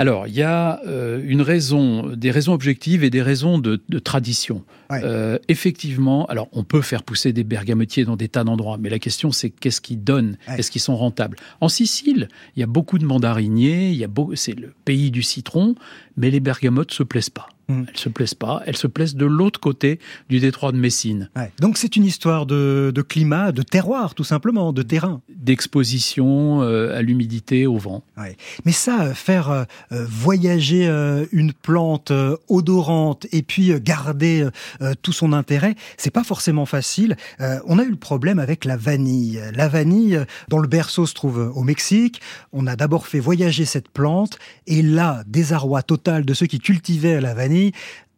Alors, 0.00 0.26
il 0.26 0.32
y 0.32 0.42
a 0.42 0.80
euh, 0.86 1.20
une 1.22 1.42
raison, 1.42 2.16
des 2.16 2.30
raisons 2.30 2.54
objectives 2.54 3.04
et 3.04 3.10
des 3.10 3.20
raisons 3.20 3.58
de, 3.58 3.82
de 3.86 3.98
tradition. 3.98 4.64
Ouais. 4.88 5.02
Euh, 5.04 5.36
effectivement, 5.48 6.24
alors 6.24 6.48
on 6.52 6.64
peut 6.64 6.80
faire 6.80 7.02
pousser 7.02 7.34
des 7.34 7.44
bergamotiers 7.44 8.06
dans 8.06 8.16
des 8.16 8.28
tas 8.28 8.42
d'endroits, 8.42 8.78
mais 8.80 8.88
la 8.88 8.98
question 8.98 9.30
c'est 9.30 9.50
qu'est-ce 9.50 9.82
qu'ils 9.82 10.02
donnent 10.02 10.38
Ouais. 10.48 10.58
Est-ce 10.58 10.70
qu'ils 10.70 10.80
sont 10.80 10.96
rentables? 10.96 11.36
En 11.60 11.68
Sicile, 11.68 12.28
il 12.56 12.60
y 12.60 12.62
a 12.62 12.66
beaucoup 12.66 12.98
de 12.98 13.04
mandariniers, 13.04 13.90
il 13.90 13.96
y 13.96 14.04
a 14.04 14.08
beau, 14.08 14.32
c'est 14.36 14.58
le 14.58 14.72
pays 14.86 15.10
du 15.10 15.22
citron, 15.22 15.74
mais 16.16 16.30
les 16.30 16.40
bergamotes 16.40 16.92
se 16.92 17.02
plaisent 17.02 17.28
pas. 17.28 17.50
Mm. 17.70 17.86
Elles 17.88 17.96
se 17.96 18.08
plaisent 18.08 18.34
pas, 18.34 18.62
elles 18.66 18.76
se 18.76 18.86
plaisent 18.86 19.14
de 19.14 19.26
l'autre 19.26 19.60
côté 19.60 19.98
du 20.28 20.40
détroit 20.40 20.72
de 20.72 20.76
Messine. 20.76 21.30
Ouais. 21.36 21.52
Donc 21.60 21.78
c'est 21.78 21.96
une 21.96 22.04
histoire 22.04 22.46
de, 22.46 22.92
de, 22.94 23.02
climat, 23.02 23.52
de 23.52 23.62
terroir 23.62 24.14
tout 24.14 24.24
simplement, 24.24 24.72
de 24.72 24.82
terrain. 24.82 25.20
D'exposition 25.28 26.62
euh, 26.62 26.96
à 26.96 27.02
l'humidité, 27.02 27.66
au 27.66 27.78
vent. 27.78 28.02
Ouais. 28.18 28.36
Mais 28.64 28.72
ça, 28.72 29.14
faire 29.14 29.50
euh, 29.50 29.64
voyager 29.90 30.86
euh, 30.88 31.26
une 31.32 31.52
plante 31.52 32.10
euh, 32.10 32.36
odorante 32.48 33.26
et 33.32 33.42
puis 33.42 33.72
garder 33.80 34.48
euh, 34.82 34.94
tout 35.02 35.12
son 35.12 35.32
intérêt, 35.32 35.74
c'est 35.96 36.10
pas 36.10 36.24
forcément 36.24 36.66
facile. 36.66 37.16
Euh, 37.40 37.58
on 37.66 37.78
a 37.78 37.84
eu 37.84 37.90
le 37.90 37.96
problème 37.96 38.38
avec 38.38 38.64
la 38.64 38.76
vanille. 38.76 39.40
La 39.54 39.68
vanille, 39.68 40.24
dont 40.48 40.58
le 40.58 40.68
berceau 40.68 41.06
se 41.06 41.14
trouve 41.14 41.52
au 41.54 41.62
Mexique, 41.62 42.20
on 42.52 42.66
a 42.66 42.76
d'abord 42.76 43.06
fait 43.06 43.20
voyager 43.20 43.64
cette 43.64 43.88
plante 43.88 44.38
et 44.66 44.82
là, 44.82 45.22
désarroi 45.26 45.82
total 45.82 46.24
de 46.24 46.34
ceux 46.34 46.46
qui 46.46 46.58
cultivaient 46.58 47.20
la 47.20 47.34
vanille 47.34 47.59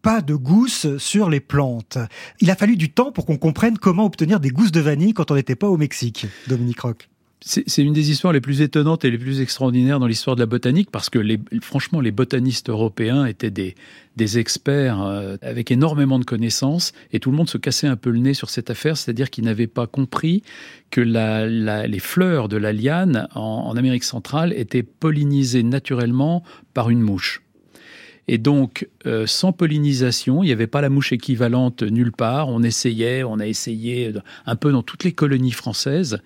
pas 0.03 0.21
de 0.21 0.35
gousses 0.35 0.99
sur 0.99 1.31
les 1.31 1.41
plantes. 1.41 1.99
Il 2.41 2.51
a 2.51 2.57
fallu 2.57 2.77
du 2.77 2.91
temps 2.91 3.13
pour 3.13 3.25
qu'on 3.25 3.39
comprenne 3.39 3.79
comment 3.79 4.05
obtenir 4.05 4.41
des 4.41 4.51
gousses 4.51 4.73
de 4.73 4.81
vanille 4.81 5.15
quand 5.15 5.31
on 5.31 5.37
n'était 5.37 5.57
pas 5.57 5.69
au 5.69 5.77
Mexique, 5.77 6.27
Dominique 6.49 6.81
Roch. 6.81 7.09
C'est 7.45 7.83
une 7.83 7.93
des 7.93 8.13
histoires 8.13 8.33
les 8.33 8.41
plus 8.41 8.61
étonnantes 8.61 9.05
et 9.05 9.11
les 9.11 9.19
plus 9.19 9.41
extraordinaires 9.41 9.99
dans 9.99 10.07
l'histoire 10.07 10.37
de 10.37 10.41
la 10.41 10.47
botanique 10.47 10.93
parce 10.93 11.11
que 11.11 11.19
franchement, 11.61 12.01
les 12.01 12.13
botanistes 12.13 12.71
européens 12.71 13.27
étaient 13.27 13.51
des, 13.51 13.75
experts 14.39 15.03
euh, 15.03 15.37
avec 15.43 15.73
énormément 15.73 16.21
de 16.21 16.25
connaissances 16.25 16.93
et 17.13 17.19
tout 17.19 17.33
le 17.33 17.37
monde 17.37 17.51
se 17.51 17.59
cassait 17.59 17.89
un 17.89 17.97
peu 17.97 18.11
le 18.11 18.21
nez 18.21 18.35
sur 18.35 18.49
cette 18.49 18.71
affaire, 18.71 18.97
c'est-à-dire 18.97 19.29
qu'ils 19.29 19.43
n'avaient 19.43 19.67
pas 19.67 19.89
compris 19.89 20.45
que 20.91 21.01
les 21.01 21.99
fleurs 21.99 22.49
de 22.49 22.57
la 22.57 22.73
liane 22.73 23.27
en 23.35 23.77
Amérique 23.77 24.05
centrale 24.05 24.53
étaient 24.53 24.85
pollinisées 24.85 25.65
naturellement 25.65 26.45
par 26.75 26.91
une 26.91 27.01
mouche. 27.01 27.43
Et 28.29 28.39
donc, 28.39 28.89
euh, 29.07 29.27
sans 29.27 29.53
pollinisation, 29.53 30.43
il 30.43 30.47
n'y 30.47 30.53
avait 30.53 30.69
pas 30.69 30.81
la 30.81 30.89
mouche 30.89 31.13
équivalente 31.13 31.83
nulle 31.83 32.13
part. 32.13 32.49
On 32.49 32.63
essayait, 32.63 33.25
on 33.25 33.41
a 33.41 33.47
essayé 33.47 34.13
un 34.47 34.57
peu 34.57 34.71
dans 34.71 34.83
toutes 34.83 35.05
les 35.05 35.13
colonies 35.13 35.51
françaises. 35.51 36.23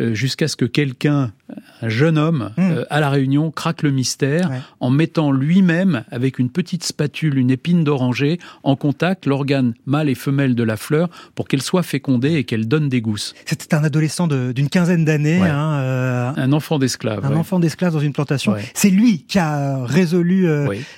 Euh, 0.00 0.14
jusqu'à 0.14 0.48
ce 0.48 0.56
que 0.56 0.64
quelqu'un, 0.64 1.32
un 1.82 1.88
jeune 1.88 2.16
homme, 2.16 2.50
hmm. 2.56 2.70
euh, 2.70 2.84
à 2.90 3.00
la 3.00 3.10
Réunion, 3.10 3.50
craque 3.50 3.82
le 3.82 3.90
mystère 3.90 4.50
en 4.80 4.88
mettant 4.88 5.30
lui-même, 5.30 6.04
avec 6.10 6.38
une 6.38 6.48
petite 6.48 6.84
spatule, 6.84 7.36
une 7.36 7.50
épine 7.50 7.84
d'oranger, 7.84 8.38
en 8.62 8.76
contact 8.76 9.26
l'organe 9.26 9.74
mâle 9.86 10.08
et 10.08 10.14
femelle 10.14 10.54
de 10.54 10.62
la 10.62 10.76
fleur 10.76 11.10
pour 11.34 11.48
qu'elle 11.48 11.60
soit 11.60 11.82
fécondée 11.82 12.34
et 12.34 12.44
qu'elle 12.44 12.66
donne 12.66 12.88
des 12.88 13.00
gousses. 13.00 13.34
C'était 13.44 13.74
un 13.74 13.84
adolescent 13.84 14.26
d'une 14.26 14.68
quinzaine 14.68 15.04
d'années. 15.04 15.40
Hein, 15.40 15.72
euh, 15.80 16.32
un 16.34 16.52
enfant 16.52 16.78
d'esclave. 16.78 17.24
Un 17.24 17.36
enfant 17.36 17.58
d'esclave 17.58 17.92
dans 17.92 18.00
une 18.00 18.12
plantation. 18.12 18.54
C'est 18.74 18.90
lui 18.90 19.24
qui 19.24 19.38
a 19.38 19.84
résolu 19.84 20.46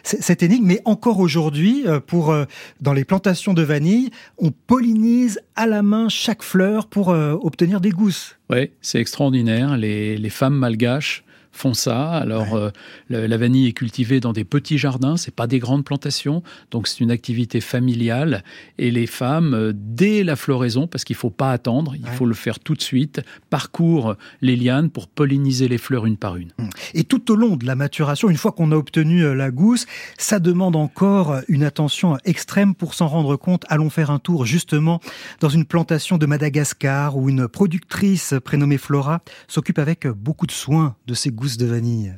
cette 0.03 0.43
énigme, 0.43 0.67
mais 0.67 0.81
encore 0.85 1.19
aujourd'hui, 1.19 1.85
pour 2.07 2.35
dans 2.81 2.93
les 2.93 3.05
plantations 3.05 3.55
de 3.55 3.63
vanille, 3.63 4.11
on 4.39 4.51
pollinise 4.51 5.41
à 5.57 5.67
la 5.67 5.83
main 5.83 6.09
chaque 6.09 6.43
fleur 6.43 6.87
pour 6.87 7.09
obtenir 7.09 7.81
des 7.81 7.91
gousses. 7.91 8.37
Oui, 8.53 8.71
c'est 8.83 9.01
extraordinaire. 9.01 9.77
Les, 9.79 10.19
les 10.19 10.31
femmes 10.31 10.55
malgaches 10.55 11.25
font 11.53 11.75
ça. 11.75 12.11
Alors, 12.13 12.55
euh, 12.55 12.71
la, 13.11 13.37
vanille 13.37 13.69
est 13.69 13.73
cultivée 13.73 14.21
dans 14.21 14.33
des 14.33 14.45
petits 14.45 14.79
jardins, 14.79 15.17
c'est 15.17 15.35
pas 15.35 15.47
des 15.47 15.59
grandes 15.59 15.85
plantations, 15.85 16.43
donc 16.71 16.89
c'est 16.89 17.01
une 17.01 17.11
activité 17.11 17.61
familiale. 17.61 18.43
Et 18.79 18.91
les 18.91 19.07
femmes, 19.07 19.55
euh, 19.55 19.73
dès 19.75 20.25
la 20.25 20.35
floraison, 20.35 20.87
parce 20.87 21.05
qu'il 21.05 21.15
faut 21.15 21.31
pas 21.31 21.53
attendre, 21.53 21.95
il 21.95 22.07
faut 22.07 22.27
le 22.27 22.35
faire 22.35 22.59
tout 22.59 22.75
de 22.75 22.83
suite, 22.83 23.21
parcourent 23.51 24.17
les 24.41 24.57
lianes 24.57 24.91
pour 24.91 25.09
polliniser 25.09 25.69
les 25.69 25.79
fleurs 25.79 26.07
une 26.07 26.17
par 26.17 26.37
une. 26.37 26.53
Mmh. 26.59 26.69
Et 26.95 27.05
tout 27.05 27.31
au 27.31 27.37
long 27.37 27.57
de 27.57 27.67
la 27.67 27.75
maturation, 27.75 28.31
une 28.31 28.37
fois 28.37 28.53
qu'on 28.53 28.73
a 28.73 28.77
obtenu 28.77 29.23
euh, 29.23 29.35
la 29.35 29.51
gousse, 29.51 29.87
ça 30.17 30.39
demande 30.39 30.75
encore 30.75 31.37
une 31.49 31.65
attention 31.65 32.17
extrême 32.25 32.75
pour 32.75 32.95
s'en 32.95 33.09
rendre 33.09 33.37
compte. 33.37 33.65
Allons 33.69 33.91
faire 33.91 34.11
un 34.11 34.19
tour 34.19 34.47
justement 34.47 35.01
dans 35.41 35.51
une 35.51 35.67
plantation 35.67 36.17
de 36.17 36.25
Madagascar 36.25 37.17
où 37.17 37.29
une 37.29 37.47
productrice 37.47 38.35
prénommée 38.43 38.79
Flora 38.79 39.21
s'occupe 39.49 39.79
avec 39.79 40.07
beaucoup 40.07 40.47
de 40.47 40.53
soin 40.53 40.97
de 41.07 41.15
ces 41.15 41.31
gousses 41.31 41.42
de 41.43 41.67
vanille. 41.67 42.13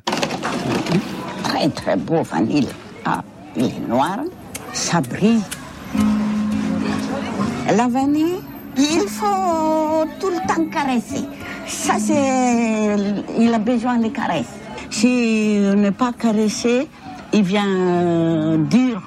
Très 1.44 1.68
très 1.70 1.96
beau 1.96 2.22
vanille. 2.22 2.68
Ah, 3.06 3.22
il 3.56 3.64
est 3.64 3.88
noir, 3.88 4.18
ça 4.74 5.00
brille. 5.00 5.40
La 7.74 7.88
vanille, 7.88 8.40
il 8.76 9.08
faut 9.08 10.04
tout 10.20 10.28
le 10.28 10.46
temps 10.46 10.66
caresser. 10.70 11.24
Ça, 11.66 11.94
c'est. 11.98 12.96
Il 13.38 13.54
a 13.54 13.58
besoin 13.58 13.96
de 13.96 14.08
caresses. 14.08 14.44
Si 14.90 15.58
on 15.72 15.76
n'est 15.76 15.90
pas 15.90 16.12
caressé, 16.12 16.86
il 17.32 17.42
vient 17.42 17.66
euh, 17.66 18.58
dur. 18.58 19.00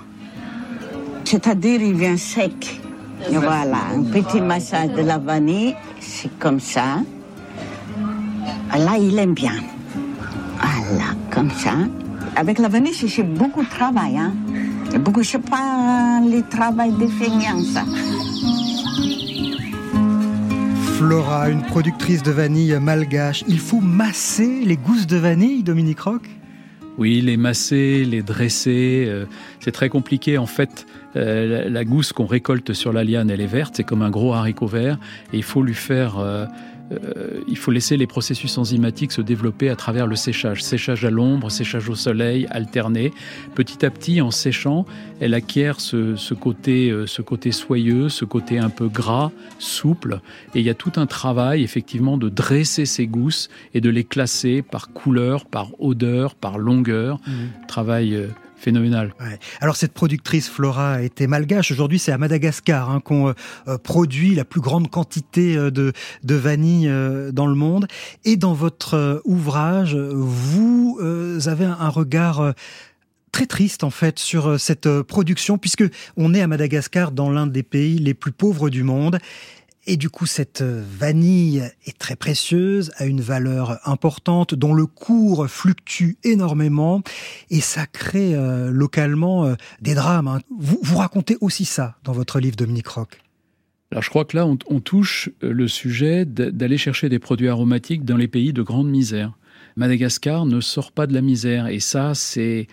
C'est-à-dire, 1.26 1.80
il 1.82 1.94
vient 1.94 2.18
sec. 2.18 2.82
voilà, 3.30 3.78
un 3.94 4.04
petit 4.04 4.42
massage 4.42 4.90
de 4.94 5.04
la 5.04 5.20
vanille, 5.20 5.76
c'est 6.00 6.40
comme 6.40 6.60
ça. 6.60 7.02
Là, 8.76 8.98
il 9.00 9.18
aime 9.20 9.34
bien. 9.36 9.54
Voilà, 10.62 11.16
comme 11.32 11.52
ça. 11.52 11.74
Avec 12.36 12.60
la 12.60 12.68
vanille, 12.68 12.94
c'est 12.94 13.24
beaucoup 13.24 13.64
de 13.64 13.70
travail. 13.70 14.18
Hein. 14.18 14.34
Beaucoup, 15.00 15.24
je 15.24 15.30
sais 15.32 15.40
pas 15.40 16.20
le 16.22 16.42
travail 16.48 16.92
de 16.92 17.08
feignants, 17.08 17.62
Flora, 20.98 21.50
une 21.50 21.62
productrice 21.62 22.24
de 22.24 22.32
vanille 22.32 22.76
malgache. 22.82 23.44
Il 23.48 23.60
faut 23.60 23.82
masser 23.82 24.62
les 24.66 24.78
gousses 24.78 25.06
de 25.06 25.18
vanille, 25.18 25.62
Dominique 25.62 26.00
Roch 26.00 26.24
Oui, 26.98 27.22
les 27.22 27.38
masser, 27.38 28.04
les 28.04 28.24
dresser. 28.24 29.06
Euh, 29.08 29.26
c'est 29.60 29.72
très 29.72 29.90
compliqué. 29.90 30.40
En 30.40 30.48
fait, 30.48 30.88
euh, 31.16 31.70
la, 31.70 31.86
gousse 31.86 32.14
qu'on 32.14 32.26
récolte 32.26 32.74
sur 32.74 32.94
la 32.94 33.04
liane, 33.04 33.30
elle 33.30 33.42
est 33.42 33.46
verte. 33.46 33.76
C'est 33.78 33.84
comme 33.84 34.02
un 34.02 34.10
gros 34.10 34.34
haricot 34.34 34.66
vert. 34.66 34.98
Et 35.34 35.38
il 35.38 35.44
faut 35.44 35.62
lui 35.62 35.76
faire 35.76 36.18
euh, 36.18 36.48
euh, 36.92 37.42
il 37.48 37.58
faut 37.58 37.72
laisser 37.72 37.98
les 37.98 38.08
processus 38.08 38.58
enzymatiques 38.58 39.12
se 39.12 39.22
développer 39.22 39.70
à 39.70 39.76
travers 39.76 40.08
le 40.08 40.16
séchage. 40.16 40.64
Séchage 40.64 41.04
à 41.06 41.10
l'ombre, 41.10 41.50
séchage 41.52 41.90
au 41.90 41.96
soleil, 41.96 42.48
alterné. 42.50 43.12
Petit 43.56 43.86
à 43.86 43.90
petit, 43.90 44.22
en 44.22 44.32
séchant, 44.32 44.86
elle 45.20 45.34
acquiert 45.34 45.80
ce, 45.80 46.34
côté, 46.34 46.90
euh, 46.90 47.06
ce 47.06 47.22
côté 47.22 47.52
soyeux, 47.52 48.10
ce 48.10 48.26
côté 48.26 48.60
un 48.60 48.70
peu 48.70 48.88
gras, 48.88 49.32
souple. 49.60 50.22
Et 50.56 50.60
il 50.60 50.66
y 50.66 50.70
a 50.70 50.76
tout 50.76 50.94
un 50.96 51.06
travail, 51.06 51.64
effectivement, 51.64 52.18
de 52.18 52.30
dresser 52.30 52.86
ces 52.86 53.08
gousses 53.08 53.50
et 53.74 53.82
de 53.82 53.90
les 53.90 54.04
classer 54.04 54.62
par 54.62 54.94
couleur, 54.94 55.46
par 55.46 55.72
odeur, 55.80 56.36
par 56.36 56.58
longueur. 56.58 57.20
Mmh. 57.28 57.68
Travail 57.68 58.16
euh, 58.16 58.28
phénoménal. 58.58 59.14
Alors 59.62 59.76
cette 59.76 59.94
productrice 59.94 60.50
Flora 60.50 61.02
était 61.02 61.28
malgache. 61.28 61.72
Aujourd'hui, 61.72 62.00
c'est 62.00 62.12
à 62.12 62.18
Madagascar 62.18 62.90
hein, 62.90 63.00
qu'on 63.00 63.30
euh, 63.30 63.34
euh, 63.68 63.78
produit 63.78 64.36
la 64.36 64.46
plus 64.46 64.62
grande 64.62 64.90
quantité 64.90 65.56
euh, 65.56 65.72
de, 65.72 65.94
de 66.24 66.36
vanille 66.36 66.92
dans 67.32 67.48
le 67.48 67.56
monde. 67.56 67.88
Et 68.26 68.36
dans 68.36 68.54
votre 68.54 69.22
ouvrage, 69.26 69.96
vous 69.96 71.00
avez 71.46 71.66
un 71.66 71.90
regard 71.90 72.54
très 73.32 73.46
triste 73.46 73.84
en 73.84 73.90
fait 73.90 74.20
sur 74.20 74.60
cette 74.60 75.02
production 75.02 75.58
puisque 75.58 75.84
on 76.16 76.34
est 76.34 76.42
à 76.42 76.48
Madagascar 76.48 77.12
dans 77.12 77.30
l'un 77.30 77.48
des 77.48 77.64
pays 77.64 78.00
les 78.00 78.14
plus 78.14 78.32
pauvres 78.32 78.70
du 78.70 78.84
monde 78.84 79.20
et 79.88 79.96
du 79.96 80.10
coup, 80.10 80.26
cette 80.26 80.62
vanille 80.62 81.64
est 81.86 81.98
très 81.98 82.18
précieuse, 82.18 82.92
a 82.98 83.06
une 83.06 83.22
valeur 83.22 83.80
importante, 83.86 84.54
dont 84.54 84.74
le 84.74 84.86
cours 84.86 85.48
fluctue 85.48 86.18
énormément, 86.26 87.02
et 87.50 87.62
ça 87.62 87.88
crée 87.88 88.36
euh, 88.36 88.70
localement 88.70 89.46
euh, 89.46 89.56
des 89.82 89.96
drames. 89.96 90.28
Hein. 90.28 90.42
Vous, 90.60 90.78
vous 90.82 90.98
racontez 90.98 91.38
aussi 91.40 91.64
ça 91.64 91.96
dans 92.04 92.12
votre 92.12 92.42
livre, 92.42 92.58
Dominique 92.58 92.88
Roch. 92.88 93.08
Alors 93.92 94.04
je 94.04 94.10
crois 94.10 94.26
que 94.26 94.36
là, 94.36 94.46
on, 94.46 94.58
on 94.68 94.82
touche 94.82 95.30
le 95.40 95.68
sujet 95.70 96.26
d'aller 96.26 96.78
chercher 96.78 97.08
des 97.08 97.20
produits 97.20 97.48
aromatiques 97.48 98.04
dans 98.04 98.18
les 98.18 98.28
pays 98.28 98.52
de 98.52 98.62
grande 98.62 98.90
misère. 98.90 99.38
Madagascar 99.78 100.46
ne 100.46 100.60
sort 100.60 100.92
pas 100.92 101.08
de 101.08 101.14
la 101.14 101.22
misère. 101.22 101.68
Et 101.68 101.80
ça, 101.80 102.14
c'est, 102.14 102.68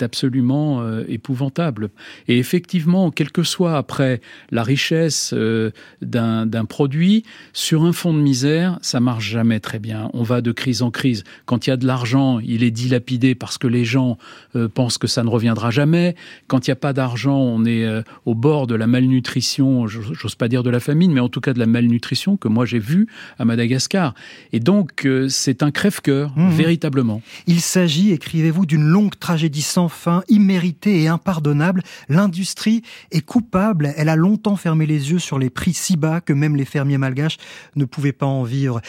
absolument 0.00 0.80
euh, 0.80 1.04
épouvantable. 1.08 1.90
Et 2.28 2.38
effectivement, 2.38 3.10
quel 3.10 3.30
que 3.30 3.42
soit 3.42 3.76
après 3.76 4.20
la 4.50 4.62
richesse 4.62 5.32
euh, 5.34 5.70
d'un, 6.00 6.46
produit, 6.64 7.24
sur 7.52 7.84
un 7.84 7.92
fond 7.92 8.12
de 8.12 8.18
misère, 8.18 8.78
ça 8.82 9.00
marche 9.00 9.28
jamais 9.28 9.60
très 9.60 9.78
bien. 9.78 10.10
On 10.14 10.22
va 10.22 10.40
de 10.40 10.50
crise 10.50 10.82
en 10.82 10.90
crise. 10.90 11.24
Quand 11.44 11.66
il 11.66 11.70
y 11.70 11.72
a 11.72 11.76
de 11.76 11.86
l'argent, 11.86 12.40
il 12.40 12.64
est 12.64 12.70
dilapidé 12.70 13.34
parce 13.34 13.58
que 13.58 13.66
les 13.66 13.84
gens 13.84 14.16
euh, 14.56 14.68
pensent 14.68 14.98
que 14.98 15.06
ça 15.06 15.22
ne 15.22 15.28
reviendra 15.28 15.70
jamais. 15.70 16.16
Quand 16.46 16.66
il 16.66 16.70
n'y 16.70 16.72
a 16.72 16.76
pas 16.76 16.94
d'argent, 16.94 17.38
on 17.38 17.64
est 17.64 17.86
au 18.24 18.34
bord 18.34 18.66
de 18.66 18.74
la 18.74 18.86
malnutrition, 18.86 19.86
j'ose 19.86 20.34
pas 20.34 20.48
dire 20.48 20.62
de 20.62 20.70
la 20.70 20.80
famine, 20.80 21.12
mais 21.12 21.20
en 21.20 21.28
tout 21.28 21.40
cas 21.40 21.52
de 21.52 21.58
la 21.58 21.66
malnutrition 21.66 22.36
que 22.36 22.48
moi 22.48 22.64
j'ai 22.64 22.78
vu 22.78 23.06
à 23.38 23.44
Madagascar. 23.44 24.14
Et 24.52 24.60
donc, 24.60 25.06
c'est 25.28 25.62
un 25.62 25.70
crève-cœur. 25.70 26.32
Mhm. 26.46 26.56
véritablement. 26.56 27.22
Il 27.46 27.60
s'agit, 27.60 28.12
écrivez-vous, 28.12 28.66
d'une 28.66 28.84
longue 28.84 29.18
tragédie 29.18 29.62
sans 29.62 29.88
fin, 29.88 30.22
imméritée 30.28 31.02
et 31.02 31.08
impardonnable. 31.08 31.82
L'industrie 32.08 32.82
est 33.10 33.20
coupable. 33.20 33.92
Elle 33.96 34.08
a 34.08 34.16
longtemps 34.16 34.56
fermé 34.56 34.86
les 34.86 35.10
yeux 35.10 35.18
sur 35.18 35.38
les 35.38 35.50
prix 35.50 35.74
si 35.74 35.96
bas 35.96 36.20
que 36.20 36.32
même 36.32 36.56
les 36.56 36.64
fermiers 36.64 36.98
malgaches 36.98 37.38
ne 37.76 37.84
pouvaient 37.84 38.12
pas 38.12 38.26
en 38.26 38.42
vivre. 38.42 38.80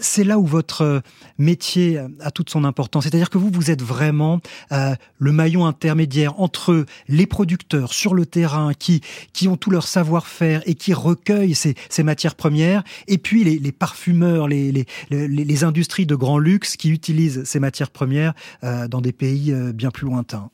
C'est 0.00 0.24
là 0.24 0.38
où 0.38 0.46
votre 0.46 1.02
métier 1.38 1.98
a 2.20 2.30
toute 2.30 2.50
son 2.50 2.64
importance. 2.64 3.04
C'est-à-dire 3.04 3.30
que 3.30 3.38
vous, 3.38 3.50
vous 3.52 3.70
êtes 3.70 3.82
vraiment 3.82 4.40
euh, 4.72 4.94
le 5.18 5.32
maillon 5.32 5.66
intermédiaire 5.66 6.40
entre 6.40 6.86
les 7.08 7.26
producteurs 7.26 7.92
sur 7.92 8.14
le 8.14 8.26
terrain 8.26 8.72
qui, 8.74 9.00
qui 9.32 9.48
ont 9.48 9.56
tout 9.56 9.70
leur 9.70 9.86
savoir-faire 9.86 10.62
et 10.66 10.74
qui 10.74 10.94
recueillent 10.94 11.54
ces, 11.54 11.74
ces 11.88 12.02
matières 12.02 12.34
premières, 12.34 12.82
et 13.08 13.18
puis 13.18 13.44
les, 13.44 13.58
les 13.58 13.72
parfumeurs, 13.72 14.48
les, 14.48 14.72
les, 14.72 14.86
les, 15.10 15.28
les 15.28 15.64
industries 15.64 16.06
de 16.06 16.14
grand 16.14 16.38
luxe 16.38 16.76
qui 16.76 16.90
utilisent 16.90 17.05
utilise 17.06 17.44
ces 17.44 17.60
matières 17.60 17.90
premières 17.90 18.34
euh, 18.64 18.88
dans 18.88 19.00
des 19.00 19.12
pays 19.12 19.52
euh, 19.52 19.72
bien 19.72 19.90
plus 19.90 20.06
lointains. 20.06 20.50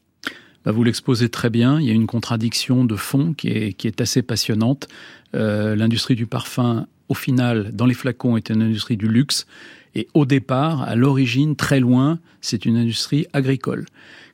Bah, 0.65 0.71
vous 0.71 0.85
l'exposez 0.85 1.31
très 1.31 1.49
bien. 1.49 1.81
Il 1.81 1.87
y 1.87 1.91
a 1.91 1.95
une 1.95 2.07
contradiction 2.07 2.85
de 2.85 2.95
fond 2.95 3.33
qui 3.33 3.49
est, 3.49 4.01
assez 4.01 4.21
passionnante. 4.21 4.87
Euh, 5.35 5.75
l'industrie 5.75 6.15
du 6.15 6.27
parfum, 6.27 6.87
au 7.09 7.15
final, 7.15 7.73
dans 7.73 7.87
les 7.87 7.95
flacons, 7.95 8.37
est 8.37 8.51
une 8.51 8.61
industrie 8.61 8.99
du 8.99 9.09
luxe. 9.09 9.47
Et 9.95 10.09
au 10.13 10.27
départ, 10.27 10.83
à 10.83 10.95
l'origine, 10.95 11.57
très 11.57 11.81
loin, 11.81 12.19
c'est 12.43 12.67
une 12.67 12.77
industrie 12.77 13.27
agricole. 13.33 13.87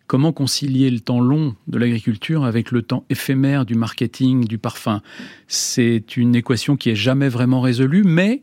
Comment 0.09 0.33
concilier 0.33 0.91
le 0.91 1.01
temps 1.01 1.21
long 1.21 1.55
de 1.69 1.79
l'agriculture 1.79 2.45
avec 2.45 2.73
le 2.73 2.83
temps 2.83 3.05
éphémère 3.11 3.65
du 3.65 3.75
marketing 3.75 4.45
du 4.45 4.59
parfum? 4.59 5.03
C'est 5.47 6.17
une 6.17 6.35
équation 6.35 6.77
qui 6.77 6.91
est 6.91 6.97
jamais 6.97 7.29
vraiment 7.29 7.61
résolue, 7.61 8.03
mais 8.05 8.43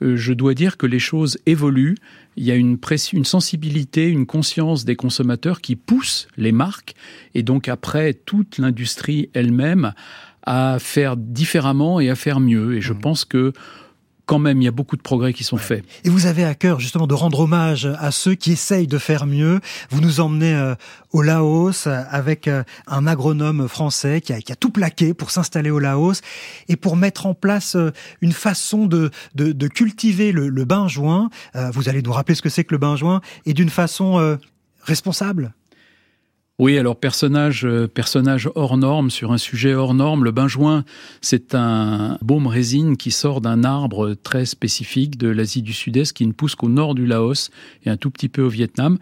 je 0.00 0.32
dois 0.32 0.54
dire 0.54 0.76
que 0.76 0.86
les 0.86 0.98
choses 0.98 1.38
évoluent 1.46 1.96
il 2.36 2.44
y 2.44 2.50
a 2.50 2.54
une, 2.54 2.78
une 3.12 3.24
sensibilité, 3.24 4.08
une 4.08 4.26
conscience 4.26 4.84
des 4.84 4.96
consommateurs 4.96 5.60
qui 5.60 5.76
pousse 5.76 6.28
les 6.36 6.52
marques 6.52 6.94
et 7.34 7.42
donc 7.42 7.68
après 7.68 8.14
toute 8.14 8.58
l'industrie 8.58 9.28
elle-même 9.34 9.92
à 10.44 10.78
faire 10.78 11.16
différemment 11.16 12.00
et 12.00 12.08
à 12.08 12.14
faire 12.14 12.40
mieux. 12.40 12.76
Et 12.76 12.80
je 12.80 12.92
mmh. 12.92 12.98
pense 12.98 13.24
que 13.24 13.52
quand 14.30 14.38
même, 14.38 14.62
il 14.62 14.64
y 14.64 14.68
a 14.68 14.70
beaucoup 14.70 14.96
de 14.96 15.02
progrès 15.02 15.32
qui 15.32 15.42
sont 15.42 15.56
faits. 15.56 15.84
Et 16.04 16.08
vous 16.08 16.26
avez 16.26 16.44
à 16.44 16.54
cœur 16.54 16.78
justement 16.78 17.08
de 17.08 17.14
rendre 17.14 17.40
hommage 17.40 17.88
à 17.98 18.12
ceux 18.12 18.36
qui 18.36 18.52
essayent 18.52 18.86
de 18.86 18.96
faire 18.96 19.26
mieux. 19.26 19.58
Vous 19.90 20.00
nous 20.00 20.20
emmenez 20.20 20.54
euh, 20.54 20.76
au 21.10 21.20
Laos 21.20 21.88
avec 21.88 22.46
euh, 22.46 22.62
un 22.86 23.08
agronome 23.08 23.66
français 23.66 24.20
qui 24.20 24.32
a, 24.32 24.40
qui 24.40 24.52
a 24.52 24.54
tout 24.54 24.70
plaqué 24.70 25.14
pour 25.14 25.32
s'installer 25.32 25.70
au 25.70 25.80
Laos 25.80 26.20
et 26.68 26.76
pour 26.76 26.94
mettre 26.94 27.26
en 27.26 27.34
place 27.34 27.74
euh, 27.74 27.90
une 28.20 28.30
façon 28.30 28.86
de, 28.86 29.10
de, 29.34 29.50
de 29.50 29.66
cultiver 29.66 30.30
le, 30.30 30.48
le 30.48 30.64
benjoin. 30.64 31.28
Vous 31.72 31.88
allez 31.88 32.00
nous 32.00 32.12
rappeler 32.12 32.36
ce 32.36 32.42
que 32.42 32.50
c'est 32.50 32.62
que 32.62 32.72
le 32.74 32.78
benjoin 32.78 33.20
et 33.46 33.52
d'une 33.52 33.68
façon 33.68 34.38
responsable. 34.84 35.54
Oui, 36.60 36.76
alors 36.76 36.96
personnage, 36.96 37.64
euh, 37.64 37.88
personnage 37.88 38.50
hors 38.54 38.76
norme 38.76 39.08
sur 39.08 39.32
un 39.32 39.38
sujet 39.38 39.72
hors 39.72 39.94
norme. 39.94 40.24
Le 40.24 40.30
benjoin, 40.30 40.84
c'est 41.22 41.54
un 41.54 42.18
baume 42.20 42.46
résine 42.46 42.98
qui 42.98 43.12
sort 43.12 43.40
d'un 43.40 43.64
arbre 43.64 44.12
très 44.12 44.44
spécifique 44.44 45.16
de 45.16 45.28
l'Asie 45.28 45.62
du 45.62 45.72
Sud-Est 45.72 46.12
qui 46.12 46.26
ne 46.26 46.32
pousse 46.32 46.56
qu'au 46.56 46.68
nord 46.68 46.94
du 46.94 47.06
Laos 47.06 47.50
et 47.86 47.88
un 47.88 47.96
tout 47.96 48.10
petit 48.10 48.28
peu 48.28 48.42
au 48.42 48.50
Vietnam. 48.50 48.98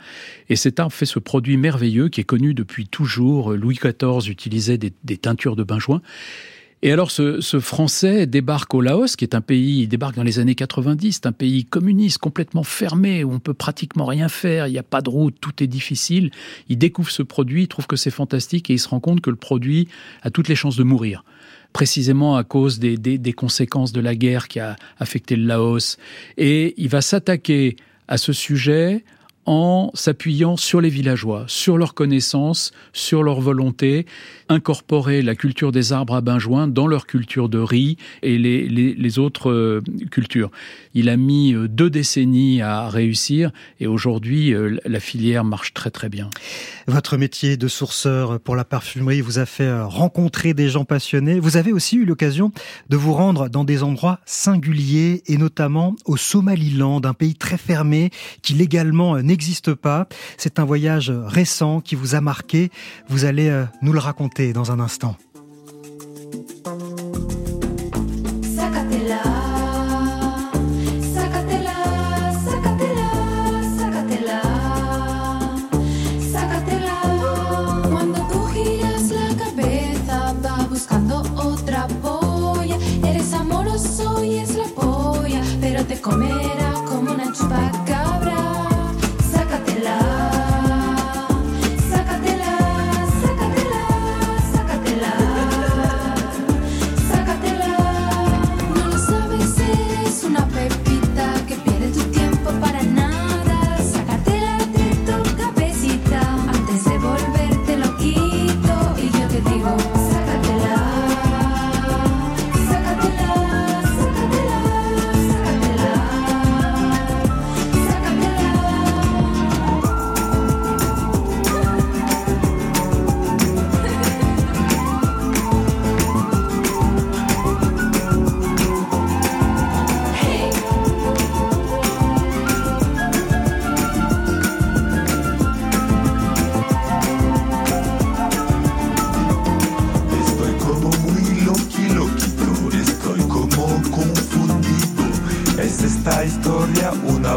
Et 0.48 0.54
cet 0.54 0.78
arbre 0.78 0.92
fait 0.92 1.04
ce 1.04 1.18
produit 1.18 1.56
merveilleux 1.56 2.08
qui 2.08 2.20
est 2.20 2.24
connu 2.24 2.54
depuis 2.54 2.86
toujours. 2.86 3.54
Louis 3.54 3.74
XIV 3.74 4.30
utilisait 4.30 4.78
des, 4.78 4.92
des 5.02 5.16
teintures 5.16 5.56
de 5.56 5.64
benjoin. 5.64 6.00
Et 6.82 6.92
alors 6.92 7.10
ce, 7.10 7.58
Français 7.58 8.26
débarque 8.26 8.72
au 8.72 8.80
Laos, 8.80 9.16
qui 9.16 9.24
est 9.24 9.34
un 9.34 9.40
pays, 9.40 9.80
il 9.80 9.88
débarque 9.88 10.14
dans 10.14 10.22
les 10.22 10.38
années 10.38 10.54
90, 10.54 11.12
c'est 11.12 11.26
un 11.26 11.32
pays 11.32 11.64
communiste, 11.64 12.18
complètement 12.18 12.62
fermé, 12.62 13.24
où 13.24 13.32
on 13.32 13.40
peut 13.40 13.54
pratiquement 13.54 14.06
rien 14.06 14.28
faire, 14.28 14.68
il 14.68 14.72
n'y 14.72 14.78
a 14.78 14.84
pas 14.84 15.02
de 15.02 15.10
route, 15.10 15.36
tout 15.40 15.62
est 15.62 15.66
difficile. 15.66 16.30
Il 16.68 16.78
découvre 16.78 17.10
ce 17.10 17.22
produit, 17.22 17.62
il 17.62 17.68
trouve 17.68 17.88
que 17.88 17.96
c'est 17.96 18.10
fantastique 18.10 18.70
et 18.70 18.74
il 18.74 18.78
se 18.78 18.88
rend 18.88 19.00
compte 19.00 19.20
que 19.20 19.30
le 19.30 19.36
produit 19.36 19.88
a 20.22 20.30
toutes 20.30 20.48
les 20.48 20.54
chances 20.54 20.76
de 20.76 20.84
mourir 20.84 21.24
précisément 21.74 22.34
à 22.34 22.44
cause 22.44 22.78
des 22.78 23.32
conséquences 23.34 23.92
de 23.92 24.00
la 24.00 24.14
guerre 24.14 24.48
qui 24.48 24.58
a 24.58 24.76
affecté 24.98 25.36
le 25.36 25.44
Laos. 25.44 25.98
Et 26.38 26.74
il 26.78 26.88
va 26.88 27.02
s'attaquer 27.02 27.76
à 28.08 28.16
ce 28.16 28.32
sujet 28.32 29.04
en 29.48 29.90
s'appuyant 29.94 30.58
sur 30.58 30.82
les 30.82 30.90
villageois, 30.90 31.44
sur 31.46 31.78
leurs 31.78 31.94
connaissances, 31.94 32.72
sur 32.92 33.22
leur 33.22 33.40
volonté, 33.40 34.04
incorporer 34.50 35.22
la 35.22 35.34
culture 35.34 35.72
des 35.72 35.94
arbres 35.94 36.14
à 36.14 36.20
benjoin 36.20 36.68
dans 36.68 36.86
leur 36.86 37.06
culture 37.06 37.48
de 37.48 37.58
riz 37.58 37.96
et 38.22 38.36
les, 38.36 39.18
autres 39.18 39.50
euh, 39.50 39.82
cultures. 40.10 40.50
Il 40.92 41.08
a 41.08 41.16
mis 41.16 41.54
euh, 41.54 41.66
deux 41.66 41.88
décennies 41.88 42.60
à 42.60 42.90
réussir 42.90 43.50
et 43.80 43.86
aujourd'hui 43.86 44.52
euh, 44.52 44.76
la 44.84 45.00
filière 45.00 45.44
marche 45.44 45.72
très 45.72 45.90
très 45.90 46.10
bien. 46.10 46.28
Votre 46.86 47.16
métier 47.16 47.56
de 47.56 47.68
sourceur 47.68 48.38
pour 48.40 48.54
la 48.54 48.64
parfumerie 48.64 49.22
vous 49.22 49.38
a 49.38 49.46
fait 49.46 49.80
rencontrer 49.80 50.52
des 50.52 50.68
gens 50.68 50.84
passionnés. 50.84 51.40
Vous 51.40 51.56
avez 51.56 51.72
aussi 51.72 51.96
eu 51.96 52.04
l'occasion 52.04 52.52
de 52.90 52.96
vous 52.98 53.14
rendre 53.14 53.48
dans 53.48 53.64
des 53.64 53.82
endroits 53.82 54.20
singuliers 54.26 55.22
et 55.26 55.38
notamment 55.38 55.96
au 56.04 56.18
Somaliland, 56.18 57.00
un 57.04 57.14
pays 57.14 57.34
très 57.34 57.56
fermé 57.56 58.10
qui 58.42 58.52
légalement 58.52 59.18
n'existe 59.22 59.37
pas. 59.74 60.08
C'est 60.36 60.58
un 60.58 60.64
voyage 60.64 61.10
récent 61.10 61.80
qui 61.80 61.94
vous 61.94 62.14
a 62.14 62.20
marqué. 62.20 62.70
Vous 63.08 63.24
allez 63.24 63.48
euh, 63.48 63.64
nous 63.82 63.92
le 63.92 63.98
raconter 63.98 64.52
dans 64.52 64.72
un 64.72 64.80
instant. 64.80 65.16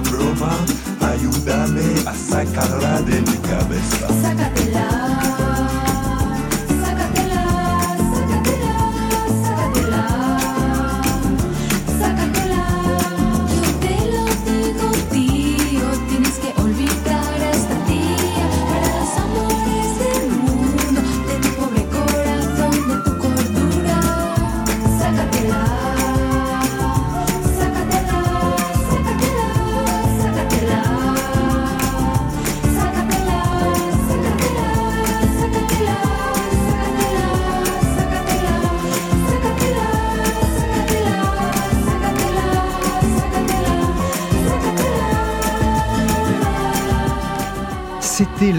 broma, 0.10 0.54
ayúdame 1.02 1.86
a 2.06 2.14
sacarla 2.14 3.02
de 3.02 3.22
mi 3.22 3.38
cabeza. 3.38 4.08
Sácatela. 4.22 5.01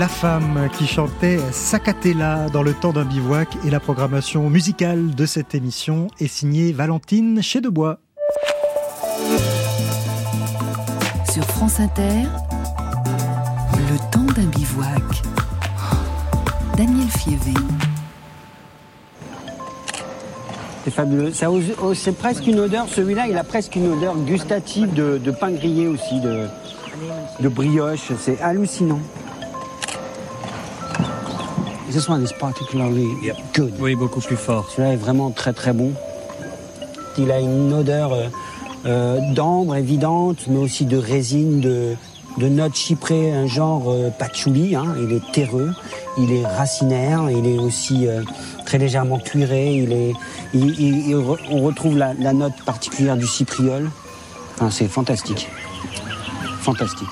La 0.03 0.09
femme 0.09 0.69
qui 0.77 0.89
chantait 0.89 1.39
Sakatella 1.53 2.49
dans 2.53 2.65
le 2.65 2.75
temps 2.75 2.93
d'un 2.93 3.05
bivouac 3.05 3.47
et 3.65 3.71
la 3.71 3.79
programmation 3.79 4.51
musicale 4.51 5.15
de 5.15 5.27
cette 5.27 5.55
émission 5.55 6.09
est 6.19 6.27
signée 6.27 6.73
Valentine 6.73 7.41
Chez 7.41 7.61
Debois. 7.61 8.01
Sur 11.31 11.45
France 11.45 11.79
Inter, 11.79 12.25
le 13.77 14.11
temps 14.11 14.25
d'un 14.35 14.49
bivouac. 14.49 15.23
Daniel 16.77 17.09
Fievé. 17.09 17.55
C'est 20.83 20.91
fabuleux. 20.91 21.33
C'est 21.95 22.19
presque 22.19 22.49
une 22.49 22.59
odeur, 22.59 22.89
celui-là, 22.89 23.29
il 23.29 23.39
a 23.39 23.45
presque 23.45 23.77
une 23.77 23.93
odeur 23.93 24.17
gustative 24.17 24.93
de, 24.95 25.19
de 25.19 25.31
pain 25.31 25.53
grillé 25.53 25.87
aussi, 25.87 26.19
de, 26.19 26.49
de 27.39 27.49
brioche. 27.49 28.11
C'est 28.19 28.41
hallucinant. 28.41 28.99
This 31.93 32.09
one 32.09 32.23
is 32.25 32.33
particularly 32.33 33.07
yep. 33.23 33.37
good. 33.53 33.75
Oui, 33.79 33.95
beaucoup 33.95 34.21
plus 34.21 34.37
fort. 34.37 34.71
Celui-là 34.71 34.95
est 34.95 34.97
vraiment 34.97 35.31
très 35.31 35.53
très 35.53 35.75
bon. 35.75 35.93
Il 37.19 37.31
a 37.31 37.39
une 37.39 37.71
odeur 37.71 38.15
euh, 38.15 38.29
euh, 38.87 39.19
d'ambre 39.35 39.77
évidente, 39.77 40.39
mais 40.49 40.59
aussi 40.59 40.87
de 40.87 40.97
résine, 40.97 41.61
de, 41.61 41.95
de 42.39 42.49
notes 42.49 42.77
chyprées, 42.77 43.31
un 43.33 43.47
genre 43.47 43.91
euh, 43.91 44.09
patchouli. 44.09 44.75
Hein. 44.75 44.95
Il 45.03 45.13
est 45.13 45.33
terreux, 45.33 45.73
il 46.17 46.33
est 46.33 46.47
racinaire, 46.47 47.29
il 47.31 47.47
est 47.47 47.59
aussi 47.59 48.09
euh, 48.09 48.23
très 48.65 48.79
légèrement 48.79 49.19
cuiré. 49.19 49.75
Il 49.77 49.93
est, 49.93 50.15
il, 50.55 50.71
il, 50.81 51.11
il, 51.11 51.17
on 51.51 51.63
retrouve 51.63 51.99
la, 51.99 52.15
la, 52.15 52.33
note 52.33 52.55
particulière 52.65 53.19
du 53.19 53.27
cypriol. 53.27 53.91
Enfin, 54.55 54.71
c'est 54.71 54.89
fantastique. 54.89 55.49
Fantastique. 56.61 57.09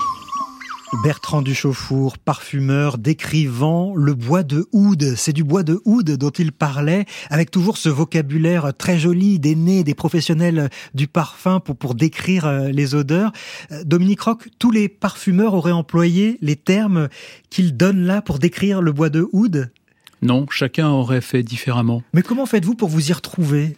Bertrand 0.93 1.41
Duchauffour, 1.41 2.17
parfumeur, 2.17 2.97
décrivant 2.97 3.95
le 3.95 4.13
bois 4.13 4.43
de 4.43 4.67
oud. 4.73 5.15
C'est 5.15 5.31
du 5.31 5.43
bois 5.43 5.63
de 5.63 5.81
oud 5.85 6.11
dont 6.11 6.31
il 6.31 6.51
parlait, 6.51 7.05
avec 7.29 7.49
toujours 7.49 7.77
ce 7.77 7.87
vocabulaire 7.87 8.73
très 8.77 8.99
joli 8.99 9.39
des 9.39 9.55
nez 9.55 9.85
des 9.85 9.95
professionnels 9.95 10.69
du 10.93 11.07
parfum 11.07 11.61
pour, 11.61 11.77
pour 11.77 11.95
décrire 11.95 12.45
euh, 12.45 12.67
les 12.67 12.93
odeurs. 12.93 13.31
Euh, 13.71 13.83
Dominique 13.85 14.21
Roch, 14.21 14.49
tous 14.59 14.71
les 14.71 14.89
parfumeurs 14.89 15.53
auraient 15.53 15.71
employé 15.71 16.37
les 16.41 16.57
termes 16.57 17.07
qu'il 17.49 17.77
donne 17.77 18.03
là 18.05 18.21
pour 18.21 18.37
décrire 18.37 18.81
le 18.81 18.91
bois 18.91 19.09
de 19.09 19.27
oud 19.31 19.71
Non, 20.21 20.45
chacun 20.49 20.89
aurait 20.89 21.21
fait 21.21 21.41
différemment. 21.41 22.03
Mais 22.13 22.21
comment 22.21 22.45
faites-vous 22.45 22.75
pour 22.75 22.89
vous 22.89 23.09
y 23.09 23.13
retrouver? 23.13 23.77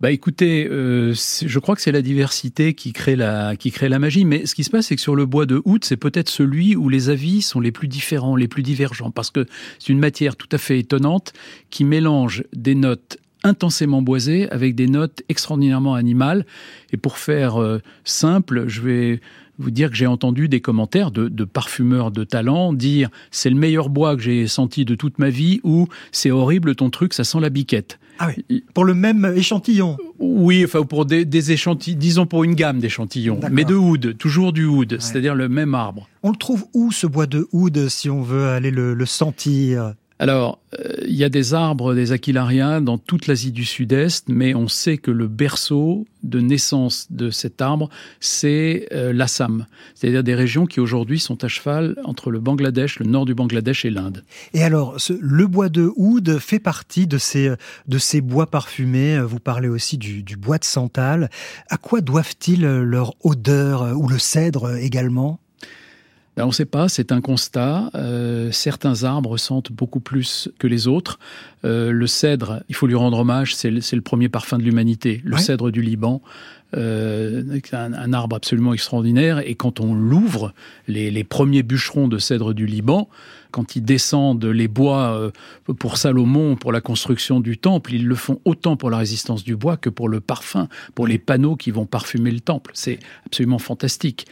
Bah 0.00 0.10
écoutez, 0.10 0.66
euh, 0.66 1.12
je 1.14 1.58
crois 1.58 1.76
que 1.76 1.82
c'est 1.82 1.92
la 1.92 2.00
diversité 2.00 2.72
qui 2.72 2.94
crée 2.94 3.16
la 3.16 3.54
qui 3.56 3.70
crée 3.70 3.90
la 3.90 3.98
magie. 3.98 4.24
Mais 4.24 4.46
ce 4.46 4.54
qui 4.54 4.64
se 4.64 4.70
passe, 4.70 4.86
c'est 4.86 4.96
que 4.96 5.02
sur 5.02 5.14
le 5.14 5.26
bois 5.26 5.44
de 5.44 5.60
oud, 5.66 5.84
c'est 5.84 5.98
peut-être 5.98 6.30
celui 6.30 6.74
où 6.74 6.88
les 6.88 7.10
avis 7.10 7.42
sont 7.42 7.60
les 7.60 7.70
plus 7.70 7.86
différents, 7.86 8.34
les 8.34 8.48
plus 8.48 8.62
divergents, 8.62 9.10
parce 9.10 9.30
que 9.30 9.46
c'est 9.78 9.92
une 9.92 9.98
matière 9.98 10.36
tout 10.36 10.48
à 10.52 10.58
fait 10.58 10.78
étonnante 10.78 11.34
qui 11.68 11.84
mélange 11.84 12.44
des 12.54 12.74
notes 12.74 13.18
intensément 13.42 14.00
boisées 14.00 14.50
avec 14.50 14.74
des 14.74 14.86
notes 14.86 15.22
extraordinairement 15.28 15.94
animales. 15.94 16.46
Et 16.92 16.96
pour 16.96 17.18
faire 17.18 17.60
euh, 17.60 17.80
simple, 18.04 18.64
je 18.68 18.80
vais 18.80 19.20
vous 19.60 19.70
dire 19.70 19.90
que 19.90 19.96
j'ai 19.96 20.06
entendu 20.06 20.48
des 20.48 20.60
commentaires 20.60 21.10
de, 21.10 21.28
de, 21.28 21.44
parfumeurs 21.44 22.10
de 22.10 22.24
talent 22.24 22.72
dire 22.72 23.10
c'est 23.30 23.50
le 23.50 23.56
meilleur 23.56 23.88
bois 23.88 24.16
que 24.16 24.22
j'ai 24.22 24.46
senti 24.46 24.84
de 24.84 24.94
toute 24.94 25.18
ma 25.18 25.30
vie 25.30 25.60
ou 25.64 25.88
c'est 26.12 26.30
horrible 26.30 26.74
ton 26.74 26.90
truc, 26.90 27.14
ça 27.14 27.24
sent 27.24 27.40
la 27.40 27.50
biquette. 27.50 27.98
Ah 28.18 28.28
oui, 28.50 28.64
pour 28.74 28.84
le 28.84 28.94
même 28.94 29.32
échantillon 29.34 29.96
Oui, 30.18 30.62
enfin 30.64 30.82
pour 30.82 31.06
des, 31.06 31.24
des 31.24 31.52
échantillons, 31.52 31.98
disons 31.98 32.26
pour 32.26 32.44
une 32.44 32.54
gamme 32.54 32.78
d'échantillons, 32.78 33.40
mais 33.50 33.64
de 33.64 33.74
oud, 33.74 34.16
toujours 34.18 34.52
du 34.52 34.66
oud, 34.66 34.92
ouais. 34.92 34.98
c'est-à-dire 35.00 35.34
le 35.34 35.48
même 35.48 35.74
arbre. 35.74 36.08
On 36.22 36.30
le 36.30 36.36
trouve 36.36 36.66
où 36.74 36.92
ce 36.92 37.06
bois 37.06 37.26
de 37.26 37.48
oud 37.52 37.88
si 37.88 38.10
on 38.10 38.20
veut 38.20 38.48
aller 38.48 38.70
le, 38.70 38.92
le 38.92 39.06
sentir? 39.06 39.94
Alors, 40.20 40.58
il 41.06 41.14
y 41.14 41.24
a 41.24 41.30
des 41.30 41.54
arbres, 41.54 41.94
des 41.94 42.12
aquilariens 42.12 42.82
dans 42.82 42.98
toute 42.98 43.26
l'Asie 43.26 43.52
du 43.52 43.64
Sud-Est, 43.64 44.28
mais 44.28 44.54
on 44.54 44.68
sait 44.68 44.98
que 44.98 45.10
le 45.10 45.28
berceau 45.28 46.06
de 46.22 46.40
naissance 46.40 47.06
de 47.08 47.30
cet 47.30 47.62
arbre, 47.62 47.88
c'est 48.20 48.86
euh, 48.92 49.14
l'Assam, 49.14 49.64
c'est-à-dire 49.94 50.22
des 50.22 50.34
régions 50.34 50.66
qui 50.66 50.78
aujourd'hui 50.78 51.18
sont 51.18 51.42
à 51.42 51.48
cheval 51.48 51.96
entre 52.04 52.30
le 52.30 52.38
Bangladesh, 52.38 52.98
le 52.98 53.06
nord 53.06 53.24
du 53.24 53.34
Bangladesh 53.34 53.86
et 53.86 53.90
l'Inde. 53.90 54.22
Et 54.52 54.62
alors, 54.62 55.00
ce, 55.00 55.14
le 55.18 55.46
bois 55.46 55.70
de 55.70 55.90
oud 55.96 56.38
fait 56.38 56.58
partie 56.58 57.06
de 57.06 57.16
ces, 57.16 58.20
bois 58.20 58.50
parfumés. 58.50 59.18
Vous 59.22 59.40
parlez 59.40 59.68
aussi 59.68 59.96
du 59.96 60.36
bois 60.36 60.58
de 60.58 60.64
santal. 60.64 61.30
À 61.70 61.78
quoi 61.78 62.02
doivent-ils 62.02 62.60
leur 62.60 63.14
odeur 63.24 63.96
ou 63.96 64.06
le 64.06 64.18
cèdre 64.18 64.76
également? 64.76 65.40
Ben, 66.40 66.46
on 66.46 66.48
ne 66.48 66.54
sait 66.54 66.64
pas, 66.64 66.88
c'est 66.88 67.12
un 67.12 67.20
constat. 67.20 67.90
Euh, 67.94 68.50
certains 68.50 69.04
arbres 69.04 69.36
sentent 69.36 69.72
beaucoup 69.72 70.00
plus 70.00 70.48
que 70.58 70.66
les 70.66 70.88
autres. 70.88 71.18
Euh, 71.66 71.90
le 71.92 72.06
cèdre, 72.06 72.62
il 72.70 72.74
faut 72.74 72.86
lui 72.86 72.94
rendre 72.94 73.18
hommage, 73.18 73.54
c'est 73.54 73.70
le, 73.70 73.80
le, 73.92 74.00
premier 74.00 74.30
parfum 74.30 74.56
de 74.56 74.62
l'humanité. 74.62 75.20
Le 75.22 75.34
ouais. 75.34 75.42
cèdre 75.42 75.70
du 75.70 75.82
Liban, 75.82 76.22
euh, 76.76 77.42
un, 77.72 77.92
un, 77.92 78.12
arbre 78.12 78.36
absolument 78.36 78.72
extraordinaire. 78.72 79.46
Et 79.46 79.54
quand 79.54 79.80
on 79.80 79.92
l'ouvre, 79.92 80.54
les, 80.88 81.10
les, 81.10 81.24
premiers 81.24 81.62
bûcherons 81.62 82.08
de 82.08 82.16
cèdre 82.16 82.54
du 82.54 82.64
Liban, 82.64 83.08
quand 83.50 83.76
ils 83.76 83.82
descendent 83.82 84.44
les 84.44 84.68
bois 84.68 85.12
euh, 85.12 85.30
pour 85.78 85.96
Salomon, 85.96 86.56
pour 86.56 86.72
la 86.72 86.80
construction 86.80 87.40
du 87.40 87.58
temple, 87.58 87.94
ils 87.94 88.06
le 88.06 88.14
font 88.14 88.40
autant 88.44 88.76
pour 88.76 88.90
la 88.90 88.98
résistance 88.98 89.42
du 89.42 89.56
bois 89.56 89.76
que 89.76 89.90
pour 89.90 90.08
le 90.08 90.20
parfum, 90.20 90.68
pour 90.94 91.06
les 91.06 91.18
panneaux 91.18 91.56
qui 91.56 91.70
vont 91.72 91.86
parfumer 91.86 92.30
le 92.30 92.40
temple. 92.40 92.70
C'est 92.74 93.00
absolument 93.26 93.58
fantastique. 93.58 94.26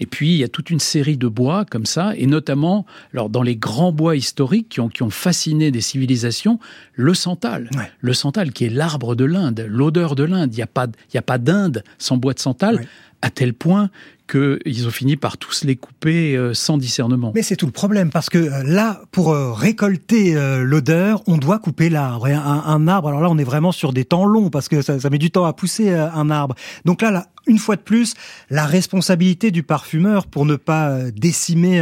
Et 0.00 0.06
puis, 0.06 0.30
il 0.30 0.38
y 0.38 0.44
a 0.44 0.48
toute 0.48 0.70
une 0.70 0.80
série 0.80 1.18
de 1.18 1.28
bois 1.28 1.51
comme 1.70 1.86
ça, 1.86 2.12
et 2.16 2.26
notamment, 2.26 2.86
alors, 3.12 3.28
dans 3.28 3.42
les 3.42 3.56
grands 3.56 3.92
bois 3.92 4.16
historiques 4.16 4.68
qui 4.68 4.80
ont, 4.80 4.88
qui 4.88 5.02
ont 5.02 5.10
fasciné 5.10 5.70
des 5.70 5.80
civilisations, 5.80 6.58
le 6.94 7.14
santal. 7.14 7.68
Ouais. 7.74 7.90
Le 8.00 8.12
santal 8.12 8.52
qui 8.52 8.64
est 8.64 8.70
l'arbre 8.70 9.14
de 9.14 9.24
l'Inde, 9.24 9.66
l'odeur 9.68 10.14
de 10.14 10.24
l'Inde. 10.24 10.52
Il 10.52 10.56
n'y 10.56 10.62
a 10.62 10.66
pas, 10.66 10.86
y 11.12 11.18
a 11.18 11.22
pas 11.22 11.38
d'Inde 11.38 11.84
sans 11.98 12.16
bois 12.16 12.34
de 12.34 12.40
santal, 12.40 12.76
ouais. 12.76 12.88
à 13.22 13.30
tel 13.30 13.54
point 13.54 13.90
qu'ils 14.26 14.86
ont 14.86 14.90
fini 14.90 15.16
par 15.16 15.36
tous 15.36 15.64
les 15.64 15.76
couper 15.76 16.36
euh, 16.36 16.54
sans 16.54 16.78
discernement. 16.78 17.32
Mais 17.34 17.42
c'est 17.42 17.56
tout 17.56 17.66
le 17.66 17.72
problème, 17.72 18.10
parce 18.10 18.30
que 18.30 18.38
euh, 18.38 18.62
là, 18.64 19.02
pour 19.10 19.32
euh, 19.32 19.52
récolter 19.52 20.34
l'odeur, 20.62 21.22
on 21.26 21.38
doit 21.38 21.58
couper 21.58 21.90
l'arbre. 21.90 22.26
Un, 22.26 22.62
un, 22.66 22.88
arbre, 22.88 23.08
alors 23.08 23.20
là, 23.20 23.28
on 23.30 23.38
est 23.38 23.44
vraiment 23.44 23.72
sur 23.72 23.92
des 23.92 24.04
temps 24.04 24.24
longs, 24.24 24.50
parce 24.50 24.68
que 24.68 24.82
ça, 24.82 24.98
ça 24.98 25.10
met 25.10 25.18
du 25.18 25.30
temps 25.30 25.44
à 25.44 25.52
pousser 25.52 25.90
un 25.90 26.30
arbre. 26.30 26.54
Donc 26.84 27.02
là, 27.02 27.10
là, 27.10 27.26
une 27.46 27.58
fois 27.58 27.76
de 27.76 27.80
plus, 27.80 28.14
la 28.50 28.66
responsabilité 28.66 29.50
du 29.50 29.62
parfumeur 29.62 30.26
pour 30.26 30.46
ne 30.46 30.56
pas 30.56 30.90
euh, 30.90 31.10
décimer 31.14 31.80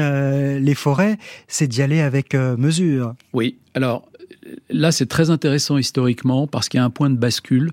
les 0.61 0.75
forêts, 0.75 1.19
c'est 1.49 1.67
d'y 1.67 1.83
aller 1.83 2.01
avec 2.01 2.35
mesure. 2.35 3.15
Oui, 3.33 3.59
alors 3.75 4.09
là, 4.71 4.93
c'est 4.93 5.07
très 5.07 5.31
intéressant 5.31 5.77
historiquement, 5.77 6.47
parce 6.47 6.69
qu'il 6.69 6.79
y 6.79 6.81
a 6.81 6.85
un 6.85 6.91
point 6.91 7.11
de 7.11 7.17
bascule 7.17 7.73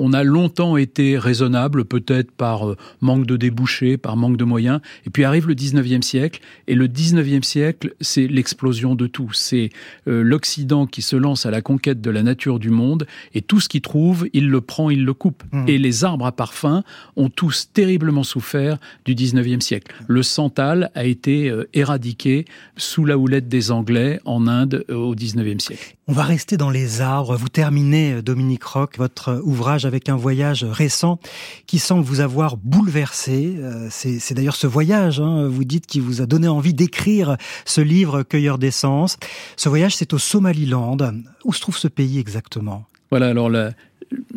on 0.00 0.14
a 0.14 0.24
longtemps 0.24 0.78
été 0.78 1.18
raisonnable, 1.18 1.84
peut-être 1.84 2.30
par 2.32 2.70
euh, 2.70 2.76
manque 3.02 3.26
de 3.26 3.36
débouchés, 3.36 3.98
par 3.98 4.16
manque 4.16 4.38
de 4.38 4.44
moyens. 4.44 4.80
Et 5.06 5.10
puis 5.10 5.24
arrive 5.24 5.46
le 5.46 5.54
19e 5.54 6.00
siècle, 6.00 6.40
et 6.66 6.74
le 6.74 6.88
19e 6.88 7.42
siècle, 7.42 7.94
c'est 8.00 8.26
l'explosion 8.26 8.94
de 8.94 9.06
tout. 9.06 9.30
C'est 9.34 9.68
euh, 10.08 10.22
l'Occident 10.22 10.86
qui 10.86 11.02
se 11.02 11.16
lance 11.16 11.44
à 11.44 11.50
la 11.50 11.60
conquête 11.60 12.00
de 12.00 12.10
la 12.10 12.22
nature 12.22 12.58
du 12.58 12.70
monde, 12.70 13.06
et 13.34 13.42
tout 13.42 13.60
ce 13.60 13.68
qu'il 13.68 13.82
trouve, 13.82 14.26
il 14.32 14.48
le 14.48 14.62
prend, 14.62 14.88
il 14.88 15.04
le 15.04 15.12
coupe. 15.12 15.44
Mmh. 15.52 15.68
Et 15.68 15.76
les 15.76 16.04
arbres 16.04 16.24
à 16.24 16.32
parfum 16.32 16.82
ont 17.16 17.28
tous 17.28 17.68
terriblement 17.72 18.22
souffert 18.22 18.78
du 19.04 19.14
19e 19.14 19.60
siècle. 19.60 19.94
Le 20.08 20.22
santal 20.22 20.90
a 20.94 21.04
été 21.04 21.50
euh, 21.50 21.68
éradiqué 21.74 22.46
sous 22.76 23.04
la 23.04 23.18
houlette 23.18 23.48
des 23.48 23.70
Anglais 23.70 24.18
en 24.24 24.46
Inde 24.46 24.86
euh, 24.88 24.94
au 24.94 25.14
19e 25.14 25.60
siècle. 25.60 25.96
On 26.08 26.12
va 26.12 26.24
rester 26.24 26.56
dans 26.56 26.70
les 26.70 27.02
arbres. 27.02 27.36
Vous 27.36 27.48
terminez, 27.48 28.22
Dominique 28.22 28.64
Roch, 28.64 28.96
votre 28.98 29.40
ouvrage 29.44 29.84
avec 29.90 30.08
un 30.08 30.14
voyage 30.14 30.62
récent 30.62 31.18
qui 31.66 31.80
semble 31.80 32.04
vous 32.04 32.20
avoir 32.20 32.56
bouleversé. 32.56 33.56
Euh, 33.58 33.88
c'est 33.90 34.34
d'ailleurs 34.34 34.54
ce 34.54 34.68
voyage, 34.68 35.18
hein, 35.18 35.48
vous 35.48 35.64
dites, 35.64 35.86
qui 35.86 35.98
vous 35.98 36.22
a 36.22 36.26
donné 36.26 36.46
envie 36.46 36.74
d'écrire 36.74 37.36
ce 37.64 37.80
livre 37.80 38.22
Cueilleur 38.22 38.56
d'essence. 38.58 39.16
Ce 39.56 39.68
voyage, 39.68 39.96
c'est 39.96 40.12
au 40.12 40.18
Somaliland. 40.18 40.96
Où 41.44 41.52
se 41.52 41.60
trouve 41.60 41.76
ce 41.76 41.88
pays 41.88 42.20
exactement? 42.20 42.84
Voilà, 43.10 43.26
alors 43.26 43.50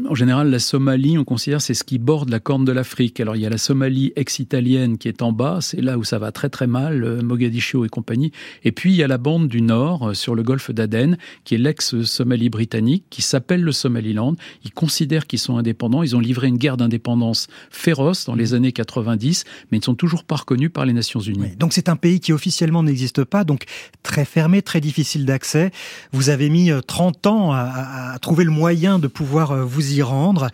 en 0.09 0.15
général, 0.15 0.49
la 0.49 0.59
Somalie, 0.59 1.17
on 1.17 1.23
considère 1.23 1.61
c'est 1.61 1.73
ce 1.73 1.83
qui 1.83 1.97
borde 1.97 2.29
la 2.29 2.39
corne 2.39 2.65
de 2.65 2.71
l'Afrique. 2.71 3.19
Alors 3.19 3.35
il 3.35 3.41
y 3.41 3.45
a 3.45 3.49
la 3.49 3.57
Somalie 3.57 4.11
ex-italienne 4.15 4.97
qui 4.97 5.07
est 5.07 5.21
en 5.21 5.31
bas, 5.31 5.59
c'est 5.61 5.81
là 5.81 5.97
où 5.97 6.03
ça 6.03 6.19
va 6.19 6.31
très 6.31 6.49
très 6.49 6.67
mal, 6.67 7.03
euh, 7.03 7.21
Mogadiscio 7.21 7.85
et 7.85 7.89
compagnie. 7.89 8.31
Et 8.63 8.71
puis 8.71 8.91
il 8.91 8.95
y 8.95 9.03
a 9.03 9.07
la 9.07 9.17
bande 9.17 9.47
du 9.47 9.61
nord 9.61 10.09
euh, 10.09 10.13
sur 10.13 10.35
le 10.35 10.43
golfe 10.43 10.71
d'Aden, 10.71 11.17
qui 11.43 11.55
est 11.55 11.57
l'ex-Somalie 11.57 12.49
britannique, 12.49 13.05
qui 13.09 13.21
s'appelle 13.21 13.61
le 13.61 13.71
Somaliland. 13.71 14.35
Ils 14.63 14.73
considèrent 14.73 15.27
qu'ils 15.27 15.39
sont 15.39 15.57
indépendants. 15.57 16.03
Ils 16.03 16.15
ont 16.15 16.19
livré 16.19 16.47
une 16.47 16.57
guerre 16.57 16.77
d'indépendance 16.77 17.47
féroce 17.69 18.25
dans 18.25 18.35
les 18.35 18.53
années 18.53 18.71
90, 18.71 19.45
mais 19.71 19.77
ils 19.77 19.81
ne 19.81 19.85
sont 19.85 19.95
toujours 19.95 20.23
pas 20.23 20.35
reconnus 20.35 20.71
par 20.73 20.85
les 20.85 20.93
Nations 20.93 21.21
Unies. 21.21 21.55
Donc 21.57 21.73
c'est 21.73 21.89
un 21.89 21.95
pays 21.95 22.19
qui 22.19 22.33
officiellement 22.33 22.83
n'existe 22.83 23.23
pas, 23.23 23.43
donc 23.43 23.63
très 24.01 24.25
fermé, 24.25 24.61
très 24.61 24.81
difficile 24.81 25.25
d'accès. 25.25 25.71
Vous 26.11 26.29
avez 26.29 26.49
mis 26.49 26.71
30 26.85 27.27
ans 27.27 27.51
à, 27.51 27.59
à, 27.59 28.13
à 28.13 28.19
trouver 28.19 28.43
le 28.43 28.51
moyen 28.51 28.99
de 28.99 29.07
pouvoir 29.07 29.52
vous 29.61 29.93
y 29.93 30.01
rendre. 30.01 30.49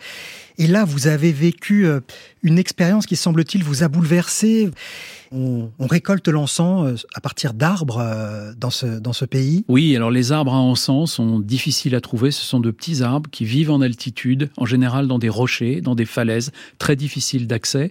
Et 0.60 0.66
là, 0.66 0.84
vous 0.84 1.06
avez 1.06 1.32
vécu 1.32 1.86
euh, 1.86 2.00
une 2.42 2.58
expérience 2.58 3.06
qui, 3.06 3.16
semble-t-il, 3.16 3.64
vous 3.64 3.82
a 3.82 3.88
bouleversé. 3.88 4.70
On, 5.32 5.70
on 5.78 5.86
récolte 5.86 6.28
l'encens 6.28 6.84
euh, 6.84 7.06
à 7.14 7.20
partir 7.22 7.54
d'arbres 7.54 7.98
euh, 7.98 8.52
dans 8.58 8.68
ce, 8.68 8.98
dans 8.98 9.14
ce 9.14 9.24
pays 9.24 9.64
Oui, 9.68 9.96
alors 9.96 10.10
les 10.10 10.32
arbres 10.32 10.52
à 10.52 10.58
encens 10.58 11.12
sont 11.12 11.40
difficiles 11.40 11.94
à 11.94 12.02
trouver. 12.02 12.30
Ce 12.30 12.44
sont 12.44 12.60
de 12.60 12.70
petits 12.70 13.02
arbres 13.02 13.30
qui 13.30 13.46
vivent 13.46 13.70
en 13.70 13.80
altitude, 13.80 14.50
en 14.58 14.66
général 14.66 15.08
dans 15.08 15.18
des 15.18 15.30
rochers, 15.30 15.80
dans 15.80 15.94
des 15.94 16.04
falaises, 16.04 16.52
très 16.78 16.94
difficiles 16.94 17.46
d'accès. 17.46 17.90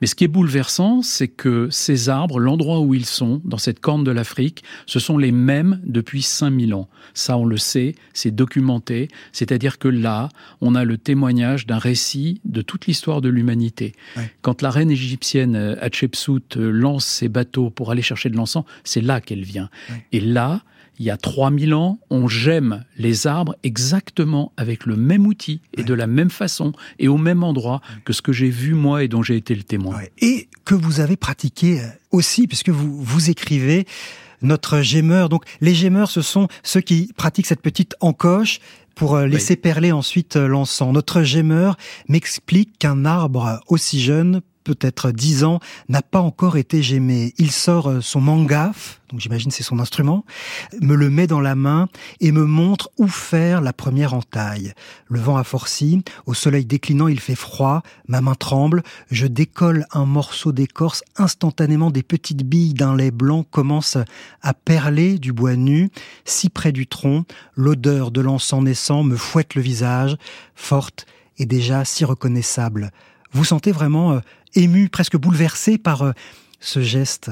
Mais 0.00 0.06
ce 0.06 0.14
qui 0.14 0.24
est 0.24 0.28
bouleversant, 0.28 1.02
c'est 1.02 1.28
que 1.28 1.68
ces 1.70 2.08
arbres, 2.08 2.38
l'endroit 2.38 2.80
où 2.80 2.94
ils 2.94 3.06
sont, 3.06 3.40
dans 3.44 3.58
cette 3.58 3.80
corne 3.80 4.04
de 4.04 4.10
l'Afrique, 4.10 4.64
ce 4.86 4.98
sont 4.98 5.18
les 5.18 5.32
mêmes 5.32 5.80
depuis 5.84 6.22
5000 6.22 6.74
ans. 6.74 6.88
Ça, 7.14 7.36
on 7.36 7.44
le 7.44 7.58
sait, 7.58 7.94
c'est 8.12 8.34
documenté. 8.34 9.08
C'est-à-dire 9.32 9.78
que 9.78 9.88
là, 9.88 10.28
on 10.60 10.74
a 10.74 10.84
le 10.84 10.96
témoignage 10.98 11.66
d'un 11.66 11.78
récit 11.78 12.40
de 12.44 12.62
toute 12.62 12.86
l'histoire 12.86 13.20
de 13.20 13.28
l'humanité. 13.28 13.92
Ouais. 14.16 14.32
Quand 14.42 14.62
la 14.62 14.70
reine 14.70 14.90
égyptienne 14.90 15.56
euh, 15.56 15.76
Hatshepsut 15.80 16.56
euh, 16.56 16.70
lance 16.70 17.04
ses 17.04 17.28
bateaux 17.28 17.70
pour 17.70 17.90
aller 17.90 18.02
chercher 18.02 18.30
de 18.30 18.36
l'encens, 18.36 18.64
c'est 18.84 19.00
là 19.00 19.20
qu'elle 19.20 19.44
vient. 19.44 19.68
Ouais. 19.90 20.06
Et 20.12 20.20
là, 20.20 20.62
il 21.00 21.06
y 21.06 21.10
a 21.10 21.16
3000 21.16 21.72
ans, 21.72 21.98
on 22.10 22.28
gemme 22.28 22.84
les 22.98 23.26
arbres 23.26 23.56
exactement 23.62 24.52
avec 24.58 24.84
le 24.84 24.96
même 24.96 25.26
outil 25.26 25.62
et 25.74 25.78
ouais. 25.78 25.84
de 25.84 25.94
la 25.94 26.06
même 26.06 26.28
façon 26.28 26.72
et 26.98 27.08
au 27.08 27.16
même 27.16 27.42
endroit 27.42 27.80
que 28.04 28.12
ce 28.12 28.20
que 28.20 28.32
j'ai 28.32 28.50
vu 28.50 28.74
moi 28.74 29.02
et 29.02 29.08
dont 29.08 29.22
j'ai 29.22 29.36
été 29.36 29.54
le 29.54 29.62
témoin. 29.62 29.96
Ouais. 29.96 30.12
Et 30.20 30.48
que 30.66 30.74
vous 30.74 31.00
avez 31.00 31.16
pratiqué 31.16 31.80
euh, 31.80 31.86
aussi, 32.12 32.46
puisque 32.46 32.68
vous, 32.68 33.02
vous 33.02 33.30
écrivez 33.30 33.86
notre 34.42 34.82
gémeur. 34.82 35.30
Donc 35.30 35.44
les 35.62 35.74
gémeurs, 35.74 36.10
ce 36.10 36.20
sont 36.20 36.48
ceux 36.62 36.82
qui 36.82 37.10
pratiquent 37.16 37.46
cette 37.46 37.62
petite 37.62 37.96
encoche 38.00 38.60
pour 38.94 39.14
euh, 39.14 39.26
laisser 39.26 39.54
oui. 39.54 39.60
perler 39.60 39.92
ensuite 39.92 40.36
euh, 40.36 40.48
l'encens. 40.48 40.92
Notre 40.92 41.22
gémeur 41.22 41.78
m'explique 42.08 42.78
qu'un 42.78 43.06
arbre 43.06 43.60
aussi 43.68 44.02
jeune 44.02 44.42
peut-être 44.64 45.10
dix 45.10 45.44
ans, 45.44 45.60
n'a 45.88 46.02
pas 46.02 46.20
encore 46.20 46.56
été 46.56 46.82
gémé. 46.82 47.34
Il 47.38 47.50
sort 47.50 47.88
euh, 47.88 48.00
son 48.00 48.20
mangaf, 48.20 49.00
donc 49.10 49.20
j'imagine 49.20 49.50
c'est 49.50 49.62
son 49.62 49.78
instrument, 49.78 50.24
me 50.80 50.94
le 50.94 51.10
met 51.10 51.26
dans 51.26 51.40
la 51.40 51.54
main 51.54 51.88
et 52.20 52.32
me 52.32 52.44
montre 52.44 52.90
où 52.98 53.08
faire 53.08 53.60
la 53.60 53.72
première 53.72 54.14
entaille. 54.14 54.72
Le 55.08 55.20
vent 55.20 55.36
a 55.36 55.44
forci, 55.44 56.02
au 56.26 56.34
soleil 56.34 56.64
déclinant 56.64 57.08
il 57.08 57.20
fait 57.20 57.34
froid, 57.34 57.82
ma 58.08 58.20
main 58.20 58.34
tremble, 58.34 58.82
je 59.10 59.26
décolle 59.26 59.86
un 59.92 60.04
morceau 60.04 60.52
d'écorce, 60.52 61.02
instantanément 61.16 61.90
des 61.90 62.02
petites 62.02 62.44
billes 62.44 62.74
d'un 62.74 62.96
lait 62.96 63.10
blanc 63.10 63.44
commencent 63.44 63.98
à 64.42 64.54
perler 64.54 65.18
du 65.18 65.32
bois 65.32 65.56
nu, 65.56 65.90
si 66.24 66.48
près 66.48 66.72
du 66.72 66.86
tronc, 66.86 67.24
l'odeur 67.56 68.10
de 68.10 68.20
l'encens 68.20 68.62
naissant 68.62 69.02
me 69.02 69.16
fouette 69.16 69.54
le 69.54 69.62
visage, 69.62 70.16
forte 70.54 71.06
et 71.38 71.46
déjà 71.46 71.84
si 71.84 72.04
reconnaissable. 72.04 72.90
Vous 73.32 73.44
sentez 73.44 73.70
vraiment 73.70 74.12
euh, 74.12 74.20
ému, 74.54 74.88
presque 74.88 75.16
bouleversé 75.16 75.78
par 75.78 76.02
euh, 76.02 76.12
ce 76.60 76.80
geste 76.80 77.30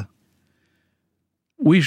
Oui, 1.58 1.82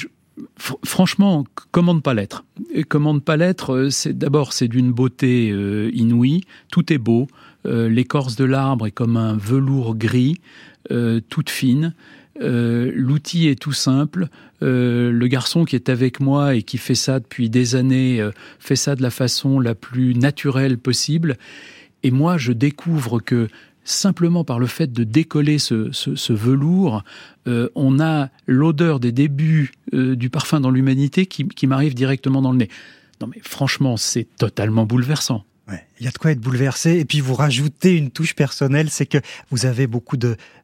franchement, 0.83 1.45
comment 1.71 1.93
ne 1.93 1.99
pas 1.99 2.13
l'être? 2.13 2.45
Comment 2.89 3.13
ne 3.13 3.19
pas 3.19 3.37
l'être 3.37 3.73
euh, 3.73 3.89
C'est 3.89 4.17
d'abord 4.17 4.53
c'est 4.53 4.67
d'une 4.67 4.91
beauté 4.91 5.47
inouïe. 5.93 6.41
Tout 6.71 6.91
est 6.93 6.97
beau. 6.97 7.27
L'écorce 7.63 8.35
de 8.35 8.45
l'arbre 8.45 8.87
est 8.87 8.91
comme 8.91 9.17
un 9.17 9.37
velours 9.37 9.95
gris, 9.95 10.41
toute 11.29 11.51
fine. 11.51 11.93
L'outil 12.39 13.49
est 13.49 13.59
tout 13.59 13.71
simple. 13.71 14.29
le 14.61 15.27
garçon 15.27 15.63
qui 15.63 15.75
est 15.75 15.89
avec 15.89 16.19
moi 16.19 16.55
et 16.55 16.63
qui 16.63 16.79
fait 16.79 16.95
ça 16.95 17.19
depuis 17.19 17.51
des 17.51 17.75
années 17.75 18.27
fait 18.57 18.75
ça 18.75 18.95
de 18.95 19.03
la 19.03 19.11
façon 19.11 19.59
la 19.59 19.75
plus 19.75 20.15
naturelle 20.15 20.79
possible. 20.79 21.37
Et 22.03 22.11
moi, 22.11 22.37
je 22.37 22.51
découvre 22.51 23.19
que 23.19 23.47
simplement 23.83 24.43
par 24.43 24.59
le 24.59 24.67
fait 24.67 24.91
de 24.91 25.03
décoller 25.03 25.59
ce, 25.59 26.33
velours, 26.33 27.03
euh, 27.47 27.69
on 27.75 27.99
a 27.99 28.29
l'odeur 28.45 28.99
des 28.99 29.11
débuts 29.11 29.71
euh, 29.93 30.15
du 30.15 30.29
parfum 30.29 30.59
dans 30.59 30.71
l'humanité 30.71 31.25
qui, 31.25 31.67
m'arrive 31.67 31.93
directement 31.93 32.41
dans 32.41 32.51
le 32.51 32.59
nez. 32.59 32.69
Non 33.19 33.27
mais 33.27 33.41
franchement, 33.43 33.97
c'est 33.97 34.27
totalement 34.37 34.85
bouleversant. 34.85 35.45
il 35.99 36.05
y 36.05 36.07
a 36.07 36.11
de 36.11 36.17
quoi 36.17 36.31
être 36.31 36.39
bouleversé. 36.39 36.99
Et 36.99 37.05
puis 37.05 37.19
vous 37.21 37.35
rajoutez 37.35 37.95
une 37.95 38.11
touche 38.11 38.35
personnelle, 38.35 38.89
c'est 38.89 39.05
que 39.05 39.19
vous 39.49 39.65
avez 39.65 39.87
beaucoup 39.87 40.17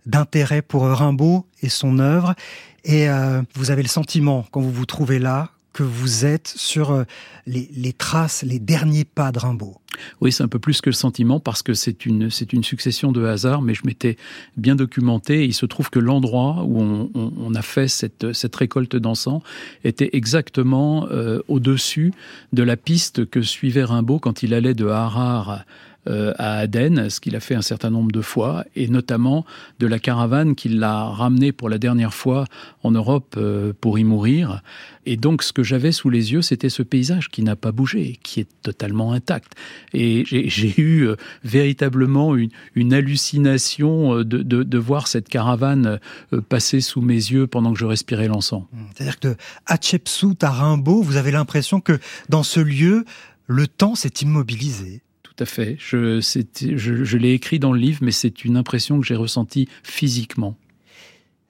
d'intérêt 0.05 0.61
pour 0.61 0.83
Rimbaud 0.83 1.45
et 1.61 1.69
son 1.69 1.99
œuvre. 1.99 2.35
Et 2.83 3.09
euh, 3.09 3.41
vous 3.55 3.69
avez 3.69 3.83
le 3.83 3.89
sentiment, 3.89 4.45
quand 4.51 4.61
vous 4.61 4.71
vous 4.71 4.85
trouvez 4.85 5.19
là, 5.19 5.51
que 5.77 5.83
vous 5.83 6.25
êtes 6.25 6.51
sur 6.55 6.89
euh, 6.89 7.03
les, 7.45 7.93
traces, 7.93 8.41
les 8.41 8.57
derniers 8.57 9.05
pas 9.05 9.31
de 9.31 9.37
Rimbaud. 9.37 9.75
Oui, 10.21 10.31
c'est 10.31 10.41
un 10.41 10.47
peu 10.47 10.57
plus 10.57 10.81
que 10.81 10.89
le 10.89 10.95
sentiment 10.95 11.39
parce 11.39 11.61
que 11.61 11.75
c'est 11.75 12.07
une, 12.07 12.31
c'est 12.31 12.51
une 12.51 12.63
succession 12.63 13.11
de 13.11 13.23
hasards, 13.23 13.61
mais 13.61 13.75
je 13.75 13.83
m'étais 13.85 14.17
bien 14.55 14.75
documenté. 14.75 15.45
il 15.45 15.53
se 15.53 15.67
trouve 15.67 15.91
que 15.91 15.99
l'endroit 15.99 16.63
où 16.65 17.11
on, 17.13 17.53
a 17.53 17.61
fait 17.61 17.87
cette, 17.87 18.33
cette 18.33 18.55
récolte 18.55 18.95
d'encens 18.95 19.43
était 19.83 20.09
exactement 20.13 21.07
euh, 21.11 21.41
au-dessus 21.47 22.11
de 22.53 22.63
la 22.63 22.75
piste 22.75 23.29
que 23.29 23.43
suivait 23.43 23.83
Rimbaud 23.83 24.17
quand 24.17 24.41
il 24.41 24.55
allait 24.55 24.73
de 24.73 24.87
Harare 24.87 25.63
euh, 26.07 26.33
à 26.37 26.59
Aden, 26.59 27.09
ce 27.09 27.19
qu'il 27.19 27.35
a 27.35 27.39
fait 27.39 27.55
un 27.55 27.61
certain 27.61 27.89
nombre 27.89 28.11
de 28.11 28.21
fois, 28.21 28.65
et 28.75 28.87
notamment 28.87 29.45
de 29.79 29.87
la 29.87 29.99
caravane 29.99 30.55
qui 30.55 30.69
l'a 30.69 31.03
ramené 31.03 31.51
pour 31.51 31.69
la 31.69 31.77
dernière 31.77 32.13
fois 32.13 32.45
en 32.83 32.91
Europe 32.91 33.35
euh, 33.37 33.73
pour 33.79 33.99
y 33.99 34.03
mourir. 34.03 34.61
Et 35.05 35.17
donc 35.17 35.43
ce 35.43 35.53
que 35.53 35.63
j'avais 35.63 35.91
sous 35.91 36.09
les 36.09 36.33
yeux, 36.33 36.41
c'était 36.41 36.69
ce 36.69 36.83
paysage 36.83 37.29
qui 37.29 37.43
n'a 37.43 37.55
pas 37.55 37.71
bougé, 37.71 38.19
qui 38.23 38.39
est 38.39 38.47
totalement 38.61 39.11
intact. 39.13 39.53
Et 39.93 40.23
j'ai 40.25 40.79
eu 40.79 41.07
euh, 41.07 41.15
véritablement 41.43 42.35
une, 42.35 42.93
hallucination 42.93 44.23
de, 44.23 44.41
de, 44.41 44.77
voir 44.77 45.07
cette 45.07 45.27
caravane 45.27 45.99
passer 46.47 46.79
sous 46.79 47.01
mes 47.01 47.15
yeux 47.15 47.47
pendant 47.47 47.73
que 47.73 47.79
je 47.79 47.85
respirais 47.85 48.27
l'encens. 48.27 48.63
Mmh. 48.71 48.77
C'est-à-dire 48.95 49.19
que 49.19 49.27
de 49.27 49.35
Hatshepsut 49.65 50.41
à 50.41 50.51
Rimbaud, 50.51 51.01
vous 51.01 51.17
avez 51.17 51.31
l'impression 51.31 51.81
que 51.81 51.99
dans 52.29 52.43
ce 52.43 52.61
lieu, 52.61 53.03
le 53.47 53.67
temps 53.67 53.95
s'est 53.95 54.13
immobilisé 54.21 55.01
à 55.39 55.45
fait. 55.45 55.77
Je, 55.79 56.19
je, 56.21 57.17
l'ai 57.17 57.33
écrit 57.33 57.59
dans 57.59 57.71
le 57.71 57.79
livre, 57.79 57.99
mais 58.01 58.11
c'est 58.11 58.45
une 58.45 58.57
impression 58.57 58.99
que 58.99 59.05
j'ai 59.05 59.15
ressentie 59.15 59.67
physiquement. 59.83 60.55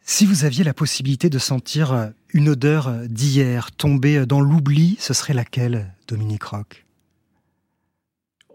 Si 0.01 0.25
vous 0.25 0.45
aviez 0.45 0.63
la 0.63 0.73
possibilité 0.73 1.29
de 1.29 1.37
sentir 1.37 1.91
euh, 1.91 2.07
une 2.33 2.49
odeur 2.49 2.87
euh, 2.87 3.07
d'hier 3.07 3.71
tomber 3.73 4.19
euh, 4.19 4.25
dans 4.25 4.39
l'oubli, 4.39 4.95
ce 4.99 5.13
serait 5.13 5.33
laquelle, 5.33 5.93
Dominique 6.07 6.43
Roch? 6.43 6.85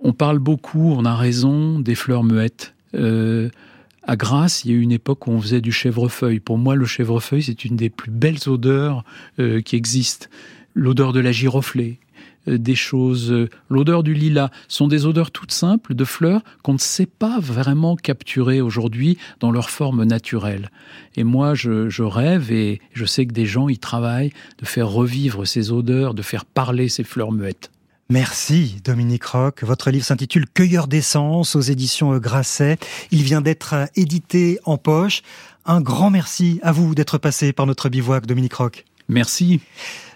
On 0.00 0.14
parle 0.14 0.38
beaucoup, 0.38 0.92
on 0.92 1.04
a 1.04 1.14
raison, 1.14 1.78
des 1.78 1.94
fleurs 1.94 2.24
muettes. 2.24 2.74
à 2.94 4.16
Grasse, 4.16 4.64
il 4.64 4.70
y 4.70 4.74
a 4.74 4.76
eu 4.76 4.80
une 4.80 4.92
époque 4.92 5.26
où 5.26 5.30
on 5.30 5.40
faisait 5.40 5.60
du 5.60 5.70
chèvrefeuille. 5.70 6.40
Pour 6.40 6.58
moi, 6.58 6.74
le 6.74 6.86
chèvrefeuille, 6.86 7.44
c'est 7.44 7.64
une 7.64 7.76
des 7.76 7.90
plus 7.90 8.10
belles 8.10 8.48
odeurs 8.48 9.04
qui 9.36 9.76
existent. 9.76 10.26
L'odeur 10.74 11.12
de 11.12 11.20
la 11.20 11.30
giroflée, 11.30 12.00
euh, 12.00 12.01
des 12.46 12.74
choses, 12.74 13.30
euh, 13.30 13.48
l'odeur 13.68 14.02
du 14.02 14.14
lilas, 14.14 14.50
sont 14.68 14.88
des 14.88 15.06
odeurs 15.06 15.30
toutes 15.30 15.52
simples 15.52 15.94
de 15.94 16.04
fleurs 16.04 16.42
qu'on 16.62 16.74
ne 16.74 16.78
sait 16.78 17.06
pas 17.06 17.38
vraiment 17.40 17.96
capturer 17.96 18.60
aujourd'hui 18.60 19.18
dans 19.40 19.50
leur 19.50 19.70
forme 19.70 20.04
naturelle. 20.04 20.70
Et 21.16 21.24
moi, 21.24 21.54
je, 21.54 22.02
rêve 22.02 22.50
et 22.52 22.80
je 22.92 23.04
sais 23.04 23.26
que 23.26 23.32
des 23.32 23.46
gens 23.46 23.68
y 23.68 23.78
travaillent 23.78 24.32
de 24.58 24.66
faire 24.66 24.88
revivre 24.88 25.46
ces 25.46 25.70
odeurs, 25.72 26.14
de 26.14 26.22
faire 26.22 26.44
parler 26.44 26.88
ces 26.88 27.04
fleurs 27.04 27.32
muettes. 27.32 27.70
Merci 28.10 28.76
Dominique 28.84 29.24
Roch. 29.24 29.62
Votre 29.62 29.90
livre 29.90 30.04
s'intitule 30.04 30.46
Cueilleur 30.46 30.86
d'essence 30.86 31.56
aux 31.56 31.60
éditions 31.60 32.18
Grasset. 32.18 32.76
Il 33.10 33.22
vient 33.22 33.40
d'être 33.40 33.88
édité 33.96 34.58
en 34.64 34.76
poche. 34.76 35.22
Un 35.64 35.80
grand 35.80 36.10
merci 36.10 36.58
à 36.62 36.72
vous 36.72 36.94
d'être 36.94 37.18
passé 37.18 37.52
par 37.52 37.66
notre 37.66 37.88
bivouac, 37.88 38.26
Dominique 38.26 38.54
Roch. 38.54 38.84
Merci. 39.08 39.60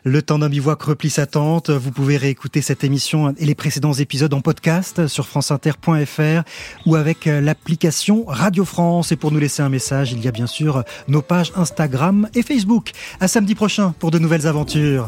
Le 0.09 0.22
temps 0.22 0.38
d'un 0.38 0.48
bivouac 0.48 0.80
replie 0.82 1.11
sa 1.11 1.26
tente. 1.26 1.68
Vous 1.68 1.90
pouvez 1.90 2.16
réécouter 2.16 2.62
cette 2.62 2.84
émission 2.84 3.34
et 3.38 3.44
les 3.44 3.57
précédents 3.57 3.92
épisodes 3.92 4.32
en 4.34 4.40
podcast 4.40 5.09
sur 5.09 5.26
franceinter.fr 5.26 6.44
ou 6.86 6.94
avec 6.94 7.24
l'application 7.24 8.24
Radio 8.24 8.64
France. 8.64 9.11
Et 9.11 9.16
pour 9.16 9.32
nous 9.32 9.40
laisser 9.40 9.62
un 9.62 9.68
message, 9.68 10.12
il 10.12 10.24
y 10.24 10.28
a 10.28 10.30
bien 10.30 10.46
sûr 10.46 10.84
nos 11.09 11.22
pages 11.22 11.50
Instagram 11.57 12.28
et 12.36 12.42
Facebook. 12.42 12.92
À 13.18 13.26
samedi 13.26 13.57
prochain 13.57 13.96
pour 13.98 14.12
de 14.12 14.20
nouvelles 14.20 14.46
aventures. 14.46 15.04